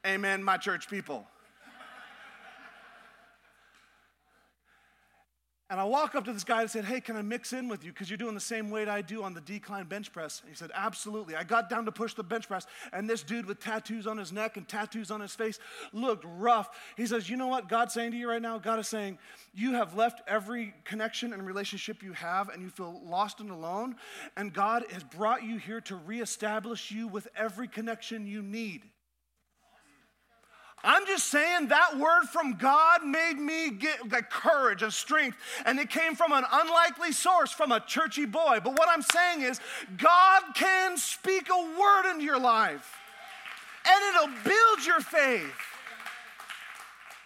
Amen, 0.06 0.44
my 0.44 0.58
church 0.58 0.90
people. 0.90 1.28
And 5.72 5.80
I 5.80 5.84
walk 5.84 6.16
up 6.16 6.26
to 6.26 6.34
this 6.34 6.44
guy 6.44 6.62
and 6.62 6.72
said, 6.72 6.86
Hey, 6.86 7.00
can 7.00 7.16
I 7.16 7.22
mix 7.22 7.54
in 7.54 7.68
with 7.68 7.84
you? 7.84 7.92
Because 7.92 8.10
you're 8.10 8.18
doing 8.18 8.34
the 8.34 8.40
same 8.40 8.72
weight 8.72 8.88
I 8.88 9.04
do 9.04 9.22
on 9.22 9.36
the 9.36 9.42
decline 9.42 9.86
bench 9.86 10.12
press. 10.12 10.42
And 10.42 10.50
he 10.50 10.56
said, 10.56 10.72
Absolutely. 10.74 11.36
I 11.36 11.44
got 11.44 11.70
down 11.70 11.86
to 11.86 11.92
push 11.92 12.16
the 12.16 12.24
bench 12.24 12.48
press, 12.48 12.66
and 12.92 13.08
this 13.08 13.22
dude 13.22 13.46
with 13.46 13.60
tattoos 13.60 14.08
on 14.08 14.18
his 14.18 14.32
neck 14.32 14.58
and 14.58 14.68
tattoos 14.68 15.12
on 15.12 15.22
his 15.22 15.36
face 15.36 15.60
looked 15.94 16.26
rough. 16.28 16.70
He 16.98 17.06
says, 17.06 17.30
You 17.30 17.38
know 17.38 17.48
what 17.48 17.70
God's 17.70 17.94
saying 17.94 18.12
to 18.12 18.18
you 18.18 18.28
right 18.28 18.42
now? 18.42 18.58
God 18.58 18.80
is 18.80 18.88
saying, 18.88 19.20
You 19.54 19.74
have 19.74 19.96
left 19.96 20.22
every 20.28 20.74
connection 20.86 21.34
and 21.34 21.46
relationship 21.46 22.02
you 22.02 22.14
have, 22.14 22.50
and 22.50 22.64
you 22.64 22.70
feel 22.70 23.00
lost 23.06 23.40
and 23.40 23.52
alone. 23.52 23.96
And 24.36 24.52
God 24.52 24.86
has 24.92 25.04
brought 25.04 25.44
you 25.44 25.58
here 25.58 25.82
to 25.82 25.96
reestablish 25.96 26.90
you 26.90 27.08
with 27.08 27.28
every 27.36 27.68
connection 27.68 28.26
you 28.26 28.42
need. 28.42 28.84
I'm 30.84 31.06
just 31.06 31.28
saying 31.28 31.68
that 31.68 31.98
word 31.98 32.26
from 32.32 32.54
God 32.54 33.04
made 33.06 33.38
me 33.38 33.70
get 33.70 34.10
the 34.10 34.22
courage 34.22 34.82
and 34.82 34.94
strength, 34.94 35.38
and 35.66 35.80
it 35.80 35.90
came 35.90 36.16
from 36.16 36.32
an 36.32 36.46
unlikely 36.52 37.12
source, 37.12 37.52
from 37.52 37.72
a 37.72 37.80
churchy 37.82 38.26
boy. 38.26 38.60
But 38.64 38.78
what 38.78 38.88
I'm 38.90 39.02
saying 39.02 39.42
is, 39.42 39.60
God 39.98 40.42
can 40.56 40.98
speak 40.98 41.50
a 41.50 41.80
word 41.80 42.12
into 42.12 42.24
your 42.24 42.40
life, 42.40 42.96
and 43.86 44.16
it'll 44.16 44.44
build 44.44 44.86
your 44.86 45.02
faith. 45.02 45.54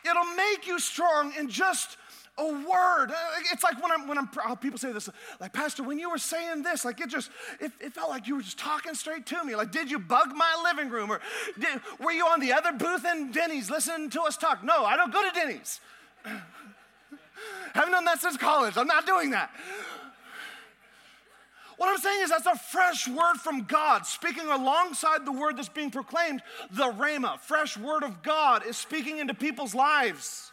It'll 0.04 0.36
make 0.36 0.68
you 0.68 0.80
strong 0.80 1.34
in 1.38 1.50
just 1.50 1.98
a 2.38 2.46
word. 2.46 3.12
Uh, 3.12 3.16
it's 3.52 3.64
like 3.64 3.82
when 3.82 3.92
I'm, 3.92 4.08
when 4.08 4.18
I'm, 4.18 4.58
people 4.58 4.80
say 4.80 4.92
this, 4.92 5.10
like, 5.40 5.54
Pastor, 5.54 5.84
when 5.84 6.00
you 6.00 6.10
were 6.10 6.18
saying 6.18 6.64
this, 6.64 6.84
like, 6.84 7.00
it 7.00 7.10
just, 7.10 7.30
it, 7.60 7.72
it 7.80 7.94
felt 7.94 8.10
like 8.10 8.28
you 8.28 8.36
were 8.36 8.42
just 8.42 8.58
talking 8.58 8.96
straight 8.96 9.26
to 9.28 9.44
me. 9.44 9.56
Like, 9.56 9.72
did 9.72 9.92
you 9.92 10.00
bug 10.00 10.34
my 10.36 10.56
living 10.64 10.92
room? 10.92 11.12
Or 11.12 11.22
did, 11.60 11.80
were 12.00 12.12
you 12.12 12.26
on 12.26 12.40
the 12.40 12.54
other 12.54 12.72
booth 12.72 13.06
in 13.06 13.32
Denny's 13.32 13.70
listening 13.70 14.10
to 14.12 14.22
us 14.24 14.38
talk? 14.38 14.64
No, 14.64 14.84
I 14.84 14.98
don't 14.98 15.14
go 15.14 15.22
to 15.28 15.34
Denny's. 15.34 15.80
Haven't 17.74 17.92
done 17.92 18.06
that 18.06 18.20
since 18.22 18.38
college. 18.38 18.78
I'm 18.78 18.88
not 18.88 19.06
doing 19.06 19.32
that. 19.32 19.52
What 21.78 21.90
I'm 21.90 21.98
saying 21.98 22.24
is 22.24 22.30
that's 22.30 22.46
a 22.46 22.56
fresh 22.56 23.08
word 23.08 23.36
from 23.36 23.64
God, 23.64 24.06
speaking 24.06 24.48
alongside 24.48 25.26
the 25.26 25.32
word 25.32 25.58
that's 25.58 25.70
being 25.70 25.92
proclaimed. 25.92 26.42
The 26.72 26.92
Rhema, 26.92 27.40
fresh 27.40 27.78
word 27.78 28.04
of 28.04 28.24
God, 28.24 28.66
is 28.66 28.78
speaking 28.78 29.18
into 29.18 29.34
people's 29.34 29.76
lives. 29.76 30.53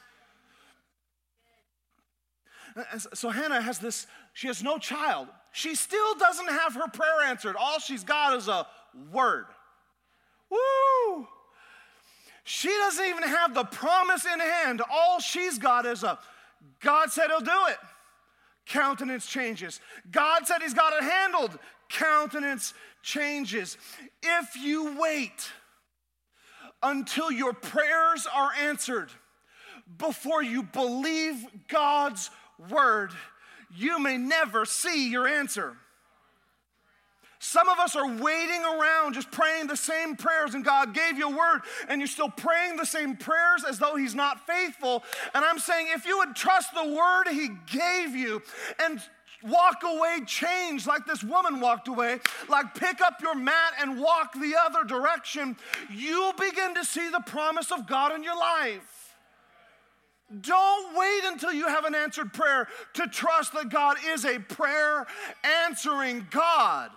So 3.14 3.30
Hannah 3.30 3.60
has 3.60 3.78
this, 3.78 4.06
she 4.32 4.46
has 4.46 4.62
no 4.62 4.78
child. 4.78 5.28
She 5.52 5.74
still 5.74 6.14
doesn't 6.14 6.48
have 6.48 6.74
her 6.74 6.88
prayer 6.88 7.22
answered. 7.26 7.56
All 7.56 7.78
she's 7.78 8.04
got 8.04 8.36
is 8.36 8.48
a 8.48 8.66
word. 9.12 9.46
Woo! 10.50 11.26
She 12.44 12.68
doesn't 12.68 13.04
even 13.04 13.22
have 13.22 13.54
the 13.54 13.64
promise 13.64 14.24
in 14.24 14.40
hand. 14.40 14.82
All 14.90 15.20
she's 15.20 15.58
got 15.58 15.86
is 15.86 16.02
a 16.02 16.18
God 16.80 17.10
said 17.10 17.28
he'll 17.28 17.40
do 17.40 17.66
it. 17.68 17.78
Countenance 18.66 19.26
changes. 19.26 19.80
God 20.10 20.46
said 20.46 20.62
he's 20.62 20.74
got 20.74 20.92
it 20.92 21.02
handled. 21.02 21.58
Countenance 21.88 22.74
changes. 23.02 23.76
If 24.22 24.56
you 24.56 24.96
wait 24.98 25.50
until 26.82 27.30
your 27.30 27.52
prayers 27.52 28.26
are 28.32 28.50
answered 28.60 29.10
before 29.98 30.42
you 30.42 30.62
believe 30.62 31.44
God's 31.68 32.30
word, 32.68 33.12
you 33.74 33.98
may 33.98 34.16
never 34.16 34.64
see 34.64 35.10
your 35.10 35.26
answer. 35.26 35.76
Some 37.42 37.70
of 37.70 37.78
us 37.78 37.96
are 37.96 38.06
waiting 38.06 38.62
around 38.62 39.14
just 39.14 39.30
praying 39.30 39.68
the 39.68 39.76
same 39.76 40.14
prayers, 40.14 40.54
and 40.54 40.62
God 40.62 40.94
gave 40.94 41.16
you 41.16 41.28
a 41.28 41.36
word, 41.36 41.62
and 41.88 41.98
you're 41.98 42.06
still 42.06 42.28
praying 42.28 42.76
the 42.76 42.84
same 42.84 43.16
prayers 43.16 43.64
as 43.66 43.78
though 43.78 43.96
He's 43.96 44.14
not 44.14 44.46
faithful. 44.46 45.02
And 45.34 45.42
I'm 45.42 45.58
saying, 45.58 45.86
if 45.94 46.04
you 46.04 46.18
would 46.18 46.36
trust 46.36 46.74
the 46.74 46.84
word 46.84 47.28
He 47.32 47.48
gave 47.72 48.14
you 48.14 48.42
and 48.82 49.00
walk 49.42 49.82
away 49.84 50.18
changed 50.26 50.86
like 50.86 51.06
this 51.06 51.24
woman 51.24 51.60
walked 51.60 51.88
away, 51.88 52.20
like 52.50 52.74
pick 52.74 53.00
up 53.00 53.22
your 53.22 53.34
mat 53.34 53.72
and 53.80 53.98
walk 53.98 54.34
the 54.34 54.54
other 54.60 54.84
direction, 54.84 55.56
you'll 55.90 56.34
begin 56.34 56.74
to 56.74 56.84
see 56.84 57.08
the 57.08 57.22
promise 57.24 57.72
of 57.72 57.86
God 57.86 58.14
in 58.14 58.22
your 58.22 58.36
life. 58.36 58.99
Don't 60.40 60.96
wait 60.96 61.22
until 61.24 61.52
you 61.52 61.66
have 61.66 61.84
an 61.84 61.94
answered 61.94 62.32
prayer 62.32 62.68
to 62.94 63.06
trust 63.08 63.52
that 63.54 63.68
God 63.68 63.96
is 64.06 64.24
a 64.24 64.38
prayer 64.38 65.06
answering 65.66 66.26
God. 66.30 66.90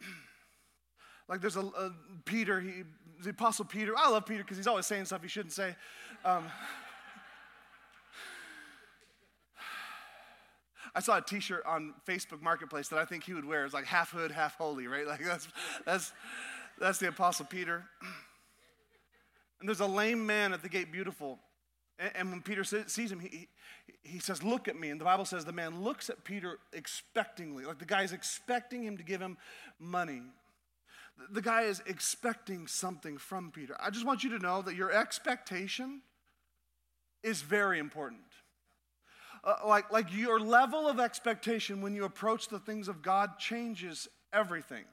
Like 1.28 1.40
there's 1.40 1.56
a, 1.56 1.60
a 1.60 1.92
Peter, 2.24 2.60
he, 2.60 2.82
the 3.22 3.30
Apostle 3.30 3.64
Peter. 3.64 3.94
I 3.96 4.08
love 4.08 4.26
Peter 4.26 4.42
because 4.42 4.56
he's 4.56 4.66
always 4.66 4.86
saying 4.86 5.04
stuff 5.04 5.22
he 5.22 5.28
shouldn't 5.28 5.52
say. 5.52 5.76
Um, 6.24 6.44
I 10.94 11.00
saw 11.00 11.18
a 11.18 11.22
T-shirt 11.22 11.64
on 11.66 11.94
Facebook 12.06 12.42
Marketplace 12.42 12.88
that 12.88 12.98
I 12.98 13.04
think 13.04 13.24
he 13.24 13.34
would 13.34 13.44
wear. 13.44 13.64
It's 13.64 13.74
like 13.74 13.84
half 13.84 14.10
hood, 14.10 14.30
half 14.30 14.56
holy, 14.56 14.86
right? 14.86 15.06
Like 15.06 15.24
that's 15.24 15.48
that's 15.84 16.12
that's 16.80 16.98
the 16.98 17.08
Apostle 17.08 17.46
Peter. 17.46 17.84
And 19.60 19.68
there's 19.68 19.80
a 19.80 19.86
lame 19.86 20.26
man 20.26 20.52
at 20.52 20.62
the 20.62 20.68
gate, 20.68 20.90
beautiful. 20.90 21.38
And, 22.14 22.30
when 22.30 22.40
Peter 22.40 22.64
sees 22.64 23.12
him, 23.12 23.20
he, 23.20 23.48
he 24.02 24.18
says, 24.18 24.42
Look 24.42 24.68
at 24.68 24.78
me. 24.78 24.88
And 24.88 24.98
the 24.98 25.04
Bible 25.04 25.26
says 25.26 25.44
the 25.44 25.52
man 25.52 25.82
looks 25.82 26.08
at 26.08 26.24
Peter 26.24 26.58
expectingly, 26.74 27.66
like 27.66 27.78
the 27.78 27.84
guy's 27.84 28.12
expecting 28.12 28.82
him 28.82 28.96
to 28.96 29.04
give 29.04 29.20
him 29.20 29.36
money. 29.78 30.22
The 31.30 31.42
guy 31.42 31.62
is 31.62 31.82
expecting 31.86 32.66
something 32.66 33.18
from 33.18 33.50
Peter. 33.50 33.76
I 33.78 33.90
just 33.90 34.06
want 34.06 34.24
you 34.24 34.30
to 34.30 34.38
know 34.38 34.62
that 34.62 34.74
your 34.74 34.90
expectation 34.90 36.00
is 37.22 37.42
very 37.42 37.78
important. 37.78 38.22
Uh, 39.44 39.56
like, 39.66 39.90
like 39.90 40.14
your 40.14 40.40
level 40.40 40.88
of 40.88 40.98
expectation 40.98 41.82
when 41.82 41.94
you 41.94 42.04
approach 42.04 42.48
the 42.48 42.58
things 42.58 42.88
of 42.88 43.02
God 43.02 43.38
changes 43.38 44.08
everything. 44.32 44.84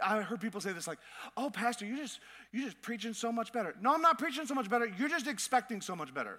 I 0.00 0.22
heard 0.22 0.40
people 0.40 0.60
say 0.60 0.72
this 0.72 0.86
like, 0.86 0.98
"Oh, 1.36 1.50
pastor, 1.50 1.84
you 1.84 1.96
just 1.96 2.20
you 2.52 2.64
just 2.64 2.80
preaching 2.82 3.14
so 3.14 3.32
much 3.32 3.52
better." 3.52 3.74
No, 3.80 3.94
I'm 3.94 4.02
not 4.02 4.18
preaching 4.18 4.46
so 4.46 4.54
much 4.54 4.70
better. 4.70 4.86
You're 4.86 5.08
just 5.08 5.26
expecting 5.26 5.80
so 5.80 5.96
much 5.96 6.14
better. 6.14 6.38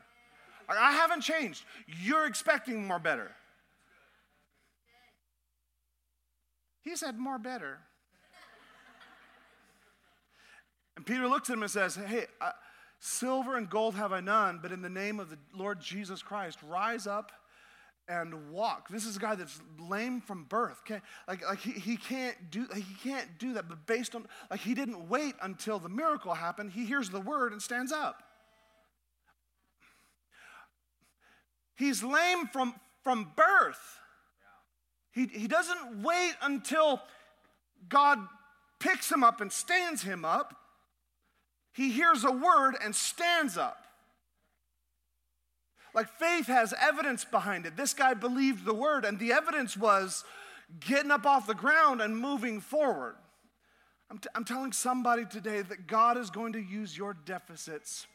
I 0.70 0.94
haven't 0.94 1.22
changed. 1.22 1.66
You're 2.02 2.26
expecting 2.26 2.88
more 2.88 3.00
better. 3.00 3.32
He 6.82 6.96
said 6.96 7.18
more 7.18 7.38
better. 7.38 7.80
And 10.96 11.06
Peter 11.06 11.28
looks 11.28 11.50
at 11.50 11.54
him 11.54 11.64
and 11.64 11.72
says, 11.72 11.96
"Hey, 11.96 12.28
uh, 12.40 12.52
Silver 13.00 13.58
and 13.58 13.70
gold 13.70 13.96
have 13.96 14.14
I 14.14 14.22
none, 14.22 14.60
but 14.62 14.72
in 14.72 14.82
the 14.82 14.90
name 14.90 15.20
of 15.20 15.30
the 15.30 15.38
Lord 15.54 15.82
Jesus 15.82 16.22
Christ, 16.22 16.60
rise 16.64 17.06
up 17.06 17.34
and 18.08 18.52
walk. 18.52 18.90
This 18.90 19.06
is 19.06 19.16
a 19.16 19.20
guy 19.20 19.36
that's 19.36 19.62
lame 19.80 20.22
from 20.22 20.44
birth. 20.44 20.82
Okay? 20.86 21.02
Like, 21.28 21.46
like 21.48 21.60
he, 21.60 21.72
he 21.72 21.98
can't 21.98 22.36
do 22.52 22.68
he 22.74 22.96
can't 23.04 23.38
do 23.38 23.54
that, 23.54 23.70
but 23.70 23.86
based 23.86 24.14
on 24.16 24.28
like 24.52 24.60
he 24.60 24.74
didn't 24.74 25.08
wait 25.08 25.36
until 25.42 25.80
the 25.80 25.90
miracle 25.90 26.34
happened. 26.34 26.72
He 26.72 26.86
hears 26.86 27.10
the 27.10 27.22
word 27.22 27.54
and 27.54 27.62
stands 27.62 27.92
up. 27.92 28.24
He's 31.76 32.04
lame 32.04 32.48
from, 32.48 32.76
from 33.04 33.32
birth. 33.36 34.00
He, 35.12 35.28
he 35.28 35.48
doesn't 35.48 36.02
wait 36.02 36.34
until 36.42 37.02
God 37.90 38.20
picks 38.80 39.12
him 39.12 39.24
up 39.24 39.42
and 39.42 39.52
stands 39.52 40.02
him 40.04 40.26
up. 40.26 40.56
He 41.74 41.92
hears 41.92 42.24
a 42.24 42.32
word 42.32 42.76
and 42.84 42.96
stands 42.96 43.58
up. 43.58 43.83
Like 45.94 46.08
faith 46.08 46.48
has 46.48 46.74
evidence 46.80 47.26
behind 47.26 47.66
it. 47.66 47.76
This 47.76 47.94
guy 47.94 48.14
believed 48.14 48.66
the 48.66 48.74
word, 48.74 49.06
and 49.06 49.20
the 49.20 49.32
evidence 49.32 49.78
was 49.78 50.24
getting 50.80 51.12
up 51.12 51.26
off 51.26 51.48
the 51.48 51.54
ground 51.54 52.02
and 52.02 52.18
moving 52.18 52.60
forward. 52.60 53.16
I'm, 54.10 54.18
t- 54.18 54.30
I'm 54.36 54.46
telling 54.46 54.72
somebody 54.72 55.26
today 55.26 55.62
that 55.62 55.88
God 55.88 56.18
is 56.18 56.30
going 56.30 56.54
to 56.54 56.60
use 56.60 56.98
your 56.98 57.16
deficits 57.26 58.08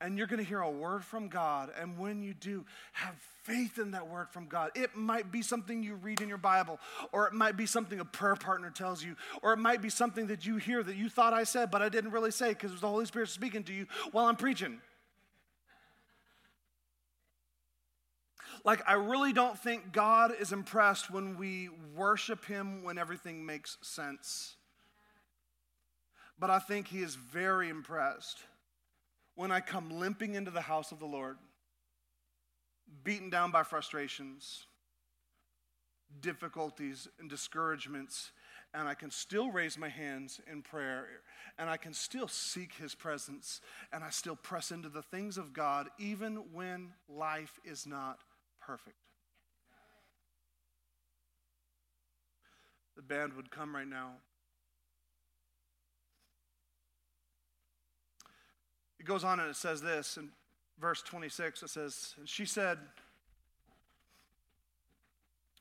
and 0.00 0.18
you're 0.18 0.26
going 0.26 0.42
to 0.42 0.48
hear 0.48 0.60
a 0.60 0.70
word 0.70 1.04
from 1.04 1.28
God. 1.28 1.70
And 1.80 1.98
when 1.98 2.22
you 2.22 2.34
do, 2.34 2.64
have 2.92 3.14
faith 3.44 3.78
in 3.78 3.92
that 3.92 4.08
word 4.08 4.28
from 4.28 4.46
God. 4.46 4.70
It 4.74 4.94
might 4.94 5.32
be 5.32 5.40
something 5.40 5.82
you 5.82 5.94
read 5.94 6.20
in 6.20 6.28
your 6.28 6.36
Bible, 6.36 6.78
or 7.12 7.26
it 7.26 7.32
might 7.32 7.56
be 7.56 7.64
something 7.64 8.00
a 8.00 8.04
prayer 8.04 8.34
partner 8.34 8.70
tells 8.70 9.02
you, 9.02 9.16
or 9.42 9.52
it 9.52 9.58
might 9.58 9.80
be 9.80 9.88
something 9.88 10.26
that 10.26 10.44
you 10.44 10.56
hear 10.56 10.82
that 10.82 10.96
you 10.96 11.08
thought 11.08 11.32
I 11.32 11.44
said, 11.44 11.70
but 11.70 11.80
I 11.80 11.88
didn't 11.88 12.10
really 12.10 12.32
say 12.32 12.50
because 12.50 12.70
it 12.70 12.74
was 12.74 12.80
the 12.80 12.88
Holy 12.88 13.06
Spirit 13.06 13.28
speaking 13.28 13.62
to 13.64 13.72
you 13.72 13.86
while 14.12 14.26
I'm 14.26 14.36
preaching. 14.36 14.80
Like, 18.66 18.82
I 18.84 18.94
really 18.94 19.32
don't 19.32 19.56
think 19.56 19.92
God 19.92 20.32
is 20.40 20.52
impressed 20.52 21.08
when 21.08 21.38
we 21.38 21.68
worship 21.94 22.44
Him 22.44 22.82
when 22.82 22.98
everything 22.98 23.46
makes 23.46 23.78
sense. 23.80 24.56
But 26.36 26.50
I 26.50 26.58
think 26.58 26.88
He 26.88 27.00
is 27.00 27.14
very 27.14 27.68
impressed 27.68 28.38
when 29.36 29.52
I 29.52 29.60
come 29.60 29.88
limping 29.88 30.34
into 30.34 30.50
the 30.50 30.62
house 30.62 30.90
of 30.90 30.98
the 30.98 31.06
Lord, 31.06 31.36
beaten 33.04 33.30
down 33.30 33.52
by 33.52 33.62
frustrations, 33.62 34.66
difficulties, 36.20 37.06
and 37.20 37.30
discouragements, 37.30 38.32
and 38.74 38.88
I 38.88 38.94
can 38.94 39.12
still 39.12 39.52
raise 39.52 39.78
my 39.78 39.88
hands 39.88 40.40
in 40.50 40.62
prayer, 40.62 41.06
and 41.56 41.70
I 41.70 41.76
can 41.76 41.94
still 41.94 42.26
seek 42.26 42.74
His 42.74 42.96
presence, 42.96 43.60
and 43.92 44.02
I 44.02 44.10
still 44.10 44.34
press 44.34 44.72
into 44.72 44.88
the 44.88 45.02
things 45.02 45.38
of 45.38 45.52
God, 45.52 45.88
even 46.00 46.52
when 46.52 46.94
life 47.08 47.60
is 47.64 47.86
not 47.86 48.18
perfect. 48.66 48.96
The 52.96 53.02
band 53.02 53.34
would 53.34 53.50
come 53.50 53.74
right 53.74 53.86
now. 53.86 54.12
It 58.98 59.06
goes 59.06 59.22
on 59.22 59.38
and 59.38 59.48
it 59.48 59.56
says 59.56 59.80
this 59.80 60.16
in 60.16 60.30
verse 60.80 61.02
26 61.02 61.62
it 61.62 61.70
says, 61.70 62.14
And 62.18 62.28
she 62.28 62.44
said, 62.44 62.78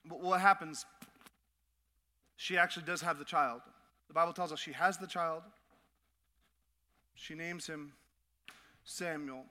What 0.08 0.42
happens? 0.42 0.86
She 2.38 2.58
actually 2.58 2.86
does 2.86 3.02
have 3.02 3.20
the 3.20 3.26
child. 3.26 3.62
The 4.08 4.14
Bible 4.14 4.34
tells 4.34 4.52
us 4.52 4.60
she 4.60 4.72
has 4.72 4.98
the 4.98 5.08
child. 5.08 5.44
She 7.16 7.34
names 7.34 7.68
him 7.68 7.94
Samuel. 8.84 9.46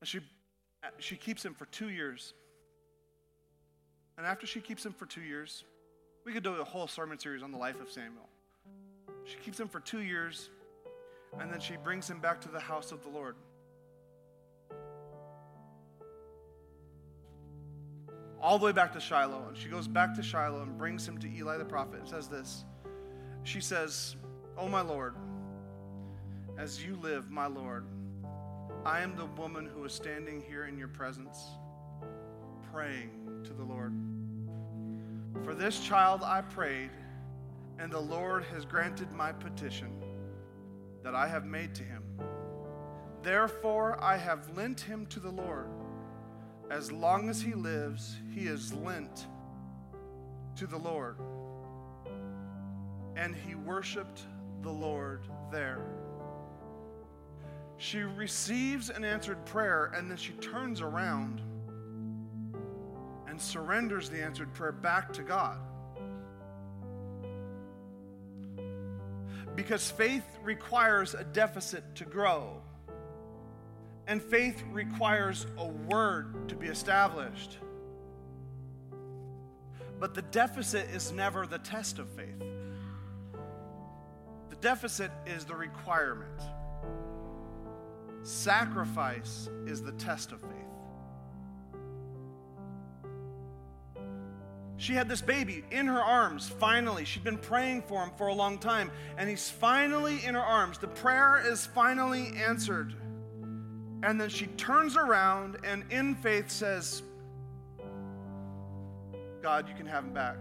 And 0.00 0.08
she, 0.08 0.20
Uh, 0.82 0.88
she 0.98 1.16
keeps 1.16 1.44
him 1.44 1.54
for 1.54 1.66
two 1.66 1.90
years. 1.90 2.34
And 4.18 4.26
after 4.26 4.46
she 4.46 4.60
keeps 4.60 4.84
him 4.84 4.92
for 4.92 5.06
two 5.06 5.22
years, 5.22 5.64
we 6.24 6.32
could 6.32 6.42
do 6.42 6.54
a 6.54 6.64
whole 6.64 6.86
sermon 6.86 7.18
series 7.18 7.42
on 7.42 7.50
the 7.50 7.58
life 7.58 7.80
of 7.80 7.90
Samuel. 7.90 8.28
She 9.24 9.36
keeps 9.36 9.58
him 9.58 9.68
for 9.68 9.80
two 9.80 10.00
years 10.00 10.50
and 11.40 11.50
then 11.52 11.60
she 11.60 11.76
brings 11.76 12.08
him 12.08 12.20
back 12.20 12.40
to 12.42 12.48
the 12.48 12.60
house 12.60 12.92
of 12.92 13.02
the 13.02 13.08
Lord. 13.08 13.36
All 18.40 18.58
the 18.58 18.66
way 18.66 18.72
back 18.72 18.92
to 18.94 19.00
Shiloh. 19.00 19.46
And 19.48 19.56
she 19.56 19.68
goes 19.68 19.86
back 19.88 20.14
to 20.16 20.22
Shiloh 20.22 20.62
and 20.62 20.76
brings 20.76 21.06
him 21.06 21.16
to 21.18 21.28
Eli 21.28 21.56
the 21.56 21.64
prophet 21.64 22.00
and 22.00 22.08
says 22.08 22.28
this. 22.28 22.64
She 23.44 23.60
says, 23.60 24.16
Oh, 24.58 24.68
my 24.68 24.82
Lord, 24.82 25.14
as 26.58 26.84
you 26.84 26.96
live, 26.96 27.30
my 27.30 27.46
Lord, 27.46 27.84
I 28.84 29.00
am 29.00 29.14
the 29.14 29.26
woman 29.26 29.66
who 29.66 29.84
is 29.84 29.92
standing 29.92 30.40
here 30.40 30.64
in 30.64 30.76
your 30.76 30.88
presence, 30.88 31.38
praying 32.72 33.10
to 33.44 33.52
the 33.52 33.62
Lord. 33.62 33.92
For 35.44 35.54
this 35.54 35.78
child 35.78 36.22
I 36.24 36.40
prayed, 36.40 36.90
and 37.78 37.92
the 37.92 38.00
Lord 38.00 38.42
has 38.52 38.64
granted 38.64 39.12
my 39.12 39.30
petition 39.30 39.92
that 41.04 41.14
I 41.14 41.28
have 41.28 41.44
made 41.44 41.76
to 41.76 41.84
him. 41.84 42.02
Therefore, 43.22 44.02
I 44.02 44.16
have 44.16 44.56
lent 44.56 44.80
him 44.80 45.06
to 45.06 45.20
the 45.20 45.30
Lord. 45.30 45.68
As 46.68 46.90
long 46.90 47.28
as 47.28 47.40
he 47.40 47.54
lives, 47.54 48.16
he 48.34 48.46
is 48.46 48.72
lent 48.72 49.28
to 50.56 50.66
the 50.66 50.78
Lord. 50.78 51.18
And 53.14 53.36
he 53.36 53.54
worshiped 53.54 54.22
the 54.62 54.72
Lord 54.72 55.20
there. 55.52 56.01
She 57.82 57.98
receives 58.04 58.90
an 58.90 59.04
answered 59.04 59.44
prayer, 59.44 59.90
and 59.96 60.08
then 60.08 60.16
she 60.16 60.30
turns 60.34 60.80
around 60.80 61.40
and 63.26 63.40
surrenders 63.40 64.08
the 64.08 64.22
answered 64.22 64.54
prayer 64.54 64.70
back 64.70 65.12
to 65.14 65.22
God. 65.22 65.58
Because 69.56 69.90
faith 69.90 70.22
requires 70.44 71.14
a 71.14 71.24
deficit 71.24 71.96
to 71.96 72.04
grow. 72.04 72.62
And 74.06 74.22
faith 74.22 74.62
requires 74.70 75.48
a 75.58 75.66
word 75.66 76.48
to 76.50 76.54
be 76.54 76.68
established. 76.68 77.58
But 79.98 80.14
the 80.14 80.22
deficit 80.22 80.88
is 80.90 81.10
never 81.10 81.48
the 81.48 81.58
test 81.58 81.98
of 81.98 82.08
faith. 82.10 82.44
The 84.50 84.56
deficit 84.60 85.10
is 85.26 85.44
the 85.44 85.56
requirement. 85.56 86.40
Sacrifice 88.22 89.48
is 89.66 89.82
the 89.82 89.92
test 89.92 90.32
of 90.32 90.40
faith. 90.40 90.50
She 94.76 94.94
had 94.94 95.08
this 95.08 95.22
baby 95.22 95.64
in 95.70 95.86
her 95.86 96.02
arms, 96.02 96.48
finally. 96.48 97.04
She'd 97.04 97.22
been 97.22 97.38
praying 97.38 97.82
for 97.82 98.02
him 98.02 98.10
for 98.16 98.26
a 98.26 98.34
long 98.34 98.58
time, 98.58 98.90
and 99.16 99.30
he's 99.30 99.48
finally 99.48 100.24
in 100.24 100.34
her 100.34 100.40
arms. 100.40 100.78
The 100.78 100.88
prayer 100.88 101.40
is 101.44 101.66
finally 101.66 102.32
answered. 102.36 102.94
And 104.02 104.20
then 104.20 104.28
she 104.28 104.46
turns 104.46 104.96
around 104.96 105.58
and 105.64 105.84
in 105.92 106.16
faith 106.16 106.50
says, 106.50 107.04
God, 109.40 109.68
you 109.68 109.74
can 109.74 109.86
have 109.86 110.04
him 110.04 110.12
back. 110.12 110.36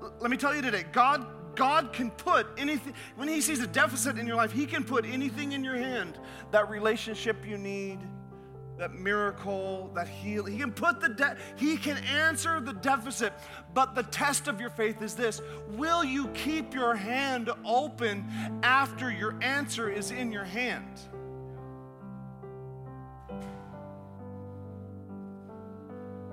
L- 0.00 0.12
let 0.20 0.30
me 0.30 0.36
tell 0.36 0.54
you 0.54 0.62
today, 0.62 0.84
God 0.92 1.26
God 1.54 1.92
can 1.92 2.10
put 2.10 2.46
anything, 2.56 2.94
when 3.16 3.28
He 3.28 3.40
sees 3.40 3.60
a 3.60 3.66
deficit 3.66 4.18
in 4.18 4.26
your 4.26 4.36
life, 4.36 4.52
He 4.52 4.66
can 4.66 4.84
put 4.84 5.04
anything 5.04 5.52
in 5.52 5.64
your 5.64 5.76
hand 5.76 6.18
that 6.50 6.68
relationship 6.68 7.46
you 7.46 7.58
need, 7.58 7.98
that 8.78 8.92
miracle, 8.92 9.90
that 9.94 10.08
heal. 10.08 10.44
He 10.44 10.58
can 10.58 10.72
put 10.72 11.00
the 11.00 11.08
de- 11.08 11.36
he 11.56 11.76
can 11.76 11.96
answer 12.04 12.60
the 12.60 12.72
deficit. 12.72 13.32
But 13.72 13.94
the 13.94 14.02
test 14.02 14.48
of 14.48 14.60
your 14.60 14.70
faith 14.70 15.00
is 15.02 15.14
this: 15.14 15.40
will 15.68 16.04
you 16.04 16.28
keep 16.28 16.74
your 16.74 16.94
hand 16.94 17.50
open 17.64 18.24
after 18.62 19.10
your 19.10 19.36
answer 19.40 19.88
is 19.88 20.10
in 20.10 20.32
your 20.32 20.44
hand? 20.44 21.00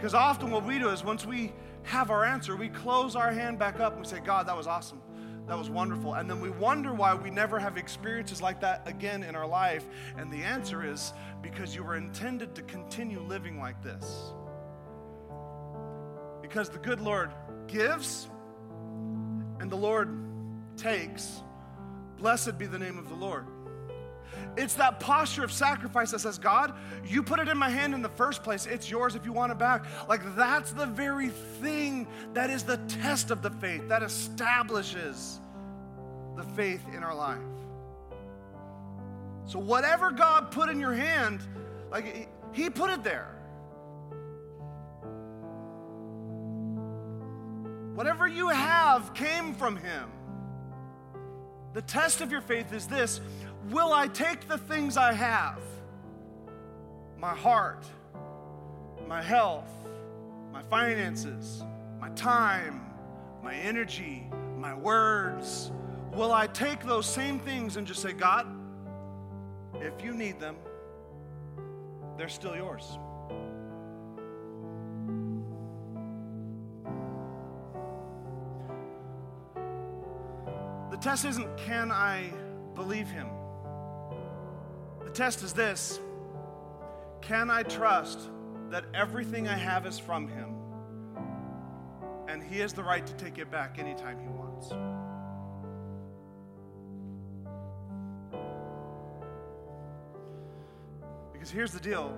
Because 0.01 0.15
often 0.15 0.49
what 0.49 0.65
we 0.65 0.79
do 0.79 0.89
is 0.89 1.03
once 1.03 1.27
we 1.27 1.53
have 1.83 2.09
our 2.09 2.25
answer, 2.25 2.55
we 2.55 2.69
close 2.69 3.15
our 3.15 3.31
hand 3.31 3.59
back 3.59 3.79
up 3.79 3.93
and 3.93 4.01
we 4.01 4.07
say, 4.07 4.19
God, 4.19 4.47
that 4.47 4.57
was 4.57 4.65
awesome. 4.65 4.99
That 5.51 5.57
was 5.57 5.69
wonderful. 5.69 6.13
And 6.13 6.29
then 6.29 6.39
we 6.39 6.49
wonder 6.49 6.93
why 6.93 7.13
we 7.13 7.29
never 7.29 7.59
have 7.59 7.75
experiences 7.75 8.41
like 8.41 8.61
that 8.61 8.87
again 8.87 9.21
in 9.21 9.35
our 9.35 9.45
life. 9.45 9.85
And 10.15 10.31
the 10.31 10.43
answer 10.43 10.81
is 10.89 11.11
because 11.41 11.75
you 11.75 11.83
were 11.83 11.97
intended 11.97 12.55
to 12.55 12.61
continue 12.61 13.19
living 13.19 13.59
like 13.59 13.83
this. 13.83 14.31
Because 16.41 16.69
the 16.69 16.77
good 16.77 17.01
Lord 17.01 17.31
gives 17.67 18.29
and 19.59 19.69
the 19.69 19.75
Lord 19.75 20.17
takes. 20.77 21.41
Blessed 22.15 22.57
be 22.57 22.65
the 22.65 22.79
name 22.79 22.97
of 22.97 23.09
the 23.09 23.15
Lord. 23.15 23.45
It's 24.55 24.75
that 24.75 25.01
posture 25.01 25.43
of 25.43 25.51
sacrifice 25.51 26.11
that 26.11 26.19
says, 26.19 26.37
God, 26.37 26.73
you 27.05 27.23
put 27.23 27.41
it 27.41 27.49
in 27.49 27.57
my 27.57 27.69
hand 27.69 27.93
in 27.93 28.01
the 28.01 28.07
first 28.07 28.41
place. 28.41 28.67
It's 28.67 28.89
yours 28.89 29.15
if 29.15 29.25
you 29.25 29.33
want 29.33 29.51
it 29.51 29.57
back. 29.57 29.83
Like 30.07 30.33
that's 30.37 30.71
the 30.71 30.85
very 30.85 31.27
thing 31.27 32.07
that 32.35 32.49
is 32.49 32.63
the 32.63 32.77
test 32.87 33.31
of 33.31 33.41
the 33.41 33.51
faith 33.51 33.89
that 33.89 34.01
establishes 34.01 35.40
the 36.35 36.43
faith 36.43 36.83
in 36.95 37.03
our 37.03 37.15
life. 37.15 37.39
So, 39.45 39.59
whatever 39.59 40.11
God 40.11 40.51
put 40.51 40.69
in 40.69 40.79
your 40.79 40.93
hand, 40.93 41.41
like 41.89 42.29
He 42.53 42.69
put 42.69 42.89
it 42.89 43.03
there. 43.03 43.27
Whatever 47.95 48.27
you 48.27 48.49
have 48.49 49.13
came 49.13 49.53
from 49.53 49.75
Him. 49.75 50.09
The 51.73 51.81
test 51.81 52.21
of 52.21 52.31
your 52.31 52.41
faith 52.41 52.73
is 52.73 52.87
this 52.87 53.21
Will 53.69 53.93
I 53.93 54.07
take 54.07 54.47
the 54.47 54.57
things 54.57 54.97
I 54.97 55.13
have, 55.13 55.61
my 57.17 57.35
heart, 57.35 57.85
my 59.07 59.21
health, 59.21 59.71
my 60.51 60.63
finances, 60.63 61.63
my 61.99 62.09
time, 62.09 62.81
my 63.43 63.53
energy, 63.55 64.27
my 64.57 64.73
words, 64.73 65.71
will 66.13 66.31
I 66.31 66.47
take 66.47 66.83
those 66.83 67.05
same 67.05 67.39
things 67.39 67.77
and 67.77 67.87
just 67.87 68.01
say, 68.01 68.13
God, 68.13 68.47
if 69.75 70.03
you 70.03 70.13
need 70.13 70.39
them, 70.39 70.55
they're 72.17 72.29
still 72.29 72.55
yours. 72.55 72.97
The 80.91 80.97
test 80.97 81.25
isn't 81.25 81.57
can 81.57 81.91
I 81.91 82.31
believe 82.75 83.07
him? 83.07 83.27
The 85.03 85.11
test 85.11 85.41
is 85.41 85.53
this 85.53 85.99
can 87.21 87.49
I 87.49 87.63
trust 87.63 88.19
that 88.69 88.85
everything 88.93 89.47
I 89.47 89.55
have 89.55 89.85
is 89.85 89.97
from 89.97 90.27
him 90.27 90.55
and 92.27 92.43
he 92.43 92.59
has 92.59 92.73
the 92.73 92.83
right 92.83 93.05
to 93.05 93.13
take 93.13 93.37
it 93.37 93.49
back 93.49 93.79
anytime 93.79 94.19
he 94.19 94.27
wants? 94.27 94.73
Because 101.41 101.51
here's 101.51 101.71
the 101.71 101.79
deal 101.79 102.15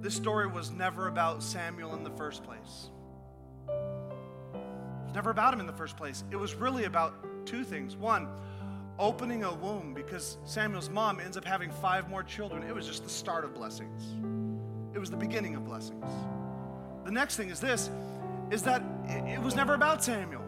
this 0.00 0.14
story 0.14 0.46
was 0.46 0.70
never 0.70 1.06
about 1.08 1.42
Samuel 1.42 1.94
in 1.94 2.02
the 2.02 2.08
first 2.08 2.42
place. 2.42 2.88
It 3.68 5.04
was 5.04 5.14
never 5.14 5.28
about 5.28 5.52
him 5.52 5.60
in 5.60 5.66
the 5.66 5.74
first 5.74 5.94
place. 5.94 6.24
It 6.30 6.36
was 6.36 6.54
really 6.54 6.84
about 6.84 7.12
two 7.44 7.62
things. 7.62 7.94
One, 7.94 8.26
opening 8.98 9.44
a 9.44 9.52
womb 9.52 9.92
because 9.92 10.38
Samuel's 10.46 10.88
mom 10.88 11.20
ends 11.20 11.36
up 11.36 11.44
having 11.44 11.70
five 11.70 12.08
more 12.08 12.22
children. 12.22 12.62
It 12.62 12.74
was 12.74 12.86
just 12.86 13.04
the 13.04 13.10
start 13.10 13.44
of 13.44 13.54
blessings, 13.54 14.02
it 14.94 14.98
was 14.98 15.10
the 15.10 15.18
beginning 15.18 15.54
of 15.54 15.66
blessings. 15.66 16.06
The 17.04 17.12
next 17.12 17.36
thing 17.36 17.50
is 17.50 17.60
this 17.60 17.90
is 18.50 18.62
that 18.62 18.82
it 19.06 19.42
was 19.42 19.54
never 19.54 19.74
about 19.74 20.02
Samuel. 20.02 20.40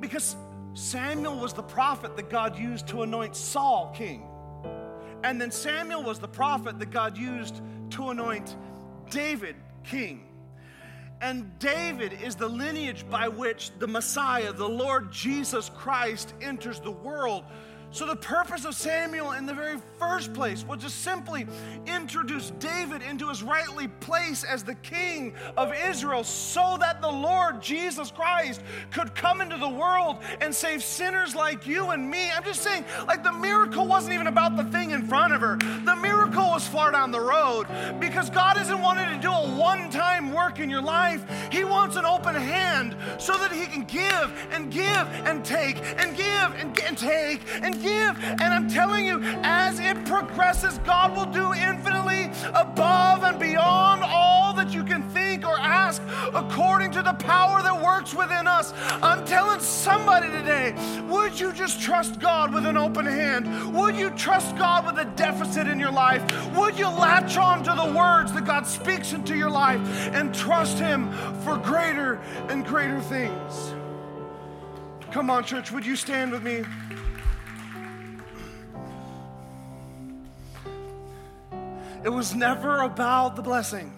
Because 0.00 0.34
Samuel 0.72 1.38
was 1.38 1.52
the 1.52 1.62
prophet 1.62 2.16
that 2.16 2.30
God 2.30 2.58
used 2.58 2.88
to 2.88 3.02
anoint 3.04 3.36
Saul 3.36 3.94
king. 3.96 4.28
And 5.24 5.40
then 5.40 5.50
Samuel 5.50 6.02
was 6.02 6.18
the 6.18 6.28
prophet 6.28 6.78
that 6.78 6.90
God 6.90 7.16
used 7.16 7.62
to 7.92 8.10
anoint 8.10 8.56
David 9.08 9.56
king. 9.82 10.26
And 11.22 11.58
David 11.58 12.12
is 12.22 12.36
the 12.36 12.46
lineage 12.46 13.08
by 13.08 13.28
which 13.28 13.70
the 13.78 13.86
Messiah, 13.86 14.52
the 14.52 14.68
Lord 14.68 15.10
Jesus 15.10 15.70
Christ, 15.70 16.34
enters 16.42 16.78
the 16.78 16.90
world. 16.90 17.44
So, 17.94 18.06
the 18.06 18.16
purpose 18.16 18.64
of 18.64 18.74
Samuel 18.74 19.30
in 19.32 19.46
the 19.46 19.54
very 19.54 19.78
first 20.00 20.34
place 20.34 20.66
was 20.66 20.80
to 20.80 20.90
simply 20.90 21.46
introduce 21.86 22.50
David 22.58 23.02
into 23.02 23.28
his 23.28 23.40
rightly 23.40 23.86
place 23.86 24.42
as 24.42 24.64
the 24.64 24.74
king 24.74 25.32
of 25.56 25.72
Israel 25.72 26.24
so 26.24 26.76
that 26.80 27.00
the 27.00 27.08
Lord 27.08 27.62
Jesus 27.62 28.10
Christ 28.10 28.62
could 28.90 29.14
come 29.14 29.40
into 29.40 29.56
the 29.58 29.68
world 29.68 30.16
and 30.40 30.52
save 30.52 30.82
sinners 30.82 31.36
like 31.36 31.68
you 31.68 31.90
and 31.90 32.10
me. 32.10 32.32
I'm 32.32 32.42
just 32.42 32.62
saying, 32.62 32.84
like, 33.06 33.22
the 33.22 33.30
miracle 33.30 33.86
wasn't 33.86 34.14
even 34.14 34.26
about 34.26 34.56
the 34.56 34.64
thing 34.64 34.90
in 34.90 35.06
front 35.06 35.32
of 35.32 35.40
her, 35.40 35.56
the 35.84 35.94
miracle 35.94 36.48
was 36.48 36.66
far 36.66 36.90
down 36.90 37.12
the 37.12 37.20
road 37.20 37.68
because 38.00 38.28
God 38.28 38.60
isn't 38.60 38.82
wanting 38.82 39.08
to 39.14 39.22
do 39.22 39.30
a 39.30 39.56
one 39.56 39.88
time 39.90 40.32
work 40.32 40.58
in 40.58 40.68
your 40.68 40.82
life. 40.82 41.24
He 41.52 41.62
wants 41.62 41.94
an 41.94 42.06
open 42.06 42.34
hand 42.34 42.96
so 43.18 43.34
that 43.38 43.52
He 43.52 43.66
can 43.66 43.84
give 43.84 44.48
and 44.50 44.72
give 44.72 44.84
and 45.26 45.44
take 45.44 45.76
and 45.96 46.16
give 46.16 46.26
and, 46.58 46.76
and 46.80 46.98
take 46.98 47.40
and 47.62 47.83
give. 47.84 48.18
And 48.24 48.42
I'm 48.42 48.68
telling 48.68 49.04
you, 49.04 49.20
as 49.42 49.78
it 49.78 50.02
progresses, 50.06 50.78
God 50.78 51.14
will 51.16 51.26
do 51.26 51.52
infinitely 51.52 52.30
above 52.54 53.22
and 53.22 53.38
beyond 53.38 54.02
all 54.02 54.54
that 54.54 54.72
you 54.72 54.82
can 54.82 55.02
think 55.10 55.46
or 55.46 55.58
ask 55.58 56.02
according 56.34 56.90
to 56.92 57.02
the 57.02 57.12
power 57.12 57.62
that 57.62 57.82
works 57.82 58.14
within 58.14 58.46
us. 58.46 58.72
I'm 59.02 59.24
telling 59.26 59.60
somebody 59.60 60.30
today, 60.30 60.74
would 61.08 61.38
you 61.38 61.52
just 61.52 61.80
trust 61.80 62.20
God 62.20 62.54
with 62.54 62.64
an 62.64 62.76
open 62.76 63.04
hand? 63.04 63.74
Would 63.74 63.96
you 63.96 64.10
trust 64.10 64.56
God 64.56 64.86
with 64.86 64.98
a 64.98 65.10
deficit 65.16 65.66
in 65.66 65.78
your 65.78 65.92
life? 65.92 66.22
Would 66.56 66.78
you 66.78 66.88
latch 66.88 67.36
on 67.36 67.62
to 67.64 67.74
the 67.74 67.92
words 67.96 68.32
that 68.32 68.46
God 68.46 68.66
speaks 68.66 69.12
into 69.12 69.36
your 69.36 69.50
life 69.50 69.80
and 70.14 70.34
trust 70.34 70.78
Him 70.78 71.12
for 71.44 71.58
greater 71.58 72.14
and 72.48 72.64
greater 72.64 73.00
things? 73.00 73.74
Come 75.10 75.30
on, 75.30 75.44
church, 75.44 75.70
would 75.70 75.86
you 75.86 75.96
stand 75.96 76.32
with 76.32 76.42
me? 76.42 76.64
It 82.04 82.12
was 82.12 82.34
never 82.34 82.82
about 82.82 83.34
the 83.34 83.40
blessing. 83.40 83.90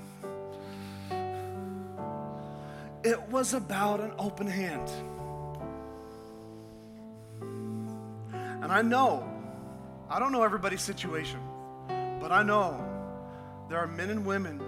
It 3.02 3.20
was 3.30 3.52
about 3.52 3.98
an 3.98 4.12
open 4.16 4.46
hand. 4.46 4.88
And 8.62 8.72
I 8.72 8.82
know, 8.82 9.28
I 10.08 10.20
don't 10.20 10.30
know 10.30 10.44
everybody's 10.44 10.82
situation, 10.82 11.40
but 12.20 12.30
I 12.30 12.44
know 12.44 12.84
there 13.68 13.78
are 13.78 13.88
men 13.88 14.10
and 14.10 14.24
women 14.24 14.62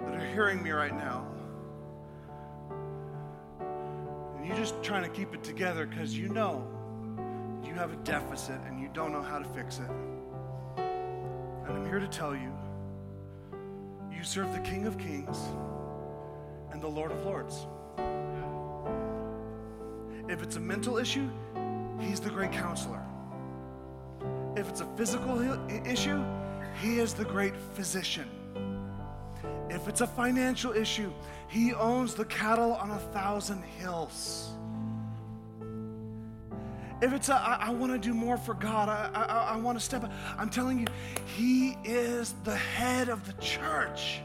that 0.00 0.14
are 0.14 0.26
hearing 0.34 0.62
me 0.62 0.70
right 0.70 0.94
now. 0.94 1.26
And 4.36 4.46
you're 4.46 4.56
just 4.56 4.82
trying 4.82 5.02
to 5.02 5.08
keep 5.08 5.34
it 5.34 5.42
together 5.42 5.86
because 5.86 6.16
you 6.16 6.28
know 6.28 6.66
you 7.64 7.72
have 7.72 7.90
a 7.90 7.96
deficit 7.96 8.60
and 8.66 8.78
you 8.78 8.90
don't 8.92 9.12
know 9.12 9.22
how 9.22 9.38
to 9.38 9.48
fix 9.48 9.78
it. 9.78 10.09
And 11.70 11.78
I'm 11.78 11.86
here 11.86 12.00
to 12.00 12.08
tell 12.08 12.34
you 12.34 12.52
you 14.12 14.24
serve 14.24 14.52
the 14.52 14.58
King 14.58 14.88
of 14.88 14.98
Kings 14.98 15.38
and 16.72 16.82
the 16.82 16.88
Lord 16.88 17.12
of 17.12 17.24
Lords. 17.24 17.64
If 20.28 20.42
it's 20.42 20.56
a 20.56 20.60
mental 20.60 20.98
issue, 20.98 21.30
He's 22.00 22.18
the 22.18 22.28
great 22.28 22.50
counselor. 22.50 23.00
If 24.56 24.68
it's 24.68 24.80
a 24.80 24.96
physical 24.96 25.40
issue, 25.86 26.24
He 26.82 26.98
is 26.98 27.14
the 27.14 27.24
great 27.24 27.54
physician. 27.56 28.28
If 29.68 29.86
it's 29.86 30.00
a 30.00 30.08
financial 30.08 30.72
issue, 30.72 31.12
He 31.46 31.72
owns 31.72 32.14
the 32.14 32.24
cattle 32.24 32.72
on 32.72 32.90
a 32.90 32.98
thousand 32.98 33.62
hills 33.62 34.50
if 37.02 37.12
it's 37.12 37.28
a, 37.28 37.34
I, 37.34 37.66
I 37.68 37.70
want 37.70 37.92
to 37.92 37.98
do 37.98 38.14
more 38.14 38.36
for 38.36 38.54
God, 38.54 38.88
I, 38.88 39.10
I, 39.14 39.54
I 39.54 39.56
want 39.56 39.78
to 39.78 39.84
step 39.84 40.04
up, 40.04 40.12
I'm 40.36 40.50
telling 40.50 40.78
you, 40.80 40.86
He 41.36 41.76
is 41.84 42.34
the 42.44 42.56
head 42.56 43.08
of 43.08 43.26
the 43.26 43.32
church. 43.42 44.20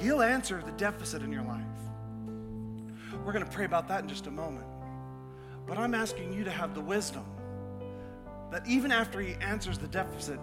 He'll 0.00 0.22
answer 0.22 0.62
the 0.64 0.72
deficit 0.72 1.22
in 1.22 1.32
your 1.32 1.44
life. 1.44 1.62
We're 3.24 3.32
going 3.32 3.44
to 3.44 3.50
pray 3.50 3.64
about 3.64 3.88
that 3.88 4.02
in 4.02 4.08
just 4.08 4.26
a 4.26 4.30
moment. 4.30 4.66
But 5.66 5.78
I'm 5.78 5.94
asking 5.94 6.32
you 6.32 6.44
to 6.44 6.50
have 6.50 6.74
the 6.74 6.80
wisdom 6.80 7.24
that 8.50 8.66
even 8.66 8.92
after 8.92 9.20
He 9.20 9.34
answers 9.34 9.78
the 9.78 9.88
deficit, 9.88 10.38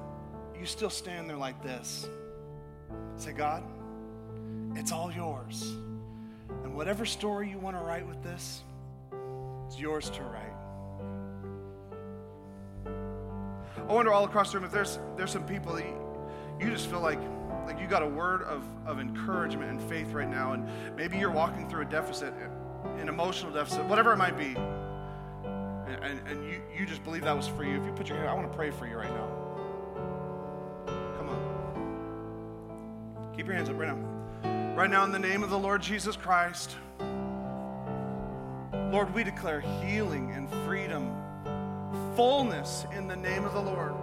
you 0.60 0.66
still 0.66 0.90
stand 0.90 1.30
there 1.30 1.38
like 1.38 1.62
this. 1.62 2.08
Say, 3.18 3.34
God, 3.34 3.64
it's 4.76 4.92
all 4.92 5.12
yours. 5.12 5.76
And 6.64 6.74
whatever 6.74 7.06
story 7.06 7.50
you 7.50 7.60
want 7.60 7.78
to 7.78 7.84
write 7.84 8.08
with 8.08 8.22
this, 8.24 8.64
it's 9.70 9.80
yours 9.80 10.10
to 10.10 10.24
write. 10.24 10.52
I 13.88 13.94
wonder 13.94 14.12
all 14.12 14.24
across 14.24 14.52
the 14.52 14.58
room 14.58 14.66
if 14.66 14.72
there's 14.72 14.98
there's 15.16 15.30
some 15.30 15.46
people 15.46 15.76
that 15.76 15.86
you, 16.60 16.72
just 16.72 16.88
feel 16.88 17.02
like 17.02 17.20
like 17.68 17.80
you 17.80 17.86
got 17.86 18.02
a 18.02 18.08
word 18.08 18.42
of, 18.44 18.64
of 18.88 19.00
encouragement 19.00 19.70
and 19.70 19.80
faith 19.80 20.12
right 20.12 20.28
now, 20.28 20.54
and 20.54 20.68
maybe 20.96 21.20
you're 21.20 21.30
walking 21.30 21.70
through 21.70 21.84
a 21.84 21.86
deficit, 21.86 22.34
an 22.98 23.10
emotional 23.10 23.54
deficit, 23.54 23.86
whatever 23.86 24.12
it 24.12 24.18
might 24.18 24.40
be, 24.40 24.56
and, 24.56 26.04
and, 26.04 26.28
and 26.28 26.44
you, 26.44 26.64
you 26.76 26.88
just 26.88 27.04
believe 27.04 27.26
that 27.26 27.38
was 27.38 27.48
for 27.48 27.64
you. 27.64 27.80
If 27.80 27.86
you 27.86 27.92
put 27.92 28.10
your 28.10 28.18
hand, 28.18 28.28
I 28.28 28.34
want 28.34 28.52
to 28.52 28.58
pray 28.58 28.72
for 28.72 28.88
you 28.88 28.96
right 28.96 29.12
now. 29.12 29.30
Come 31.20 31.30
on. 31.30 33.36
Keep 33.36 33.46
your 33.46 33.56
hands 33.56 33.70
up 33.70 33.78
right 33.78 33.96
now. 33.96 34.74
Right 34.76 34.90
now, 34.90 35.04
in 35.04 35.12
the 35.12 35.20
name 35.20 35.44
of 35.44 35.52
the 35.52 35.60
Lord 35.60 35.84
Jesus 35.84 36.16
Christ. 36.16 36.76
Lord, 38.92 39.14
we 39.14 39.24
declare 39.24 39.62
healing 39.62 40.32
and 40.32 40.50
freedom, 40.66 41.16
fullness 42.16 42.88
in 42.92 43.08
the 43.08 43.16
name 43.16 43.46
of 43.46 43.54
the 43.54 43.62
Lord. 43.62 43.94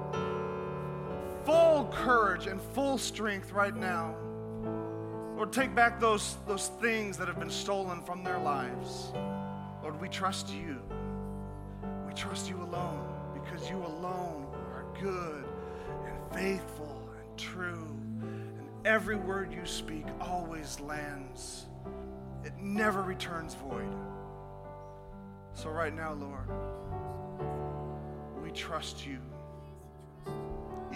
Full 1.45 1.91
courage 1.93 2.47
and 2.47 2.63
full 2.63 2.97
strength 2.97 3.51
right 3.51 3.75
now. 3.75 4.15
Lord, 5.35 5.53
take 5.53 5.75
back 5.75 5.99
those, 5.99 6.37
those 6.47 6.69
things 6.81 7.17
that 7.19 7.27
have 7.27 7.41
been 7.41 7.51
stolen 7.51 8.01
from 8.03 8.23
their 8.23 8.39
lives. 8.39 9.11
Lord, 9.83 10.01
we 10.01 10.09
trust 10.09 10.51
you. 10.55 10.81
We 12.07 12.15
trust 12.15 12.49
you 12.49 12.63
alone 12.63 13.13
because 13.35 13.69
you 13.69 13.79
alone 13.79 14.47
are 14.73 14.87
good 15.01 15.45
and 16.07 16.17
faithful 16.33 17.11
and 17.19 17.37
true. 17.37 17.89
And 18.23 18.69
every 18.85 19.17
word 19.17 19.53
you 19.53 19.67
speak 19.67 20.05
always 20.21 20.79
lands, 20.79 21.67
it 22.45 22.53
never 22.57 23.03
returns 23.03 23.55
void. 23.55 23.93
So, 25.57 25.71
right 25.71 25.95
now, 25.97 26.13
Lord, 26.13 26.51
we 28.45 28.51
trust 28.51 29.07
you, 29.07 29.19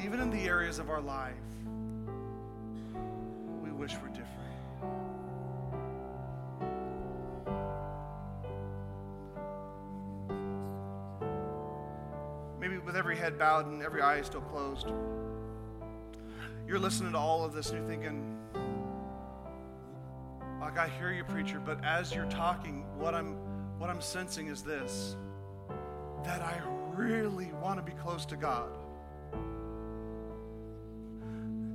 even 0.05 0.21
in 0.21 0.31
the 0.31 0.43
areas 0.43 0.79
of 0.79 0.91
our 0.91 1.01
life 1.01 1.33
we 3.65 3.71
wish 3.71 3.95
were 3.95 4.09
different. 4.09 4.29
Maybe 12.61 12.77
with 12.77 12.97
every 12.97 13.17
head 13.17 13.39
bowed 13.39 13.67
and 13.67 13.83
every 13.83 14.03
eye 14.03 14.21
still 14.21 14.43
closed, 14.43 14.89
you're 16.69 16.79
listening 16.79 17.13
to 17.13 17.19
all 17.19 17.47
of 17.47 17.55
this 17.55 17.71
and 17.71 17.79
you're 17.79 17.89
thinking, 17.89 18.39
like 20.61 20.77
I 20.77 20.91
hear 20.99 21.11
you, 21.11 21.25
preacher, 21.25 21.63
but 21.65 21.83
as 21.83 22.15
you're 22.15 22.27
talking, 22.27 22.85
what 22.99 23.15
I'm 23.15 23.50
what 23.81 23.89
I'm 23.89 24.03
sensing 24.03 24.49
is 24.49 24.62
this 24.62 25.16
that 26.22 26.43
I 26.43 26.61
really 26.95 27.51
want 27.62 27.78
to 27.78 27.83
be 27.83 27.99
close 27.99 28.26
to 28.26 28.37
God. 28.37 28.68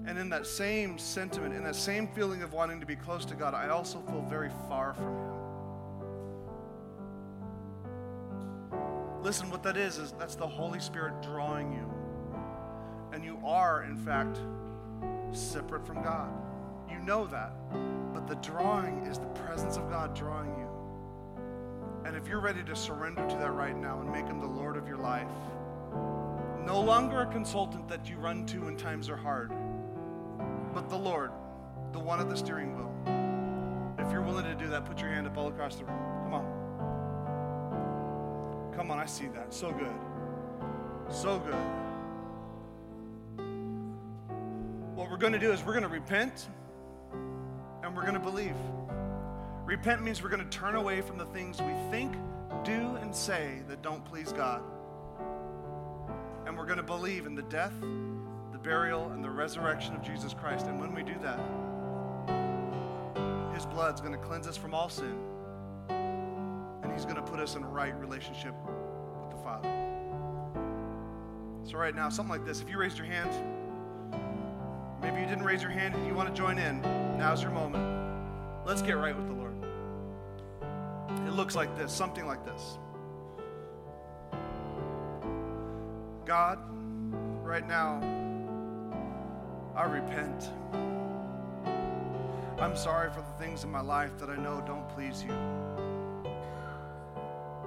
And 0.06 0.20
in 0.20 0.30
that 0.30 0.46
same 0.46 1.00
sentiment, 1.00 1.56
in 1.56 1.64
that 1.64 1.76
same 1.76 2.08
feeling 2.10 2.44
of 2.44 2.54
wanting 2.54 2.80
to 2.80 2.86
be 2.86 2.96
close 2.96 3.26
to 3.26 3.34
God, 3.34 3.56
I 3.56 3.70
also 3.70 4.02
feel 4.02 4.22
very 4.30 4.52
far 4.70 4.94
from 4.94 5.16
Him. 5.16 5.32
Listen, 9.24 9.50
what 9.50 9.64
that 9.64 9.76
is, 9.76 9.98
is 9.98 10.12
that's 10.12 10.36
the 10.36 10.46
Holy 10.46 10.80
Spirit 10.80 11.24
drawing 11.24 11.74
you. 11.74 11.92
And 13.14 13.26
you 13.26 13.40
are, 13.44 13.84
in 13.84 13.98
fact, 13.98 14.38
separate 15.32 15.88
from 15.88 16.04
God. 16.04 16.32
You 16.88 17.00
know 17.00 17.26
that. 17.26 17.54
But 18.14 18.28
the 18.28 18.36
drawing 18.36 19.08
is 19.08 19.18
the 19.18 19.26
presence 19.26 19.76
of 19.78 19.90
God 19.90 20.14
drawing 20.14 20.56
you. 20.60 20.65
And 22.06 22.16
if 22.16 22.28
you're 22.28 22.40
ready 22.40 22.64
to 22.64 22.76
surrender 22.76 23.28
to 23.28 23.36
that 23.38 23.52
right 23.54 23.76
now 23.76 24.00
and 24.00 24.12
make 24.12 24.28
Him 24.28 24.40
the 24.40 24.46
Lord 24.46 24.78
of 24.78 24.88
your 24.88 24.98
life, 24.98 25.28
no 26.64 26.80
longer 26.80 27.22
a 27.22 27.26
consultant 27.26 27.88
that 27.90 28.08
you 28.08 28.18
run 28.18 28.46
to 28.46 28.66
when 28.66 28.78
times 28.78 29.10
are 29.10 29.18
hard, 29.18 29.52
but 30.72 30.88
the 30.88 30.96
Lord, 30.96 31.32
the 31.94 32.00
one 32.00 32.20
at 32.20 32.30
the 32.30 32.38
steering 32.38 32.76
wheel. 32.78 32.92
If 33.98 34.12
you're 34.12 34.22
willing 34.22 34.46
to 34.46 34.54
do 34.54 34.68
that, 34.70 34.86
put 34.86 35.00
your 35.00 35.10
hand 35.10 35.26
up 35.26 35.36
all 35.36 35.48
across 35.48 35.78
the 35.78 35.86
room. 35.86 35.98
Come 36.24 36.34
on. 36.36 36.46
Come 38.76 38.92
on, 38.92 39.00
I 39.00 39.08
see 39.08 39.26
that. 39.28 39.52
So 39.52 39.72
good. 39.72 39.96
So 41.10 41.40
good. 41.40 41.56
What 44.96 45.10
we're 45.10 45.18
going 45.18 45.34
to 45.34 45.40
do 45.40 45.52
is 45.52 45.64
we're 45.66 45.74
going 45.74 45.84
to 45.84 45.90
repent 45.90 46.50
and 47.82 47.96
we're 47.96 48.04
going 48.04 48.14
to 48.14 48.20
believe. 48.20 48.56
Repent 49.66 50.04
means 50.04 50.22
we're 50.22 50.30
going 50.30 50.48
to 50.48 50.58
turn 50.58 50.76
away 50.76 51.02
from 51.02 51.18
the 51.18 51.26
things 51.26 51.60
we 51.60 51.74
think, 51.90 52.14
do, 52.64 52.96
and 53.02 53.14
say 53.16 53.64
that 53.68 53.82
don't 53.82 54.06
please 54.06 54.32
God. 54.32 54.62
And 56.46 56.56
we're 56.56 56.68
going 56.68 56.78
to 56.78 56.84
believe 56.84 57.26
in 57.26 57.34
the 57.34 57.42
death, 57.42 57.74
the 58.52 58.60
burial, 58.60 59.10
and 59.10 59.24
the 59.24 59.30
resurrection 59.30 59.96
of 59.96 60.04
Jesus 60.04 60.36
Christ. 60.36 60.68
And 60.68 60.80
when 60.80 60.94
we 60.94 61.02
do 61.02 61.16
that, 61.24 61.40
His 63.56 63.66
blood's 63.66 64.02
going 64.02 64.14
to 64.14 64.20
cleanse 64.20 64.46
us 64.46 64.56
from 64.56 64.76
all 64.76 64.88
sin. 64.88 65.18
And 65.90 66.92
He's 66.94 67.06
going 67.06 67.16
to 67.16 67.24
put 67.24 67.40
us 67.40 67.56
in 67.56 67.64
a 67.64 67.68
right 67.68 68.00
relationship 68.00 68.54
with 69.20 69.32
the 69.32 69.44
Father. 69.44 69.72
So, 71.64 71.80
right 71.80 71.96
now, 71.96 72.10
something 72.10 72.32
like 72.32 72.46
this 72.46 72.62
if 72.62 72.70
you 72.70 72.78
raised 72.78 73.00
your 73.00 73.08
hand, 73.08 73.32
maybe 75.02 75.22
you 75.22 75.26
didn't 75.26 75.44
raise 75.44 75.64
your 75.64 75.72
hand 75.72 75.96
and 75.96 76.06
you 76.06 76.14
want 76.14 76.30
to 76.30 76.40
join 76.40 76.60
in, 76.60 76.82
now's 77.18 77.42
your 77.42 77.52
moment. 77.52 77.84
Let's 78.64 78.84
get 78.84 78.98
right 78.98 79.16
with 79.16 79.28
the 79.28 79.34
Lord. 79.34 79.45
Looks 81.36 81.54
like 81.54 81.78
this, 81.78 81.92
something 81.92 82.26
like 82.26 82.46
this. 82.46 82.78
God, 86.24 86.60
right 87.44 87.68
now, 87.68 88.00
I 89.76 89.84
repent. 89.84 90.50
I'm 92.58 92.78
sorry 92.78 93.12
for 93.12 93.20
the 93.20 93.34
things 93.38 93.66
in 93.66 93.70
my 93.70 93.82
life 93.82 94.18
that 94.18 94.30
I 94.30 94.38
know 94.38 94.64
don't 94.66 94.88
please 94.88 95.24
you. 95.24 95.34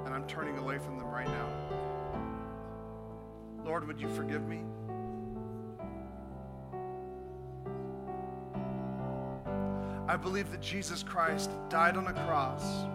And 0.06 0.14
I'm 0.14 0.24
turning 0.26 0.56
away 0.56 0.78
from 0.78 0.96
them 0.96 1.08
right 1.08 1.28
now. 1.28 1.50
Lord, 3.66 3.86
would 3.86 4.00
you 4.00 4.08
forgive 4.08 4.48
me? 4.48 4.62
I 10.08 10.16
believe 10.16 10.50
that 10.52 10.62
Jesus 10.62 11.02
Christ 11.02 11.50
died 11.68 11.98
on 11.98 12.06
a 12.06 12.14
cross, 12.26 12.86